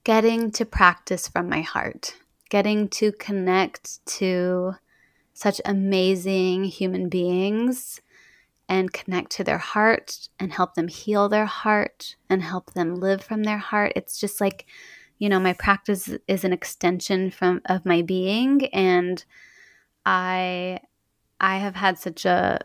getting 0.03 0.51
to 0.51 0.65
practice 0.65 1.27
from 1.27 1.49
my 1.49 1.61
heart, 1.61 2.15
getting 2.49 2.87
to 2.89 3.11
connect 3.13 4.05
to 4.05 4.75
such 5.33 5.59
amazing 5.65 6.63
human 6.63 7.09
beings 7.09 7.99
and 8.67 8.93
connect 8.93 9.31
to 9.31 9.43
their 9.43 9.57
heart 9.57 10.29
and 10.39 10.53
help 10.53 10.75
them 10.75 10.87
heal 10.87 11.29
their 11.29 11.45
heart 11.45 12.15
and 12.29 12.41
help 12.41 12.73
them 12.73 12.95
live 12.95 13.23
from 13.23 13.43
their 13.43 13.57
heart. 13.57 13.93
It's 13.95 14.19
just 14.19 14.39
like, 14.41 14.65
you 15.19 15.29
know, 15.29 15.39
my 15.39 15.53
practice 15.53 16.09
is 16.27 16.43
an 16.43 16.53
extension 16.53 17.29
from 17.31 17.61
of 17.65 17.85
my 17.85 18.01
being 18.01 18.65
and 18.67 19.23
I 20.05 20.79
I 21.39 21.57
have 21.57 21.75
had 21.75 21.99
such 21.99 22.25
a 22.25 22.59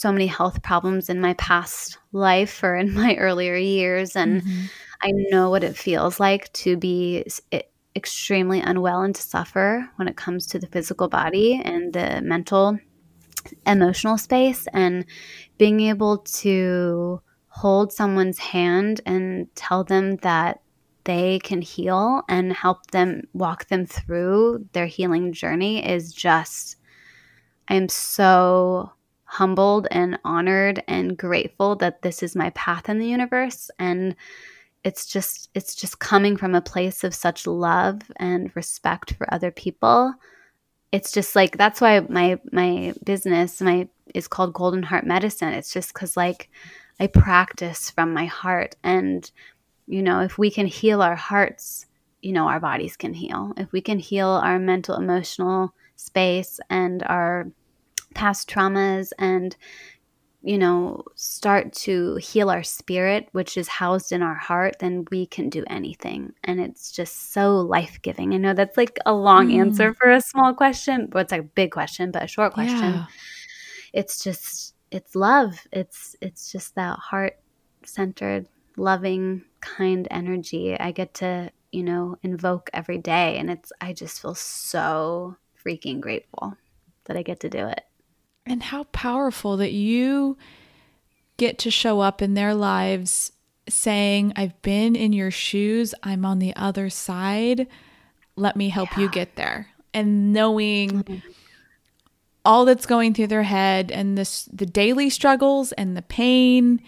so 0.00 0.12
many 0.12 0.26
health 0.26 0.62
problems 0.62 1.08
in 1.08 1.20
my 1.20 1.34
past 1.34 1.98
life 2.12 2.62
or 2.62 2.76
in 2.76 2.92
my 3.02 3.16
earlier 3.16 3.56
years 3.56 4.16
and 4.16 4.42
mm-hmm. 4.42 4.64
I 5.02 5.12
know 5.30 5.50
what 5.50 5.64
it 5.64 5.76
feels 5.76 6.18
like 6.18 6.50
to 6.54 6.76
be 6.76 7.24
extremely 7.94 8.60
unwell 8.60 9.02
and 9.02 9.14
to 9.14 9.22
suffer 9.22 9.88
when 9.96 10.08
it 10.08 10.16
comes 10.16 10.46
to 10.46 10.58
the 10.58 10.66
physical 10.66 11.08
body 11.08 11.60
and 11.62 11.92
the 11.92 12.20
mental 12.22 12.78
emotional 13.66 14.16
space 14.16 14.66
and 14.72 15.04
being 15.58 15.80
able 15.80 16.18
to 16.18 17.20
hold 17.48 17.92
someone's 17.92 18.38
hand 18.38 19.00
and 19.06 19.54
tell 19.54 19.84
them 19.84 20.16
that 20.16 20.60
they 21.04 21.38
can 21.40 21.60
heal 21.60 22.22
and 22.28 22.52
help 22.52 22.90
them 22.90 23.22
walk 23.34 23.68
them 23.68 23.86
through 23.86 24.66
their 24.72 24.86
healing 24.86 25.32
journey 25.32 25.86
is 25.86 26.12
just 26.12 26.76
I 27.68 27.74
am 27.74 27.88
so 27.88 28.92
humbled 29.34 29.88
and 29.90 30.18
honored 30.24 30.82
and 30.86 31.16
grateful 31.18 31.74
that 31.76 32.02
this 32.02 32.22
is 32.22 32.36
my 32.36 32.50
path 32.50 32.88
in 32.88 32.98
the 32.98 33.06
universe. 33.06 33.70
And 33.78 34.14
it's 34.84 35.06
just 35.06 35.50
it's 35.54 35.74
just 35.74 35.98
coming 35.98 36.36
from 36.36 36.54
a 36.54 36.60
place 36.60 37.04
of 37.04 37.14
such 37.14 37.46
love 37.46 38.00
and 38.16 38.54
respect 38.54 39.14
for 39.14 39.32
other 39.32 39.50
people. 39.50 40.14
It's 40.92 41.10
just 41.10 41.34
like 41.34 41.56
that's 41.58 41.80
why 41.80 42.00
my 42.00 42.38
my 42.52 42.94
business 43.04 43.60
my 43.60 43.88
is 44.14 44.28
called 44.28 44.54
golden 44.54 44.84
heart 44.84 45.06
medicine. 45.06 45.52
It's 45.52 45.72
just 45.72 45.92
because 45.94 46.16
like 46.16 46.50
i 47.00 47.06
practice 47.08 47.90
from 47.90 48.12
my 48.14 48.26
heart. 48.26 48.76
And 48.84 49.28
you 49.86 50.02
know 50.02 50.20
if 50.20 50.38
we 50.38 50.50
can 50.50 50.66
heal 50.66 51.02
our 51.02 51.16
hearts 51.16 51.86
you 52.22 52.32
know 52.32 52.48
our 52.48 52.60
bodies 52.60 52.96
can 52.96 53.14
heal. 53.14 53.52
If 53.56 53.72
we 53.72 53.80
can 53.80 53.98
heal 53.98 54.28
our 54.28 54.58
mental 54.58 54.96
emotional 54.96 55.74
space 55.96 56.60
and 56.70 57.02
our 57.02 57.48
past 58.14 58.48
traumas 58.48 59.12
and 59.18 59.56
you 60.44 60.58
know, 60.58 61.02
start 61.14 61.72
to 61.72 62.16
heal 62.16 62.50
our 62.50 62.62
spirit, 62.62 63.30
which 63.32 63.56
is 63.56 63.66
housed 63.66 64.12
in 64.12 64.22
our 64.22 64.34
heart, 64.34 64.76
then 64.78 65.06
we 65.10 65.24
can 65.24 65.48
do 65.48 65.64
anything. 65.68 66.34
And 66.44 66.60
it's 66.60 66.92
just 66.92 67.32
so 67.32 67.56
life 67.56 67.98
giving. 68.02 68.34
I 68.34 68.36
know 68.36 68.52
that's 68.52 68.76
like 68.76 68.98
a 69.06 69.14
long 69.14 69.48
mm. 69.48 69.58
answer 69.58 69.94
for 69.94 70.10
a 70.10 70.20
small 70.20 70.52
question, 70.52 71.06
but 71.10 71.20
it's 71.20 71.32
like 71.32 71.40
a 71.40 71.44
big 71.44 71.70
question, 71.70 72.10
but 72.10 72.24
a 72.24 72.26
short 72.26 72.52
question. 72.52 72.76
Yeah. 72.76 73.06
It's 73.94 74.22
just, 74.22 74.74
it's 74.90 75.16
love. 75.16 75.58
It's, 75.72 76.14
it's 76.20 76.52
just 76.52 76.74
that 76.74 76.98
heart 76.98 77.38
centered, 77.86 78.46
loving, 78.76 79.44
kind 79.62 80.06
energy 80.10 80.78
I 80.78 80.92
get 80.92 81.14
to, 81.14 81.50
you 81.72 81.84
know, 81.84 82.18
invoke 82.22 82.68
every 82.74 82.98
day. 82.98 83.38
And 83.38 83.48
it's, 83.48 83.72
I 83.80 83.94
just 83.94 84.20
feel 84.20 84.34
so 84.34 85.36
freaking 85.66 86.02
grateful 86.02 86.54
that 87.06 87.16
I 87.16 87.22
get 87.22 87.40
to 87.40 87.48
do 87.48 87.66
it. 87.66 87.80
And 88.46 88.62
how 88.62 88.84
powerful 88.84 89.56
that 89.56 89.72
you 89.72 90.36
get 91.36 91.58
to 91.60 91.70
show 91.70 92.00
up 92.00 92.20
in 92.20 92.34
their 92.34 92.54
lives 92.54 93.32
saying, 93.68 94.32
I've 94.36 94.60
been 94.62 94.94
in 94.94 95.12
your 95.12 95.30
shoes, 95.30 95.94
I'm 96.02 96.24
on 96.24 96.38
the 96.38 96.54
other 96.56 96.90
side. 96.90 97.66
Let 98.36 98.56
me 98.56 98.68
help 98.68 98.90
yeah. 98.92 99.00
you 99.00 99.10
get 99.10 99.36
there. 99.36 99.68
And 99.92 100.32
knowing 100.32 100.90
mm-hmm. 100.90 101.28
all 102.44 102.64
that's 102.64 102.86
going 102.86 103.14
through 103.14 103.28
their 103.28 103.44
head 103.44 103.90
and 103.90 104.18
this 104.18 104.44
the 104.52 104.66
daily 104.66 105.08
struggles 105.08 105.72
and 105.72 105.96
the 105.96 106.02
pain 106.02 106.82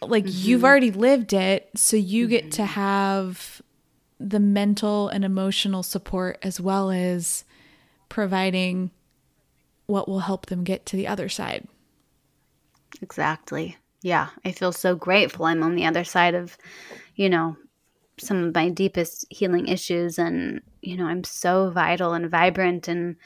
like 0.00 0.24
mm-hmm. 0.24 0.48
you've 0.48 0.64
already 0.64 0.90
lived 0.90 1.32
it 1.32 1.68
so 1.74 1.96
you 1.96 2.24
mm-hmm. 2.24 2.30
get 2.30 2.52
to 2.52 2.62
mm-hmm. 2.62 2.72
have 2.72 3.62
the 4.20 4.40
mental 4.40 5.08
and 5.08 5.24
emotional 5.24 5.82
support 5.82 6.38
as 6.42 6.60
well 6.60 6.90
as 6.90 7.44
providing 8.08 8.90
what 9.86 10.08
will 10.08 10.20
help 10.20 10.46
them 10.46 10.64
get 10.64 10.86
to 10.86 10.96
the 10.96 11.06
other 11.06 11.28
side. 11.28 11.66
Exactly. 13.02 13.76
Yeah, 14.02 14.28
I 14.44 14.52
feel 14.52 14.72
so 14.72 14.94
grateful. 14.94 15.46
I'm 15.46 15.62
on 15.62 15.74
the 15.74 15.86
other 15.86 16.04
side 16.04 16.34
of, 16.34 16.56
you 17.14 17.28
know, 17.28 17.56
some 18.18 18.44
of 18.44 18.54
my 18.54 18.68
deepest 18.68 19.26
healing 19.30 19.66
issues 19.66 20.18
and, 20.18 20.60
you 20.82 20.96
know, 20.96 21.06
I'm 21.06 21.24
so 21.24 21.70
vital 21.70 22.12
and 22.12 22.30
vibrant 22.30 22.88
and 22.88 23.16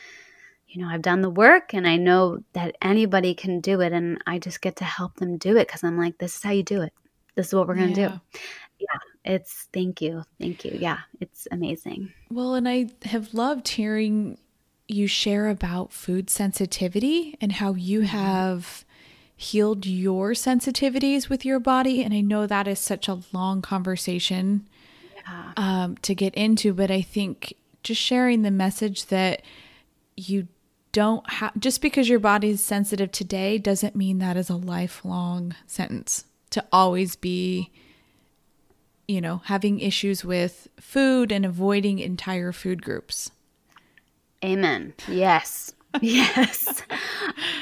you 0.68 0.82
know, 0.82 0.88
I've 0.88 1.02
done 1.02 1.22
the 1.22 1.30
work 1.30 1.72
and 1.72 1.88
I 1.88 1.96
know 1.96 2.40
that 2.52 2.76
anybody 2.82 3.34
can 3.34 3.60
do 3.60 3.80
it 3.80 3.94
and 3.94 4.22
I 4.26 4.38
just 4.38 4.60
get 4.60 4.76
to 4.76 4.84
help 4.84 5.16
them 5.16 5.38
do 5.38 5.56
it 5.56 5.66
cuz 5.66 5.82
I'm 5.82 5.96
like 5.96 6.18
this 6.18 6.36
is 6.36 6.42
how 6.42 6.50
you 6.50 6.62
do 6.62 6.82
it. 6.82 6.92
This 7.34 7.48
is 7.48 7.54
what 7.54 7.66
we're 7.66 7.74
going 7.74 7.94
to 7.94 8.00
yeah. 8.00 8.08
do. 8.08 8.38
Yeah, 8.78 8.98
it's 9.24 9.68
thank 9.72 10.02
you. 10.02 10.24
Thank 10.38 10.64
you. 10.64 10.76
Yeah, 10.78 10.98
it's 11.20 11.48
amazing. 11.50 12.12
Well, 12.30 12.54
and 12.54 12.68
I 12.68 12.90
have 13.04 13.32
loved 13.32 13.68
hearing 13.68 14.38
you 14.88 15.06
share 15.06 15.48
about 15.48 15.92
food 15.92 16.30
sensitivity 16.30 17.36
and 17.40 17.52
how 17.52 17.74
you 17.74 18.00
mm-hmm. 18.00 18.08
have 18.08 18.84
healed 19.36 19.86
your 19.86 20.32
sensitivities 20.32 21.28
with 21.28 21.44
your 21.44 21.60
body. 21.60 22.02
And 22.02 22.12
I 22.12 22.20
know 22.20 22.46
that 22.46 22.66
is 22.66 22.78
such 22.80 23.06
a 23.06 23.20
long 23.32 23.62
conversation 23.62 24.66
yeah. 25.14 25.52
um, 25.56 25.96
to 25.98 26.14
get 26.14 26.34
into, 26.34 26.72
but 26.72 26.90
I 26.90 27.02
think 27.02 27.54
just 27.84 28.00
sharing 28.00 28.42
the 28.42 28.50
message 28.50 29.06
that 29.06 29.42
you 30.16 30.48
don't 30.90 31.28
have, 31.30 31.52
just 31.60 31.80
because 31.80 32.08
your 32.08 32.18
body 32.18 32.50
is 32.50 32.64
sensitive 32.64 33.12
today 33.12 33.58
doesn't 33.58 33.94
mean 33.94 34.18
that 34.18 34.36
is 34.36 34.50
a 34.50 34.56
lifelong 34.56 35.54
sentence 35.66 36.24
to 36.50 36.64
always 36.72 37.14
be 37.14 37.70
you 39.08 39.22
know, 39.22 39.40
having 39.46 39.80
issues 39.80 40.22
with 40.22 40.68
food 40.78 41.32
and 41.32 41.46
avoiding 41.46 41.98
entire 41.98 42.52
food 42.52 42.82
groups. 42.82 43.30
Amen. 44.44 44.94
Yes. 45.08 45.74
yes. 46.00 46.82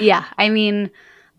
yeah. 0.01 0.25
I 0.39 0.49
mean, 0.49 0.91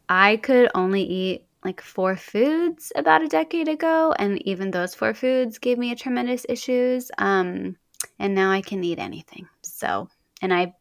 I 0.09 0.37
could 0.37 0.69
only 0.73 1.03
eat 1.03 1.45
like 1.63 1.81
four 1.81 2.15
foods 2.15 2.91
about 2.95 3.23
a 3.23 3.27
decade 3.27 3.67
ago, 3.67 4.13
and 4.17 4.41
even 4.47 4.71
those 4.71 4.95
four 4.95 5.13
foods 5.13 5.57
gave 5.57 5.77
me 5.77 5.91
a 5.91 5.95
tremendous 5.95 6.45
issues. 6.47 7.11
Um, 7.17 7.75
and 8.19 8.35
now 8.35 8.51
I 8.51 8.61
can 8.61 8.83
eat 8.83 8.99
anything. 8.99 9.47
So, 9.63 10.07
and 10.41 10.53
I 10.53 10.75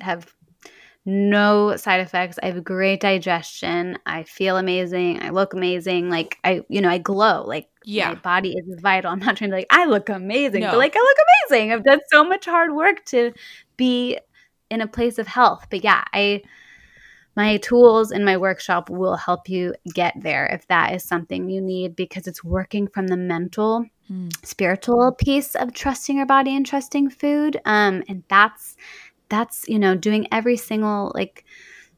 have 0.00 0.32
no 1.04 1.76
side 1.76 2.00
effects. 2.00 2.38
I 2.42 2.46
have 2.46 2.64
great 2.64 3.00
digestion. 3.00 3.98
I 4.06 4.22
feel 4.22 4.56
amazing. 4.56 5.22
I 5.22 5.30
look 5.30 5.54
amazing. 5.54 6.08
Like 6.08 6.38
I, 6.44 6.62
you 6.68 6.80
know, 6.80 6.88
I 6.88 6.98
glow. 6.98 7.44
Like 7.44 7.68
yeah. 7.84 8.10
my 8.10 8.14
body 8.16 8.54
is 8.56 8.80
vital. 8.80 9.10
I'm 9.10 9.18
not 9.18 9.36
trying 9.36 9.50
to 9.50 9.56
like 9.56 9.66
I 9.70 9.84
look 9.86 10.08
amazing, 10.08 10.60
no. 10.60 10.70
but 10.70 10.78
like 10.78 10.94
I 10.96 11.00
look 11.00 11.18
amazing. 11.50 11.72
I've 11.72 11.84
done 11.84 12.00
so 12.10 12.24
much 12.24 12.44
hard 12.44 12.74
work 12.74 13.04
to 13.06 13.32
be 13.76 14.18
in 14.70 14.80
a 14.80 14.86
place 14.86 15.18
of 15.18 15.26
health. 15.26 15.66
But 15.70 15.84
yeah, 15.84 16.04
I 16.12 16.42
my 17.36 17.56
tools 17.58 18.12
in 18.12 18.24
my 18.24 18.36
workshop 18.36 18.90
will 18.90 19.16
help 19.16 19.48
you 19.48 19.74
get 19.94 20.14
there 20.20 20.46
if 20.46 20.66
that 20.68 20.94
is 20.94 21.02
something 21.02 21.48
you 21.48 21.60
need 21.60 21.96
because 21.96 22.26
it's 22.26 22.44
working 22.44 22.86
from 22.86 23.06
the 23.06 23.16
mental 23.16 23.86
mm. 24.10 24.46
spiritual 24.46 25.12
piece 25.12 25.54
of 25.54 25.72
trusting 25.72 26.16
your 26.18 26.26
body 26.26 26.54
and 26.54 26.66
trusting 26.66 27.08
food 27.08 27.58
um 27.64 28.02
and 28.08 28.22
that's 28.28 28.76
that's 29.30 29.66
you 29.66 29.78
know 29.78 29.94
doing 29.94 30.26
every 30.30 30.56
single 30.56 31.10
like 31.14 31.44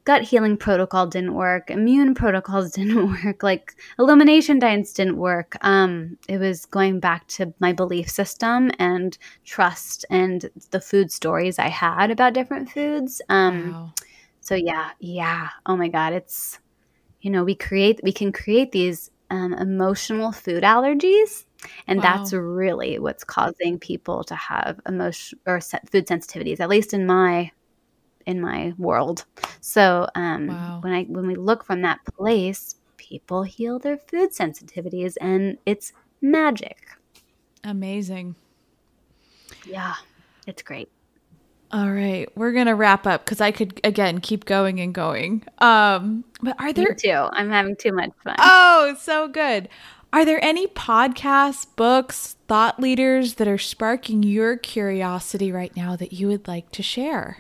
gut 0.05 0.23
healing 0.23 0.57
protocol 0.57 1.07
didn't 1.07 1.35
work, 1.35 1.71
immune 1.71 2.15
protocols 2.15 2.71
didn't 2.75 3.25
work, 3.25 3.43
like 3.43 3.75
elimination 3.99 4.59
diets 4.59 4.93
didn't 4.93 5.17
work. 5.17 5.57
Um, 5.63 6.19
it 6.29 6.39
was 6.39 6.67
going 6.67 7.01
back 7.01 7.27
to 7.29 7.53
my 7.59 7.73
belief 7.73 8.09
system 8.09 8.71
and 8.79 9.17
trust 9.45 10.05
and 10.11 10.49
the 10.71 10.81
food 10.81 11.11
stories 11.11 11.59
I 11.59 11.69
had 11.69 12.11
about 12.11 12.35
different 12.35 12.71
foods. 12.71 13.21
Um, 13.29 13.73
wow. 13.73 13.93
So 14.41 14.55
yeah, 14.55 14.91
yeah. 15.01 15.49
Oh 15.65 15.77
my 15.77 15.89
God, 15.89 16.13
it's 16.13 16.59
you 17.23 17.31
know 17.31 17.43
we 17.43 17.55
create 17.55 18.01
we 18.05 18.13
can 18.13 18.31
create 18.31 18.73
these 18.73 19.11
um, 19.31 19.55
emotional 19.55 20.31
food 20.31 20.63
allergies 20.63 21.47
and 21.87 21.99
wow. 21.99 22.03
that's 22.03 22.35
really 22.35 22.99
what's 22.99 23.25
causing 23.25 23.79
people 23.79 24.23
to 24.25 24.35
have 24.35 24.79
emotion 24.87 25.39
or 25.47 25.61
food 25.61 26.07
sensitivities 26.07 26.61
at 26.61 26.69
least 26.69 26.93
in 26.93 27.07
my 27.07 27.51
in 28.27 28.41
my 28.41 28.73
world. 28.79 29.25
So 29.61 30.09
um, 30.15 30.49
wow. 30.49 30.79
when 30.83 30.93
I 30.93 31.05
when 31.05 31.27
we 31.27 31.35
look 31.35 31.65
from 31.65 31.83
that 31.83 32.05
place, 32.05 32.77
people 32.97 33.43
heal 33.43 33.79
their 33.79 33.99
food 33.99 34.31
sensitivities, 34.33 35.15
and 35.21 35.59
it's 35.67 35.93
magic. 36.21 36.89
Amazing. 37.63 38.37
Yeah, 39.67 39.95
it's 40.47 40.63
great. 40.63 40.91
All 41.73 41.91
right, 41.91 42.29
we're 42.37 42.53
gonna 42.53 42.75
wrap 42.75 43.07
up 43.07 43.25
because 43.25 43.41
I 43.41 43.51
could 43.51 43.81
again 43.83 44.21
keep 44.21 44.45
going 44.45 44.81
and 44.81 44.95
going. 44.95 45.45
Um, 45.59 46.25
but 46.41 46.55
are 46.61 46.73
there 46.73 46.91
Me 46.91 46.95
too? 46.95 47.29
I'm 47.33 47.51
having 47.51 47.77
too 47.77 47.93
much 47.93 48.11
fun. 48.23 48.37
Oh, 48.39 48.97
so 49.01 49.29
good. 49.29 49.69
Are 50.15 50.25
there 50.25 50.43
any 50.45 50.69
podcasts, 50.69 51.67
books, 51.75 52.37
thought 52.47 52.79
leaders 52.79 53.35
that 53.35 53.49
are 53.49 53.59
sparking 53.59 54.23
your 54.23 54.57
curiosity 54.57 55.51
right 55.51 55.75
now 55.77 55.97
that 55.97 56.13
you 56.13 56.29
would 56.29 56.47
like 56.47 56.71
to 56.71 56.85
share? 56.85 57.39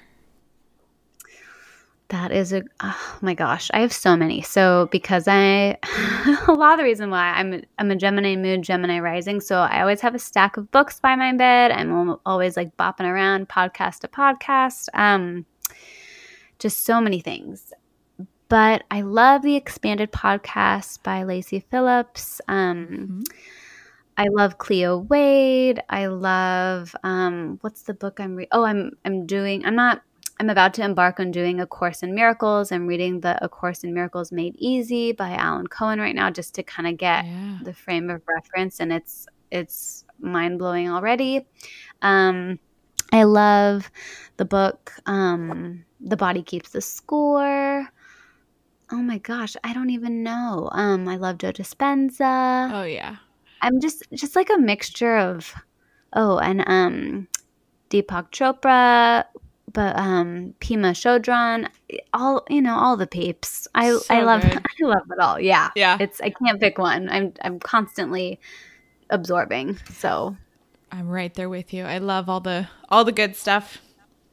That 2.08 2.32
is 2.32 2.52
a 2.52 2.62
oh 2.80 3.18
my 3.22 3.34
gosh, 3.34 3.70
I 3.72 3.80
have 3.80 3.92
so 3.92 4.16
many. 4.16 4.42
So 4.42 4.88
because 4.92 5.26
I 5.26 5.78
a 6.48 6.52
lot 6.52 6.74
of 6.74 6.78
the 6.78 6.84
reason 6.84 7.10
why 7.10 7.32
I'm 7.32 7.62
I'm 7.78 7.90
a 7.90 7.96
Gemini 7.96 8.36
moon, 8.36 8.62
Gemini 8.62 9.00
rising, 9.00 9.40
so 9.40 9.56
I 9.58 9.80
always 9.80 10.02
have 10.02 10.14
a 10.14 10.18
stack 10.18 10.56
of 10.58 10.70
books 10.70 11.00
by 11.00 11.16
my 11.16 11.32
bed. 11.32 11.70
I'm 11.70 12.16
always 12.26 12.56
like 12.56 12.76
bopping 12.76 13.10
around 13.10 13.48
podcast 13.48 14.00
to 14.00 14.08
podcast. 14.08 14.88
Um 14.92 15.46
just 16.58 16.84
so 16.84 17.00
many 17.00 17.20
things. 17.20 17.72
But 18.48 18.84
I 18.90 19.00
love 19.00 19.42
the 19.42 19.56
expanded 19.56 20.12
podcast 20.12 21.02
by 21.02 21.22
Lacy 21.22 21.60
Phillips. 21.70 22.40
Um 22.48 22.86
mm-hmm. 22.86 23.22
I 24.16 24.26
love 24.30 24.58
Cleo 24.58 24.98
Wade. 24.98 25.82
I 25.88 26.06
love 26.06 26.94
um 27.02 27.58
what's 27.62 27.82
the 27.82 27.94
book 27.94 28.20
I'm 28.20 28.36
re- 28.36 28.48
Oh, 28.52 28.64
I'm 28.64 28.92
I'm 29.06 29.24
doing 29.26 29.64
I'm 29.64 29.74
not 29.74 30.02
I'm 30.44 30.50
about 30.50 30.74
to 30.74 30.82
embark 30.82 31.20
on 31.20 31.30
doing 31.30 31.58
A 31.58 31.66
Course 31.66 32.02
in 32.02 32.14
Miracles. 32.14 32.70
I'm 32.70 32.86
reading 32.86 33.20
the 33.20 33.42
A 33.42 33.48
Course 33.48 33.82
in 33.82 33.94
Miracles 33.94 34.30
Made 34.30 34.54
Easy 34.58 35.12
by 35.12 35.30
Alan 35.30 35.68
Cohen 35.68 35.98
right 35.98 36.14
now 36.14 36.30
just 36.30 36.54
to 36.56 36.62
kind 36.62 36.86
of 36.86 36.98
get 36.98 37.24
yeah. 37.24 37.60
the 37.62 37.72
frame 37.72 38.10
of 38.10 38.20
reference 38.28 38.78
and 38.78 38.92
it's 38.92 39.26
it's 39.50 40.04
mind-blowing 40.18 40.90
already. 40.90 41.46
Um, 42.02 42.58
I 43.10 43.22
love 43.22 43.90
the 44.36 44.44
book 44.44 44.92
um, 45.06 45.82
The 46.02 46.18
Body 46.18 46.42
Keeps 46.42 46.72
the 46.72 46.82
Score. 46.82 47.88
Oh 48.92 49.02
my 49.02 49.16
gosh, 49.16 49.56
I 49.64 49.72
don't 49.72 49.88
even 49.88 50.22
know. 50.22 50.68
Um, 50.72 51.08
I 51.08 51.16
love 51.16 51.38
Joe 51.38 51.52
Dispenza. 51.52 52.70
Oh 52.70 52.84
yeah. 52.84 53.16
I'm 53.62 53.80
just 53.80 54.02
just 54.12 54.36
like 54.36 54.50
a 54.50 54.58
mixture 54.58 55.16
of 55.16 55.54
oh, 56.12 56.36
and 56.36 56.62
um 56.66 57.28
Deepak 57.94 58.30
Chopra, 58.32 59.24
but 59.74 59.98
um 59.98 60.54
Pema 60.60 60.92
Chodron, 60.92 61.68
all 62.14 62.46
you 62.48 62.62
know, 62.62 62.76
all 62.76 62.96
the 62.96 63.06
peeps. 63.06 63.68
I 63.74 63.90
so 63.90 64.02
I 64.08 64.22
love 64.22 64.40
good. 64.40 64.56
I 64.82 64.84
love 64.86 65.10
it 65.10 65.18
all. 65.18 65.38
Yeah. 65.38 65.70
Yeah. 65.76 65.98
It's 66.00 66.20
I 66.22 66.30
can't 66.30 66.58
pick 66.58 66.78
one. 66.78 67.10
I'm 67.10 67.34
I'm 67.42 67.58
constantly 67.58 68.40
absorbing. 69.10 69.78
So 69.92 70.36
I'm 70.90 71.08
right 71.08 71.34
there 71.34 71.50
with 71.50 71.74
you. 71.74 71.84
I 71.84 71.98
love 71.98 72.30
all 72.30 72.40
the 72.40 72.68
all 72.88 73.04
the 73.04 73.12
good 73.12 73.36
stuff. 73.36 73.78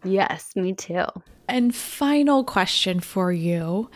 Yes, 0.03 0.55
me 0.55 0.73
too. 0.73 1.05
And 1.47 1.75
final 1.75 2.43
question 2.43 2.99
for 2.99 3.31
you. 3.31 3.89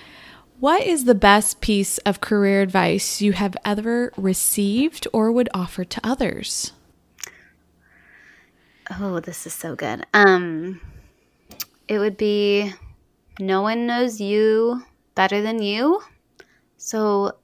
What 0.60 0.84
is 0.84 1.06
the 1.06 1.16
best 1.16 1.62
piece 1.62 1.98
of 2.00 2.22
career 2.22 2.62
advice 2.62 3.22
you 3.22 3.34
have 3.34 3.56
ever 3.64 4.12
received 4.18 5.08
or 5.14 5.32
would 5.32 5.50
offer 5.54 5.84
to 5.84 6.02
others? 6.04 6.72
Oh, 9.00 9.20
this 9.20 9.46
is 9.46 9.54
so 9.54 9.76
good. 9.76 10.06
Um 10.14 10.82
it 11.88 12.00
would 12.00 12.18
be 12.18 12.74
no 13.40 13.62
one 13.62 13.86
knows 13.86 14.20
you 14.20 14.82
better 15.14 15.42
than 15.42 15.62
you. 15.62 16.02
So 16.78 17.38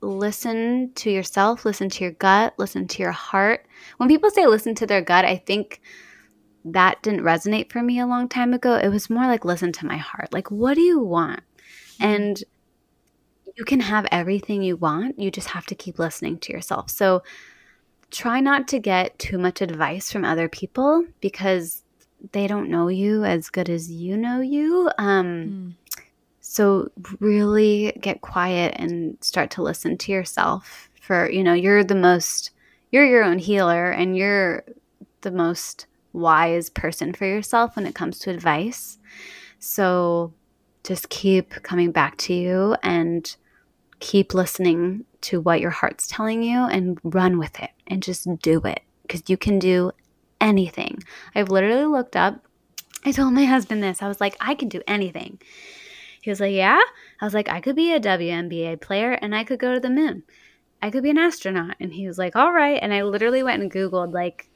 listen 0.00 0.92
to 0.94 1.10
yourself, 1.10 1.64
listen 1.64 1.88
to 1.88 2.04
your 2.04 2.12
gut, 2.12 2.54
listen 2.58 2.86
to 2.88 3.02
your 3.02 3.12
heart. 3.12 3.66
When 3.96 4.08
people 4.08 4.30
say 4.30 4.46
listen 4.46 4.74
to 4.76 4.86
their 4.86 5.02
gut, 5.02 5.24
I 5.24 5.36
think 5.36 5.80
that 6.64 7.02
didn't 7.02 7.20
resonate 7.20 7.70
for 7.70 7.82
me 7.82 8.00
a 8.00 8.06
long 8.06 8.28
time 8.28 8.52
ago. 8.52 8.74
It 8.74 8.88
was 8.88 9.08
more 9.08 9.26
like 9.26 9.44
listen 9.44 9.72
to 9.72 9.86
my 9.86 9.96
heart. 9.96 10.32
Like, 10.32 10.50
what 10.50 10.74
do 10.74 10.80
you 10.80 11.00
want? 11.00 11.40
Mm-hmm. 12.00 12.04
And 12.04 12.44
you 13.56 13.64
can 13.64 13.80
have 13.80 14.06
everything 14.10 14.62
you 14.62 14.76
want. 14.76 15.18
You 15.18 15.30
just 15.30 15.48
have 15.48 15.66
to 15.66 15.74
keep 15.74 15.98
listening 15.98 16.38
to 16.40 16.52
yourself. 16.52 16.90
So 16.90 17.22
try 18.10 18.40
not 18.40 18.68
to 18.68 18.78
get 18.78 19.18
too 19.18 19.38
much 19.38 19.60
advice 19.60 20.12
from 20.12 20.24
other 20.24 20.48
people 20.48 21.04
because 21.20 21.82
they 22.32 22.46
don't 22.46 22.70
know 22.70 22.88
you 22.88 23.24
as 23.24 23.50
good 23.50 23.68
as 23.68 23.90
you 23.90 24.16
know 24.16 24.40
you. 24.40 24.90
Um, 24.98 25.76
mm. 25.86 25.96
So 26.40 26.90
really 27.20 27.92
get 28.00 28.20
quiet 28.20 28.74
and 28.78 29.16
start 29.20 29.50
to 29.52 29.62
listen 29.62 29.98
to 29.98 30.12
yourself. 30.12 30.90
For 31.00 31.30
you 31.30 31.44
know, 31.44 31.54
you're 31.54 31.84
the 31.84 31.94
most, 31.94 32.50
you're 32.90 33.06
your 33.06 33.22
own 33.22 33.38
healer, 33.38 33.90
and 33.90 34.16
you're 34.16 34.64
the 35.20 35.30
most 35.30 35.86
wise 36.12 36.70
person 36.70 37.12
for 37.12 37.26
yourself 37.26 37.76
when 37.76 37.86
it 37.86 37.94
comes 37.94 38.18
to 38.20 38.30
advice. 38.30 38.98
So 39.58 40.32
just 40.82 41.08
keep 41.10 41.50
coming 41.62 41.90
back 41.90 42.16
to 42.18 42.34
you 42.34 42.76
and 42.82 43.36
keep 44.00 44.34
listening 44.34 45.04
to 45.22 45.40
what 45.40 45.60
your 45.60 45.70
heart's 45.70 46.06
telling 46.06 46.42
you 46.42 46.58
and 46.58 46.98
run 47.02 47.38
with 47.38 47.60
it 47.60 47.70
and 47.86 48.02
just 48.02 48.28
do 48.40 48.60
it 48.64 48.80
because 49.02 49.22
you 49.26 49.36
can 49.36 49.58
do 49.58 49.90
anything. 50.40 51.02
I've 51.34 51.50
literally 51.50 51.86
looked 51.86 52.16
up. 52.16 52.44
I 53.04 53.12
told 53.12 53.34
my 53.34 53.44
husband 53.44 53.82
this. 53.82 54.02
I 54.02 54.08
was 54.08 54.20
like, 54.20 54.36
I 54.40 54.54
can 54.54 54.68
do 54.68 54.82
anything. 54.86 55.40
He 56.22 56.30
was 56.30 56.40
like, 56.40 56.54
Yeah. 56.54 56.80
I 57.20 57.24
was 57.24 57.34
like, 57.34 57.48
I 57.48 57.60
could 57.60 57.76
be 57.76 57.92
a 57.92 58.00
WNBA 58.00 58.80
player 58.80 59.12
and 59.12 59.34
I 59.34 59.44
could 59.44 59.58
go 59.58 59.74
to 59.74 59.80
the 59.80 59.90
moon. 59.90 60.24
I 60.82 60.90
could 60.90 61.02
be 61.02 61.10
an 61.10 61.18
astronaut. 61.18 61.76
And 61.80 61.92
he 61.92 62.06
was 62.06 62.18
like, 62.18 62.34
All 62.34 62.52
right. 62.52 62.78
And 62.82 62.92
I 62.92 63.02
literally 63.02 63.42
went 63.42 63.62
and 63.62 63.72
Googled, 63.72 64.12
like, 64.12 64.48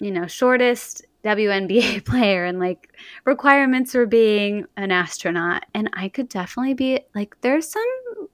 you 0.00 0.10
know, 0.10 0.26
shortest 0.26 1.04
WNBA 1.24 2.04
player 2.04 2.44
and 2.44 2.58
like 2.58 2.92
requirements 3.24 3.92
for 3.92 4.06
being 4.06 4.66
an 4.76 4.90
astronaut. 4.90 5.64
And 5.74 5.90
I 5.92 6.08
could 6.08 6.28
definitely 6.28 6.74
be 6.74 7.00
like, 7.14 7.36
there's 7.40 7.68
some 7.68 7.82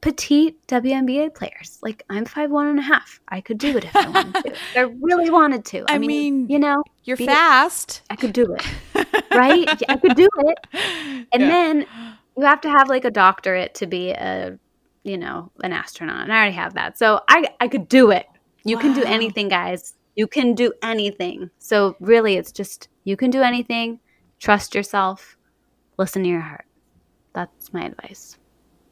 petite 0.01 0.67
WNBA 0.69 1.35
players. 1.35 1.79
Like 1.83 2.05
I'm 2.09 2.25
five 2.25 2.51
one 2.51 2.67
and 2.69 2.79
a 2.79 2.83
half. 2.83 3.21
I 3.29 3.41
could 3.41 3.59
do 3.59 3.77
it 3.77 3.85
if 3.85 3.95
I 3.95 4.09
wanted 4.09 4.45
to. 4.45 4.55
I 4.77 4.81
really 4.81 5.31
wanted 5.31 5.65
to. 5.67 5.85
I, 5.89 5.95
I 5.95 5.99
mean, 5.99 6.09
mean, 6.09 6.49
you 6.49 6.59
know, 6.59 6.83
you're 7.05 7.17
fast. 7.17 8.03
I 8.11 8.17
could 8.17 8.33
do 8.33 8.55
it. 8.55 8.65
right? 9.35 9.69
I 9.89 9.97
could 9.97 10.17
do 10.17 10.29
it. 10.39 10.59
And 11.33 11.43
yeah. 11.43 11.49
then 11.49 11.87
you 12.37 12.45
have 12.45 12.61
to 12.63 12.71
have 12.71 12.89
like 12.89 13.05
a 13.05 13.11
doctorate 13.11 13.75
to 13.75 13.87
be 13.87 14.11
a, 14.11 14.59
you 15.03 15.19
know, 15.19 15.51
an 15.63 15.73
astronaut. 15.73 16.23
And 16.23 16.33
I 16.33 16.37
already 16.37 16.57
have 16.57 16.75
that. 16.75 16.99
So 16.99 17.23
I 17.29 17.49
I 17.61 17.69
could 17.69 17.89
do 17.89 18.11
it. 18.11 18.27
You 18.65 18.77
wow. 18.77 18.83
can 18.83 18.95
do 18.95 19.05
anything, 19.05 19.49
guys. 19.49 19.95
You 20.19 20.27
can 20.27 20.57
do 20.57 20.73
anything. 20.83 21.49
So 21.61 21.95
really 22.01 22.35
it's 22.35 22.51
just 22.51 22.89
you 23.05 23.17
can 23.17 23.31
do 23.31 23.41
anything. 23.41 24.01
Trust 24.41 24.75
yourself. 24.75 25.37
Listen 25.97 26.25
to 26.25 26.29
your 26.29 26.41
heart. 26.41 26.65
That's 27.35 27.73
my 27.73 27.85
advice. 27.85 28.37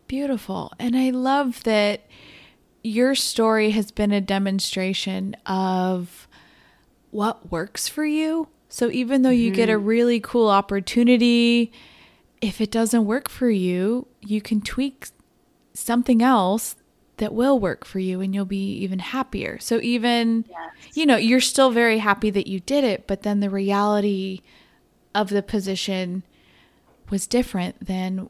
Beautiful. 0.07 0.73
And 0.79 0.97
I 0.97 1.11
love 1.11 1.65
that 1.65 2.07
your 2.85 3.17
story 3.17 3.71
has 3.71 3.91
been 3.91 4.13
a 4.13 4.21
demonstration 4.21 5.35
of 5.47 6.29
what 7.11 7.51
works 7.51 7.89
for 7.89 8.05
you. 8.05 8.47
So 8.69 8.89
even 8.93 9.23
though 9.23 9.31
you 9.31 9.51
mm-hmm. 9.51 9.57
get 9.57 9.69
a 9.69 9.73
mm-hmm. 9.73 9.85
really 9.85 10.21
cool 10.21 10.49
opportunity, 10.49 11.73
if 12.41 12.61
it 12.61 12.71
doesn't 12.71 13.05
work 13.05 13.29
for 13.29 13.51
you, 13.51 14.07
you 14.21 14.41
can 14.41 14.61
tweak 14.61 15.09
something 15.75 16.23
else 16.23 16.77
that 17.19 17.33
will 17.33 17.59
work 17.59 17.85
for 17.85 17.99
you 17.99 18.21
and 18.21 18.35
you'll 18.35 18.45
be 18.45 18.73
even 18.79 18.99
happier. 18.99 19.59
So 19.59 19.81
even 19.81 20.45
yes. 20.49 20.97
you 20.97 21.07
know, 21.07 21.17
you're 21.17 21.41
still 21.41 21.71
very 21.71 21.99
happy 21.99 22.31
that 22.31 22.47
you 22.47 22.61
did 22.61 22.85
it, 22.85 23.07
but 23.07 23.23
then 23.23 23.41
the 23.41 23.51
reality 23.51 24.43
of 25.15 25.31
the 25.31 25.43
position 25.43 26.23
was 27.09 27.27
different 27.27 27.87
than 27.87 28.29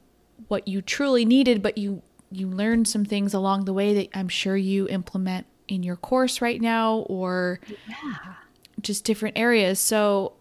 what 0.49 0.69
you 0.69 0.81
truly 0.83 1.25
needed, 1.25 1.63
but 1.63 1.79
you 1.79 2.03
you 2.31 2.49
learned 2.49 2.89
some 2.89 3.05
things 3.05 3.33
along 3.35 3.65
the 3.65 3.73
way 3.73 3.95
that 3.95 4.09
I'm 4.15 4.29
sure 4.29 4.57
you 4.57 4.89
implement 4.89 5.47
in 5.69 5.83
your 5.83 5.97
course 5.97 6.41
right 6.41 6.61
now 6.61 6.99
or 7.09 7.61
yeah. 7.89 8.35
just 8.81 9.05
different 9.05 9.39
areas. 9.39 9.79
So 9.79 10.33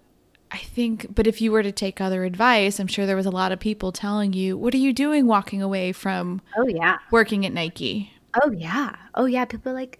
I 0.51 0.57
think, 0.57 1.13
but 1.13 1.27
if 1.27 1.41
you 1.41 1.51
were 1.51 1.63
to 1.63 1.71
take 1.71 1.99
other 2.01 2.23
advice, 2.23 2.79
I'm 2.79 2.87
sure 2.87 3.05
there 3.05 3.15
was 3.15 3.25
a 3.25 3.31
lot 3.31 3.51
of 3.51 3.59
people 3.59 3.91
telling 3.91 4.33
you, 4.33 4.57
what 4.57 4.73
are 4.73 4.77
you 4.79 4.93
doing 4.93 5.27
walking 5.27 5.61
away 5.61 5.91
from 5.91 6.41
Oh, 6.57 6.67
yeah. 6.67 6.97
working 7.11 7.45
at 7.45 7.53
Nike? 7.53 8.11
Oh, 8.43 8.51
yeah. 8.51 8.95
Oh, 9.13 9.25
yeah. 9.25 9.45
People 9.45 9.71
are 9.71 9.75
like, 9.75 9.99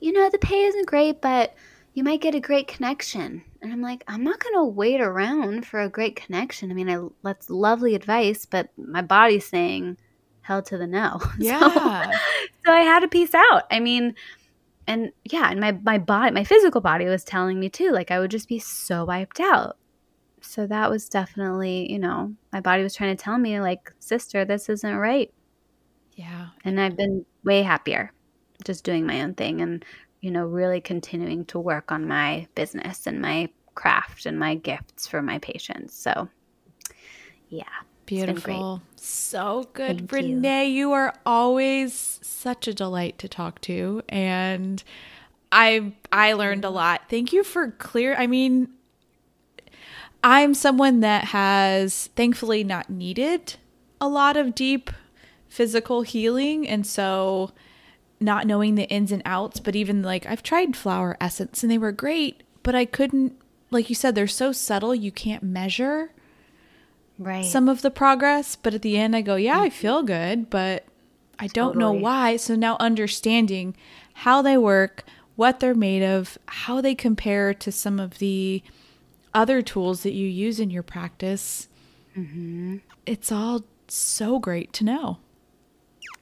you 0.00 0.12
know, 0.12 0.28
the 0.30 0.38
pay 0.38 0.62
isn't 0.64 0.86
great, 0.86 1.20
but 1.20 1.54
you 1.94 2.04
might 2.04 2.20
get 2.20 2.34
a 2.34 2.40
great 2.40 2.68
connection. 2.68 3.42
And 3.60 3.72
I'm 3.72 3.80
like, 3.82 4.04
I'm 4.08 4.24
not 4.24 4.40
going 4.40 4.54
to 4.56 4.64
wait 4.64 5.00
around 5.00 5.66
for 5.66 5.80
a 5.80 5.88
great 5.88 6.16
connection. 6.16 6.70
I 6.70 6.74
mean, 6.74 6.90
I, 6.90 7.06
that's 7.22 7.50
lovely 7.50 7.94
advice, 7.94 8.46
but 8.46 8.68
my 8.76 9.02
body's 9.02 9.46
saying 9.46 9.98
hell 10.42 10.62
to 10.62 10.78
the 10.78 10.86
no. 10.86 11.20
Yeah. 11.38 12.10
So, 12.10 12.18
so 12.66 12.72
I 12.72 12.80
had 12.80 13.00
to 13.00 13.08
peace 13.08 13.34
out. 13.34 13.64
I 13.70 13.80
mean, 13.80 14.14
and 14.86 15.12
yeah, 15.24 15.50
and 15.50 15.60
my, 15.60 15.72
my 15.72 15.98
body, 15.98 16.32
my 16.32 16.44
physical 16.44 16.80
body 16.80 17.06
was 17.06 17.24
telling 17.24 17.60
me 17.60 17.68
too, 17.70 17.90
like 17.92 18.10
I 18.10 18.18
would 18.20 18.30
just 18.30 18.48
be 18.48 18.58
so 18.58 19.04
wiped 19.04 19.40
out. 19.40 19.76
So 20.40 20.66
that 20.66 20.90
was 20.90 21.08
definitely, 21.08 21.90
you 21.92 21.98
know, 21.98 22.34
my 22.52 22.60
body 22.60 22.82
was 22.82 22.94
trying 22.94 23.16
to 23.16 23.22
tell 23.22 23.38
me, 23.38 23.60
like, 23.60 23.92
sister, 24.00 24.44
this 24.44 24.68
isn't 24.68 24.96
right. 24.96 25.32
Yeah. 26.14 26.48
And 26.64 26.80
I've 26.80 26.96
been 26.96 27.24
way 27.44 27.62
happier 27.62 28.12
just 28.64 28.84
doing 28.84 29.06
my 29.06 29.22
own 29.22 29.34
thing 29.34 29.60
and, 29.60 29.84
you 30.20 30.30
know, 30.30 30.46
really 30.46 30.80
continuing 30.80 31.44
to 31.46 31.58
work 31.58 31.90
on 31.90 32.06
my 32.06 32.46
business 32.54 33.06
and 33.06 33.20
my 33.20 33.48
craft 33.74 34.26
and 34.26 34.38
my 34.38 34.54
gifts 34.54 35.06
for 35.06 35.22
my 35.22 35.38
patients. 35.38 35.94
So, 35.94 36.28
yeah. 37.48 37.64
Beautiful. 38.06 38.82
So 38.96 39.68
good. 39.72 40.10
Thank 40.10 40.12
you. 40.12 40.34
Renee, 40.34 40.68
you 40.68 40.92
are 40.92 41.14
always 41.24 42.20
such 42.22 42.68
a 42.68 42.74
delight 42.74 43.18
to 43.18 43.28
talk 43.28 43.60
to 43.62 44.02
and 44.08 44.82
I 45.50 45.92
I 46.10 46.32
learned 46.32 46.64
a 46.64 46.70
lot. 46.70 47.02
Thank 47.08 47.32
you 47.32 47.44
for 47.44 47.70
clear 47.70 48.14
I 48.16 48.26
mean 48.26 48.68
I'm 50.24 50.54
someone 50.54 51.00
that 51.00 51.26
has 51.26 52.08
thankfully 52.16 52.64
not 52.64 52.90
needed 52.90 53.54
a 54.00 54.08
lot 54.08 54.36
of 54.36 54.54
deep 54.54 54.90
physical 55.52 56.00
healing 56.00 56.66
and 56.66 56.86
so 56.86 57.52
not 58.18 58.46
knowing 58.46 58.74
the 58.74 58.88
ins 58.88 59.12
and 59.12 59.20
outs, 59.26 59.60
but 59.60 59.76
even 59.76 60.02
like 60.02 60.24
I've 60.24 60.42
tried 60.42 60.74
flower 60.74 61.14
essence 61.20 61.62
and 61.62 61.70
they 61.70 61.76
were 61.76 61.92
great, 61.92 62.42
but 62.62 62.74
I 62.74 62.86
couldn't 62.86 63.34
like 63.70 63.90
you 63.90 63.94
said 63.94 64.14
they're 64.14 64.26
so 64.26 64.52
subtle 64.52 64.94
you 64.94 65.12
can't 65.12 65.42
measure 65.42 66.10
Right. 67.18 67.44
some 67.44 67.68
of 67.68 67.82
the 67.82 67.90
progress, 67.90 68.56
but 68.56 68.72
at 68.72 68.82
the 68.82 68.96
end 68.96 69.14
I 69.14 69.20
go, 69.20 69.36
yeah, 69.36 69.60
I 69.60 69.68
mm-hmm. 69.68 69.76
feel 69.76 70.02
good, 70.02 70.48
but 70.48 70.84
I 71.38 71.48
don't 71.48 71.76
know 71.76 71.92
why. 71.92 72.36
So 72.36 72.56
now 72.56 72.78
understanding 72.80 73.76
how 74.14 74.40
they 74.40 74.56
work, 74.56 75.04
what 75.36 75.60
they're 75.60 75.74
made 75.74 76.02
of, 76.02 76.38
how 76.46 76.80
they 76.80 76.94
compare 76.94 77.52
to 77.52 77.70
some 77.70 78.00
of 78.00 78.18
the 78.18 78.62
other 79.34 79.60
tools 79.60 80.02
that 80.02 80.12
you 80.12 80.26
use 80.26 80.58
in 80.58 80.70
your 80.70 80.82
practice, 80.82 81.68
mm-hmm. 82.16 82.78
it's 83.04 83.30
all 83.30 83.64
so 83.86 84.38
great 84.38 84.72
to 84.72 84.84
know. 84.84 85.18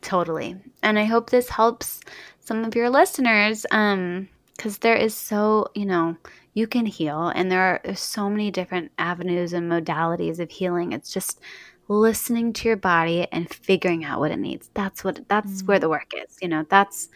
Totally. 0.02 0.56
And 0.82 0.98
I 0.98 1.04
hope 1.04 1.30
this 1.30 1.50
helps 1.50 2.00
some 2.40 2.64
of 2.64 2.74
your 2.74 2.90
listeners 2.90 3.66
um 3.70 4.28
cuz 4.58 4.78
there 4.78 4.96
is 4.96 5.14
so, 5.14 5.66
you 5.74 5.86
know, 5.86 6.16
you 6.54 6.66
can 6.66 6.86
heal 6.86 7.28
and 7.28 7.50
there 7.50 7.80
are 7.84 7.94
so 7.94 8.28
many 8.30 8.50
different 8.50 8.92
avenues 8.98 9.52
and 9.52 9.70
modalities 9.70 10.38
of 10.40 10.50
healing. 10.50 10.92
It's 10.92 11.12
just 11.12 11.40
listening 11.88 12.52
to 12.54 12.68
your 12.68 12.76
body 12.76 13.26
and 13.32 13.52
figuring 13.52 14.04
out 14.04 14.20
what 14.20 14.30
it 14.30 14.38
needs. 14.38 14.70
That's 14.74 15.04
what 15.04 15.20
that's 15.28 15.62
where 15.64 15.78
the 15.78 15.88
work 15.88 16.12
is. 16.16 16.36
You 16.40 16.48
know, 16.48 16.64
that's 16.68 17.08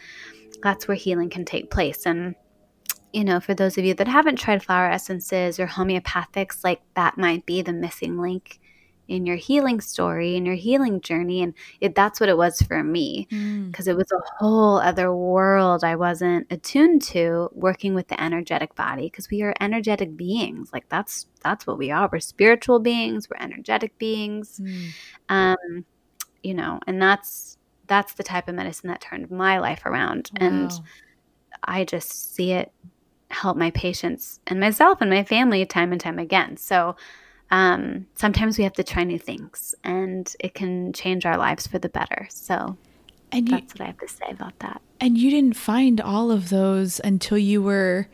that's 0.63 0.89
where 0.89 0.97
healing 0.97 1.31
can 1.31 1.45
take 1.45 1.71
place 1.71 2.07
and 2.07 2.35
you 3.13 3.25
know, 3.25 3.41
for 3.41 3.55
those 3.55 3.79
of 3.79 3.85
you 3.85 3.95
that 3.95 4.09
haven't 4.09 4.37
tried 4.41 4.63
flower 4.65 4.91
essences 4.91 5.61
or 5.61 5.69
homeopathics, 5.69 6.65
like 6.65 6.83
that 6.95 7.17
might 7.17 7.47
be 7.47 7.63
the 7.63 7.73
missing 7.73 8.19
link 8.19 8.61
in 9.09 9.27
your 9.27 9.37
healing 9.37 9.81
story, 9.81 10.37
in 10.37 10.47
your 10.47 10.55
healing 10.55 11.01
journey. 11.01 11.43
And 11.43 11.55
it, 11.81 11.95
that's 11.95 12.21
what 12.21 12.29
it 12.29 12.37
was 12.37 12.63
for 12.63 12.83
me 12.83 13.27
because 13.71 13.87
it 13.87 13.97
was 13.97 14.11
a 14.13 14.21
whole 14.39 14.79
other 14.79 15.15
world 15.15 15.85
I 15.85 15.97
wasn't 15.97 16.47
attuned 16.51 17.03
to 17.03 17.51
working 17.53 17.95
with 17.95 18.09
the 18.09 18.23
energetic 18.23 18.75
body 18.75 19.07
because 19.07 19.31
we 19.31 19.43
are 19.43 19.55
energetic 19.61 20.17
beings. 20.17 20.71
Like 20.73 20.89
that's 20.89 21.27
that's 21.43 21.67
what 21.67 21.79
we 21.79 21.91
are. 21.91 22.09
We're 22.11 22.21
spiritual 22.21 22.79
beings, 22.79 23.29
we're 23.29 23.43
energetic 23.43 23.97
beings. 23.99 24.61
Um, 25.29 25.85
you 26.43 26.55
know, 26.55 26.81
and 26.87 27.01
that's 27.01 27.59
that's 27.87 28.15
the 28.15 28.23
type 28.23 28.49
of 28.49 28.55
medicine 28.55 28.89
that 28.89 29.01
turned 29.01 29.31
my 29.31 29.59
life 29.59 29.85
around. 29.87 30.31
And 30.37 30.71
I 31.63 31.85
just 31.85 32.35
see 32.35 32.53
it 32.53 32.73
help 33.29 33.57
my 33.57 33.71
patients 33.73 34.41
and 34.47 34.61
myself 34.61 35.01
and 35.01 35.11
my 35.11 35.25
family 35.25 35.67
time 35.67 35.93
and 35.93 36.01
time 36.01 36.19
again. 36.19 36.57
So 36.57 36.97
um, 37.51 38.07
sometimes 38.15 38.59
we 38.59 38.65
have 38.65 38.73
to 38.75 38.85
try 38.85 39.05
new 39.05 39.19
things 39.19 39.75
and 39.85 40.35
it 40.41 40.55
can 40.55 40.93
change 40.93 41.25
our 41.27 41.37
lives 41.37 41.67
for 41.67 41.79
the 41.79 41.89
better. 41.89 42.27
So 42.31 42.77
and 43.33 43.49
you 43.49 43.57
that's 43.57 43.75
what 43.75 43.83
I 43.83 43.87
have 43.87 43.99
to 43.99 44.09
say 44.09 44.27
about 44.31 44.59
that. 44.61 44.81
and 45.01 45.19
you 45.19 45.31
didn't 45.31 45.57
find 45.57 46.01
all 46.01 46.31
of 46.31 46.49
those 46.49 47.01
until 47.05 47.39
you 47.39 47.63
were 47.63 48.09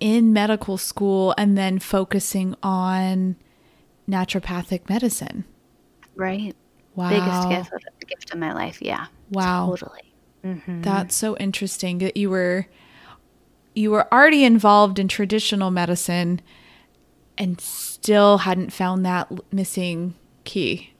in 0.00 0.32
medical 0.32 0.76
school 0.76 1.34
and 1.38 1.56
then 1.56 1.78
focusing 1.78 2.54
on 2.62 3.36
naturopathic 4.08 4.88
medicine. 4.88 5.44
Right. 6.14 6.54
Wow. 6.94 7.08
Biggest 7.08 7.48
gift 7.48 7.72
of, 7.72 8.08
gift 8.08 8.32
of 8.32 8.38
my 8.38 8.52
life. 8.52 8.80
Yeah. 8.82 9.06
Wow. 9.30 9.70
Totally. 9.70 10.12
Mm-hmm. 10.44 10.82
That's 10.82 11.14
so 11.14 11.36
interesting 11.38 11.98
that 11.98 12.16
you 12.16 12.28
were 12.30 12.66
you 13.74 13.90
were 13.90 14.12
already 14.12 14.44
involved 14.44 14.98
in 14.98 15.08
traditional 15.08 15.70
medicine 15.70 16.40
and 17.36 17.58
still 18.04 18.36
hadn't 18.36 18.70
found 18.70 19.06
that 19.06 19.26
l- 19.30 19.38
missing 19.50 20.14
key. 20.44 20.92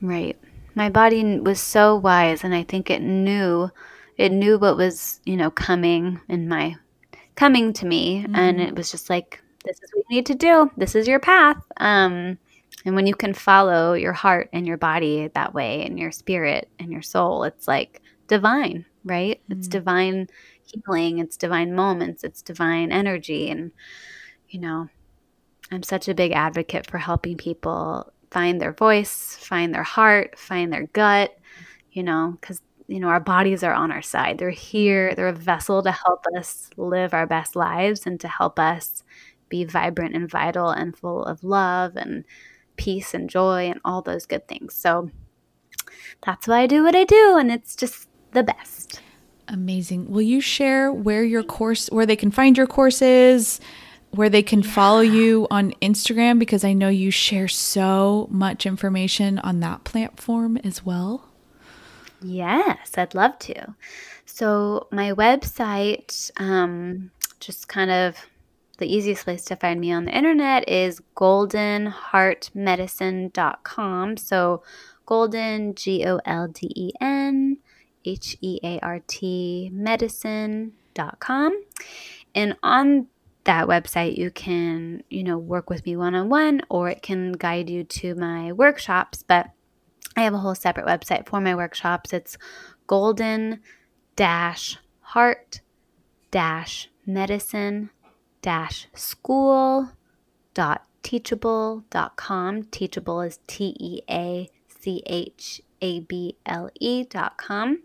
Right. 0.00 0.34
My 0.74 0.88
body 0.88 1.38
was 1.40 1.60
so 1.60 1.94
wise 1.94 2.42
and 2.42 2.54
I 2.54 2.62
think 2.62 2.88
it 2.88 3.02
knew 3.02 3.70
it 4.16 4.32
knew 4.32 4.58
what 4.58 4.78
was, 4.78 5.20
you 5.26 5.36
know, 5.36 5.50
coming 5.50 6.18
in 6.26 6.48
my 6.48 6.76
coming 7.34 7.74
to 7.74 7.86
me 7.86 8.24
and 8.32 8.62
it 8.62 8.74
was 8.74 8.90
just 8.90 9.10
like 9.10 9.42
this 9.66 9.76
is 9.76 9.90
what 9.92 10.04
you 10.08 10.16
need 10.16 10.24
to 10.24 10.34
do. 10.34 10.70
This 10.78 10.94
is 10.94 11.06
your 11.06 11.20
path. 11.20 11.62
Um 11.76 12.38
and 12.86 12.94
when 12.96 13.06
you 13.06 13.14
can 13.14 13.34
follow 13.34 13.92
your 13.92 14.14
heart 14.14 14.48
and 14.54 14.66
your 14.66 14.78
body 14.78 15.28
that 15.34 15.52
way 15.52 15.84
and 15.84 15.98
your 15.98 16.12
spirit 16.12 16.70
and 16.78 16.90
your 16.90 17.02
soul, 17.02 17.44
it's 17.44 17.68
like 17.68 18.00
divine, 18.26 18.86
right? 19.04 19.38
It's 19.50 19.68
divine 19.68 20.28
healing, 20.62 21.18
it's 21.18 21.36
divine 21.36 21.74
moments, 21.74 22.24
it's 22.24 22.40
divine 22.40 22.90
energy 22.90 23.50
and 23.50 23.70
you 24.48 24.60
know, 24.60 24.88
I'm 25.70 25.82
such 25.82 26.08
a 26.08 26.14
big 26.14 26.32
advocate 26.32 26.90
for 26.90 26.98
helping 26.98 27.36
people 27.36 28.12
find 28.30 28.60
their 28.60 28.72
voice, 28.72 29.36
find 29.40 29.74
their 29.74 29.82
heart, 29.82 30.38
find 30.38 30.72
their 30.72 30.86
gut, 30.88 31.36
you 31.92 32.02
know, 32.02 32.36
because, 32.40 32.60
you 32.86 33.00
know, 33.00 33.08
our 33.08 33.20
bodies 33.20 33.62
are 33.62 33.72
on 33.72 33.92
our 33.92 34.02
side. 34.02 34.38
They're 34.38 34.50
here, 34.50 35.14
they're 35.14 35.28
a 35.28 35.32
vessel 35.32 35.82
to 35.82 35.92
help 35.92 36.24
us 36.36 36.70
live 36.76 37.14
our 37.14 37.26
best 37.26 37.56
lives 37.56 38.06
and 38.06 38.18
to 38.20 38.28
help 38.28 38.58
us 38.58 39.02
be 39.48 39.64
vibrant 39.64 40.14
and 40.14 40.30
vital 40.30 40.70
and 40.70 40.96
full 40.96 41.24
of 41.24 41.42
love 41.42 41.96
and 41.96 42.24
peace 42.76 43.14
and 43.14 43.28
joy 43.28 43.70
and 43.70 43.80
all 43.84 44.02
those 44.02 44.26
good 44.26 44.46
things. 44.46 44.74
So 44.74 45.10
that's 46.24 46.46
why 46.46 46.60
I 46.60 46.66
do 46.66 46.84
what 46.84 46.94
I 46.94 47.04
do. 47.04 47.36
And 47.38 47.50
it's 47.50 47.76
just 47.76 48.08
the 48.32 48.42
best. 48.42 49.00
Amazing. 49.48 50.10
Will 50.10 50.22
you 50.22 50.40
share 50.40 50.92
where 50.92 51.24
your 51.24 51.42
course 51.42 51.88
where 51.90 52.06
they 52.06 52.16
can 52.16 52.30
find 52.30 52.56
your 52.56 52.66
courses, 52.66 53.60
where 54.10 54.30
they 54.30 54.42
can 54.42 54.62
follow 54.62 55.00
you 55.00 55.46
on 55.50 55.72
Instagram 55.82 56.38
because 56.38 56.64
I 56.64 56.72
know 56.72 56.88
you 56.88 57.10
share 57.10 57.48
so 57.48 58.28
much 58.30 58.64
information 58.66 59.38
on 59.40 59.60
that 59.60 59.84
platform 59.84 60.56
as 60.64 60.82
well. 60.84 61.28
Yes, 62.22 62.96
I'd 62.96 63.14
love 63.14 63.38
to. 63.40 63.74
So, 64.24 64.88
my 64.90 65.12
website, 65.12 66.30
um, 66.40 67.10
just 67.38 67.68
kind 67.68 67.90
of 67.90 68.16
the 68.78 68.86
easiest 68.86 69.24
place 69.24 69.44
to 69.46 69.56
find 69.56 69.80
me 69.80 69.90
on 69.92 70.04
the 70.06 70.16
internet 70.16 70.66
is 70.68 71.02
goldenheartmedicine.com. 71.16 74.16
So, 74.16 74.62
golden, 75.06 75.74
G 75.74 76.06
O 76.06 76.20
L 76.24 76.46
D 76.48 76.72
E 76.74 76.92
N, 77.00 77.58
H 78.04 78.36
E 78.40 78.58
A 78.62 78.78
R 78.80 79.00
T, 79.06 79.70
medicine.com. 79.72 81.62
And 82.34 82.56
on 82.62 83.06
that 83.48 83.66
website, 83.66 84.18
you 84.18 84.30
can, 84.30 85.02
you 85.08 85.24
know, 85.24 85.38
work 85.38 85.70
with 85.70 85.86
me 85.86 85.96
one 85.96 86.14
on 86.14 86.28
one 86.28 86.60
or 86.68 86.90
it 86.90 87.00
can 87.00 87.32
guide 87.32 87.70
you 87.70 87.82
to 87.82 88.14
my 88.14 88.52
workshops. 88.52 89.24
But 89.26 89.46
I 90.16 90.20
have 90.20 90.34
a 90.34 90.38
whole 90.38 90.54
separate 90.54 90.86
website 90.86 91.26
for 91.26 91.40
my 91.40 91.54
workshops. 91.54 92.12
It's 92.12 92.36
golden 92.86 93.60
dash 94.16 94.76
heart 95.00 95.62
dash 96.30 96.90
medicine 97.06 97.88
dash 98.42 98.86
school 98.94 99.92
dot 100.52 100.84
teachable 101.02 101.84
dot 101.88 102.16
com. 102.16 102.64
Teachable 102.64 103.22
is 103.22 103.38
T 103.46 103.74
E 103.80 104.02
A 104.10 104.50
C 104.68 105.02
H 105.06 105.62
A-B-L-E.com. 105.80 107.82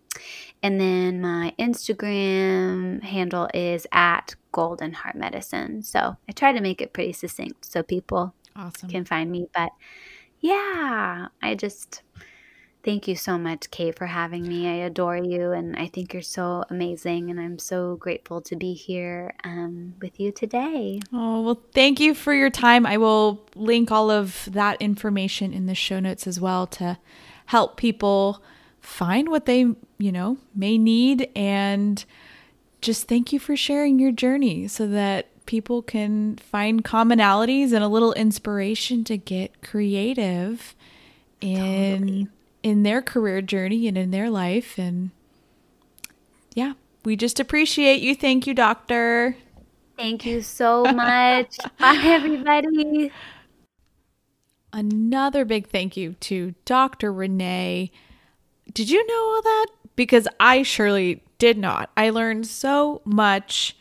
And 0.62 0.80
then 0.80 1.22
my 1.22 1.54
Instagram 1.60 3.04
handle 3.04 3.50
is 3.54 3.86
at 3.92 4.36
Golden 4.52 4.94
Heart 4.94 5.16
Medicine. 5.16 5.84
So 5.84 6.18
I 6.28 6.32
try 6.32 6.54
to 6.54 6.62
make 6.62 6.82
it 6.82 6.94
pretty 6.94 7.14
succinct 7.14 7.66
so 7.66 7.84
people 7.84 8.34
awesome. 8.56 8.90
can 8.90 9.06
find 9.06 9.32
me. 9.32 9.48
But 9.54 9.72
yeah, 10.40 11.28
I 11.42 11.56
just 11.56 12.02
Thank 12.84 13.08
you 13.08 13.16
so 13.16 13.38
much, 13.38 13.72
Kate, 13.72 13.98
for 13.98 14.08
having 14.08 14.46
me. 14.46 14.68
I 14.68 14.86
adore 14.86 15.16
you 15.16 15.54
and 15.54 15.74
I 15.78 15.88
think 15.88 16.12
you're 16.12 16.22
so 16.22 16.66
amazing. 16.70 17.30
And 17.30 17.40
I'm 17.40 17.58
so 17.58 17.96
grateful 17.96 18.42
to 18.42 18.58
be 18.58 18.74
here 18.74 19.34
um, 19.46 19.94
with 20.02 20.20
you 20.20 20.34
today. 20.34 21.00
Oh, 21.14 21.42
well, 21.42 21.62
thank 21.74 22.02
you 22.02 22.14
for 22.14 22.34
your 22.34 22.50
time. 22.50 22.86
I 22.86 22.98
will 22.98 23.42
link 23.56 23.90
all 23.90 24.12
of 24.12 24.50
that 24.52 24.82
information 24.82 25.54
in 25.54 25.66
the 25.66 25.76
show 25.76 26.02
notes 26.02 26.28
as 26.28 26.42
well 26.42 26.68
to 26.68 26.98
help 27.54 27.78
people 27.78 28.42
find 28.82 29.30
what 29.30 29.46
they, 29.46 29.62
you 29.98 30.12
know, 30.12 30.38
may 30.56 30.78
need. 30.78 31.30
And 31.36 32.04
just 32.82 33.08
thank 33.08 33.32
you 33.32 33.40
for 33.40 33.56
sharing 33.56 34.00
your 34.00 34.12
journey 34.12 34.68
so 34.68 34.88
that 34.88 35.28
people 35.46 35.82
can 35.82 36.38
find 36.38 36.84
commonalities 36.84 37.72
and 37.72 37.84
a 37.84 37.88
little 37.88 38.14
inspiration 38.14 39.04
to 39.06 39.18
get 39.18 39.62
creative 39.62 40.76
in. 41.42 42.00
Totally 42.00 42.28
in 42.64 42.84
their 42.84 43.02
career 43.02 43.42
journey 43.42 43.88
and 43.88 43.98
in 43.98 44.12
their 44.12 44.30
life. 44.30 44.80
And 44.80 45.12
yeah, 46.56 46.74
we 47.04 47.16
just 47.16 47.40
appreciate 47.40 48.02
you. 48.02 48.16
Thank 48.16 48.48
you, 48.48 48.54
doctor. 48.54 49.36
Thank 49.98 50.26
you 50.26 50.42
so 50.42 50.84
much. 50.86 51.58
Bye, 51.78 52.02
everybody. 52.04 53.12
Another 54.74 55.46
big 55.46 55.68
thank 55.68 55.96
you 55.96 56.14
to 56.22 56.56
Dr. 56.66 57.14
Renee. 57.14 57.92
Did 58.74 58.90
you 58.90 59.06
know 59.06 59.36
all 59.36 59.42
that? 59.44 59.68
Because 59.96 60.28
I 60.40 60.64
surely 60.64 61.24
did 61.38 61.60
not. 61.60 61.92
I 61.96 62.10
learned 62.10 62.48
so 62.48 63.02
much 63.06 63.78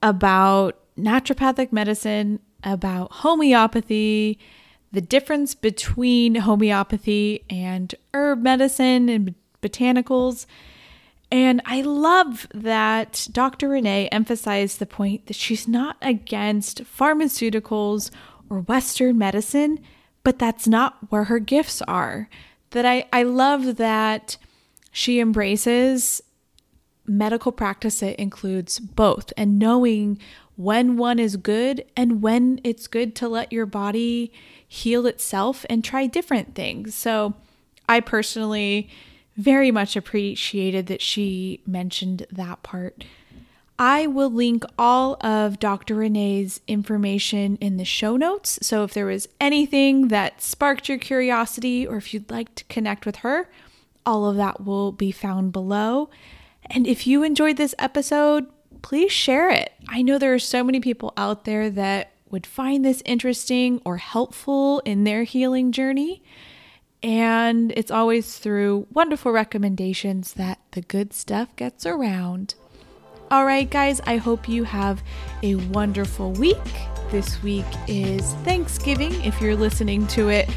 about 0.00 0.78
naturopathic 0.96 1.72
medicine, 1.72 2.38
about 2.62 3.10
homeopathy, 3.10 4.38
the 4.92 5.00
difference 5.00 5.56
between 5.56 6.36
homeopathy 6.36 7.44
and 7.50 7.92
herb 8.14 8.42
medicine 8.42 9.08
and 9.08 9.34
botanicals. 9.60 10.46
And 11.32 11.60
I 11.64 11.82
love 11.82 12.46
that 12.54 13.26
Dr. 13.32 13.70
Renee 13.70 14.08
emphasized 14.12 14.78
the 14.78 14.86
point 14.86 15.26
that 15.26 15.34
she's 15.34 15.66
not 15.66 15.96
against 16.00 16.84
pharmaceuticals 16.84 18.12
or 18.48 18.60
Western 18.60 19.18
medicine, 19.18 19.80
but 20.26 20.40
that's 20.40 20.66
not 20.66 20.96
where 21.08 21.22
her 21.22 21.38
gifts 21.38 21.80
are. 21.82 22.28
That 22.70 22.84
I, 22.84 23.06
I 23.12 23.22
love 23.22 23.76
that 23.76 24.36
she 24.90 25.20
embraces 25.20 26.20
medical 27.06 27.52
practice 27.52 28.00
that 28.00 28.20
includes 28.20 28.80
both 28.80 29.32
and 29.36 29.56
knowing 29.56 30.18
when 30.56 30.96
one 30.96 31.20
is 31.20 31.36
good 31.36 31.84
and 31.96 32.22
when 32.22 32.60
it's 32.64 32.88
good 32.88 33.14
to 33.14 33.28
let 33.28 33.52
your 33.52 33.66
body 33.66 34.32
heal 34.66 35.06
itself 35.06 35.64
and 35.70 35.84
try 35.84 36.08
different 36.08 36.56
things. 36.56 36.96
So, 36.96 37.34
I 37.88 38.00
personally 38.00 38.90
very 39.36 39.70
much 39.70 39.94
appreciated 39.94 40.88
that 40.88 41.02
she 41.02 41.62
mentioned 41.68 42.26
that 42.32 42.64
part. 42.64 43.04
I 43.78 44.06
will 44.06 44.30
link 44.30 44.64
all 44.78 45.16
of 45.24 45.58
Dr. 45.58 45.94
Renee's 45.94 46.60
information 46.66 47.56
in 47.60 47.76
the 47.76 47.84
show 47.84 48.16
notes. 48.16 48.58
So 48.62 48.84
if 48.84 48.94
there 48.94 49.06
was 49.06 49.28
anything 49.40 50.08
that 50.08 50.40
sparked 50.40 50.88
your 50.88 50.98
curiosity 50.98 51.86
or 51.86 51.96
if 51.96 52.14
you'd 52.14 52.30
like 52.30 52.54
to 52.54 52.64
connect 52.64 53.04
with 53.04 53.16
her, 53.16 53.50
all 54.06 54.26
of 54.26 54.36
that 54.36 54.64
will 54.64 54.92
be 54.92 55.12
found 55.12 55.52
below. 55.52 56.08
And 56.66 56.86
if 56.86 57.06
you 57.06 57.22
enjoyed 57.22 57.58
this 57.58 57.74
episode, 57.78 58.46
please 58.80 59.12
share 59.12 59.50
it. 59.50 59.72
I 59.88 60.00
know 60.02 60.18
there 60.18 60.34
are 60.34 60.38
so 60.38 60.64
many 60.64 60.80
people 60.80 61.12
out 61.16 61.44
there 61.44 61.68
that 61.70 62.12
would 62.30 62.46
find 62.46 62.84
this 62.84 63.02
interesting 63.04 63.80
or 63.84 63.98
helpful 63.98 64.80
in 64.80 65.04
their 65.04 65.24
healing 65.24 65.70
journey. 65.70 66.22
And 67.02 67.72
it's 67.76 67.90
always 67.90 68.38
through 68.38 68.86
wonderful 68.92 69.32
recommendations 69.32 70.32
that 70.34 70.60
the 70.72 70.80
good 70.80 71.12
stuff 71.12 71.54
gets 71.56 71.84
around. 71.84 72.54
All 73.28 73.44
right, 73.44 73.68
guys, 73.68 74.00
I 74.06 74.18
hope 74.18 74.48
you 74.48 74.62
have 74.62 75.02
a 75.42 75.56
wonderful 75.56 76.30
week. 76.32 76.56
This 77.10 77.42
week 77.42 77.64
is 77.88 78.34
Thanksgiving 78.44 79.12
if 79.24 79.40
you're 79.40 79.56
listening 79.56 80.06
to 80.08 80.28
it 80.28 80.48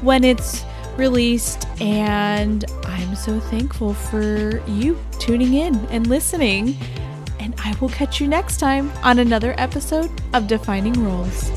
when 0.00 0.24
it's 0.24 0.64
released. 0.96 1.68
And 1.82 2.64
I'm 2.84 3.14
so 3.14 3.40
thankful 3.40 3.92
for 3.92 4.62
you 4.66 4.98
tuning 5.18 5.52
in 5.52 5.74
and 5.86 6.06
listening 6.06 6.76
and 7.40 7.54
I 7.62 7.76
will 7.78 7.90
catch 7.90 8.22
you 8.22 8.26
next 8.26 8.56
time 8.56 8.90
on 9.02 9.18
another 9.18 9.54
episode 9.58 10.10
of 10.32 10.46
Defining 10.46 10.94
Roles. 11.04 11.50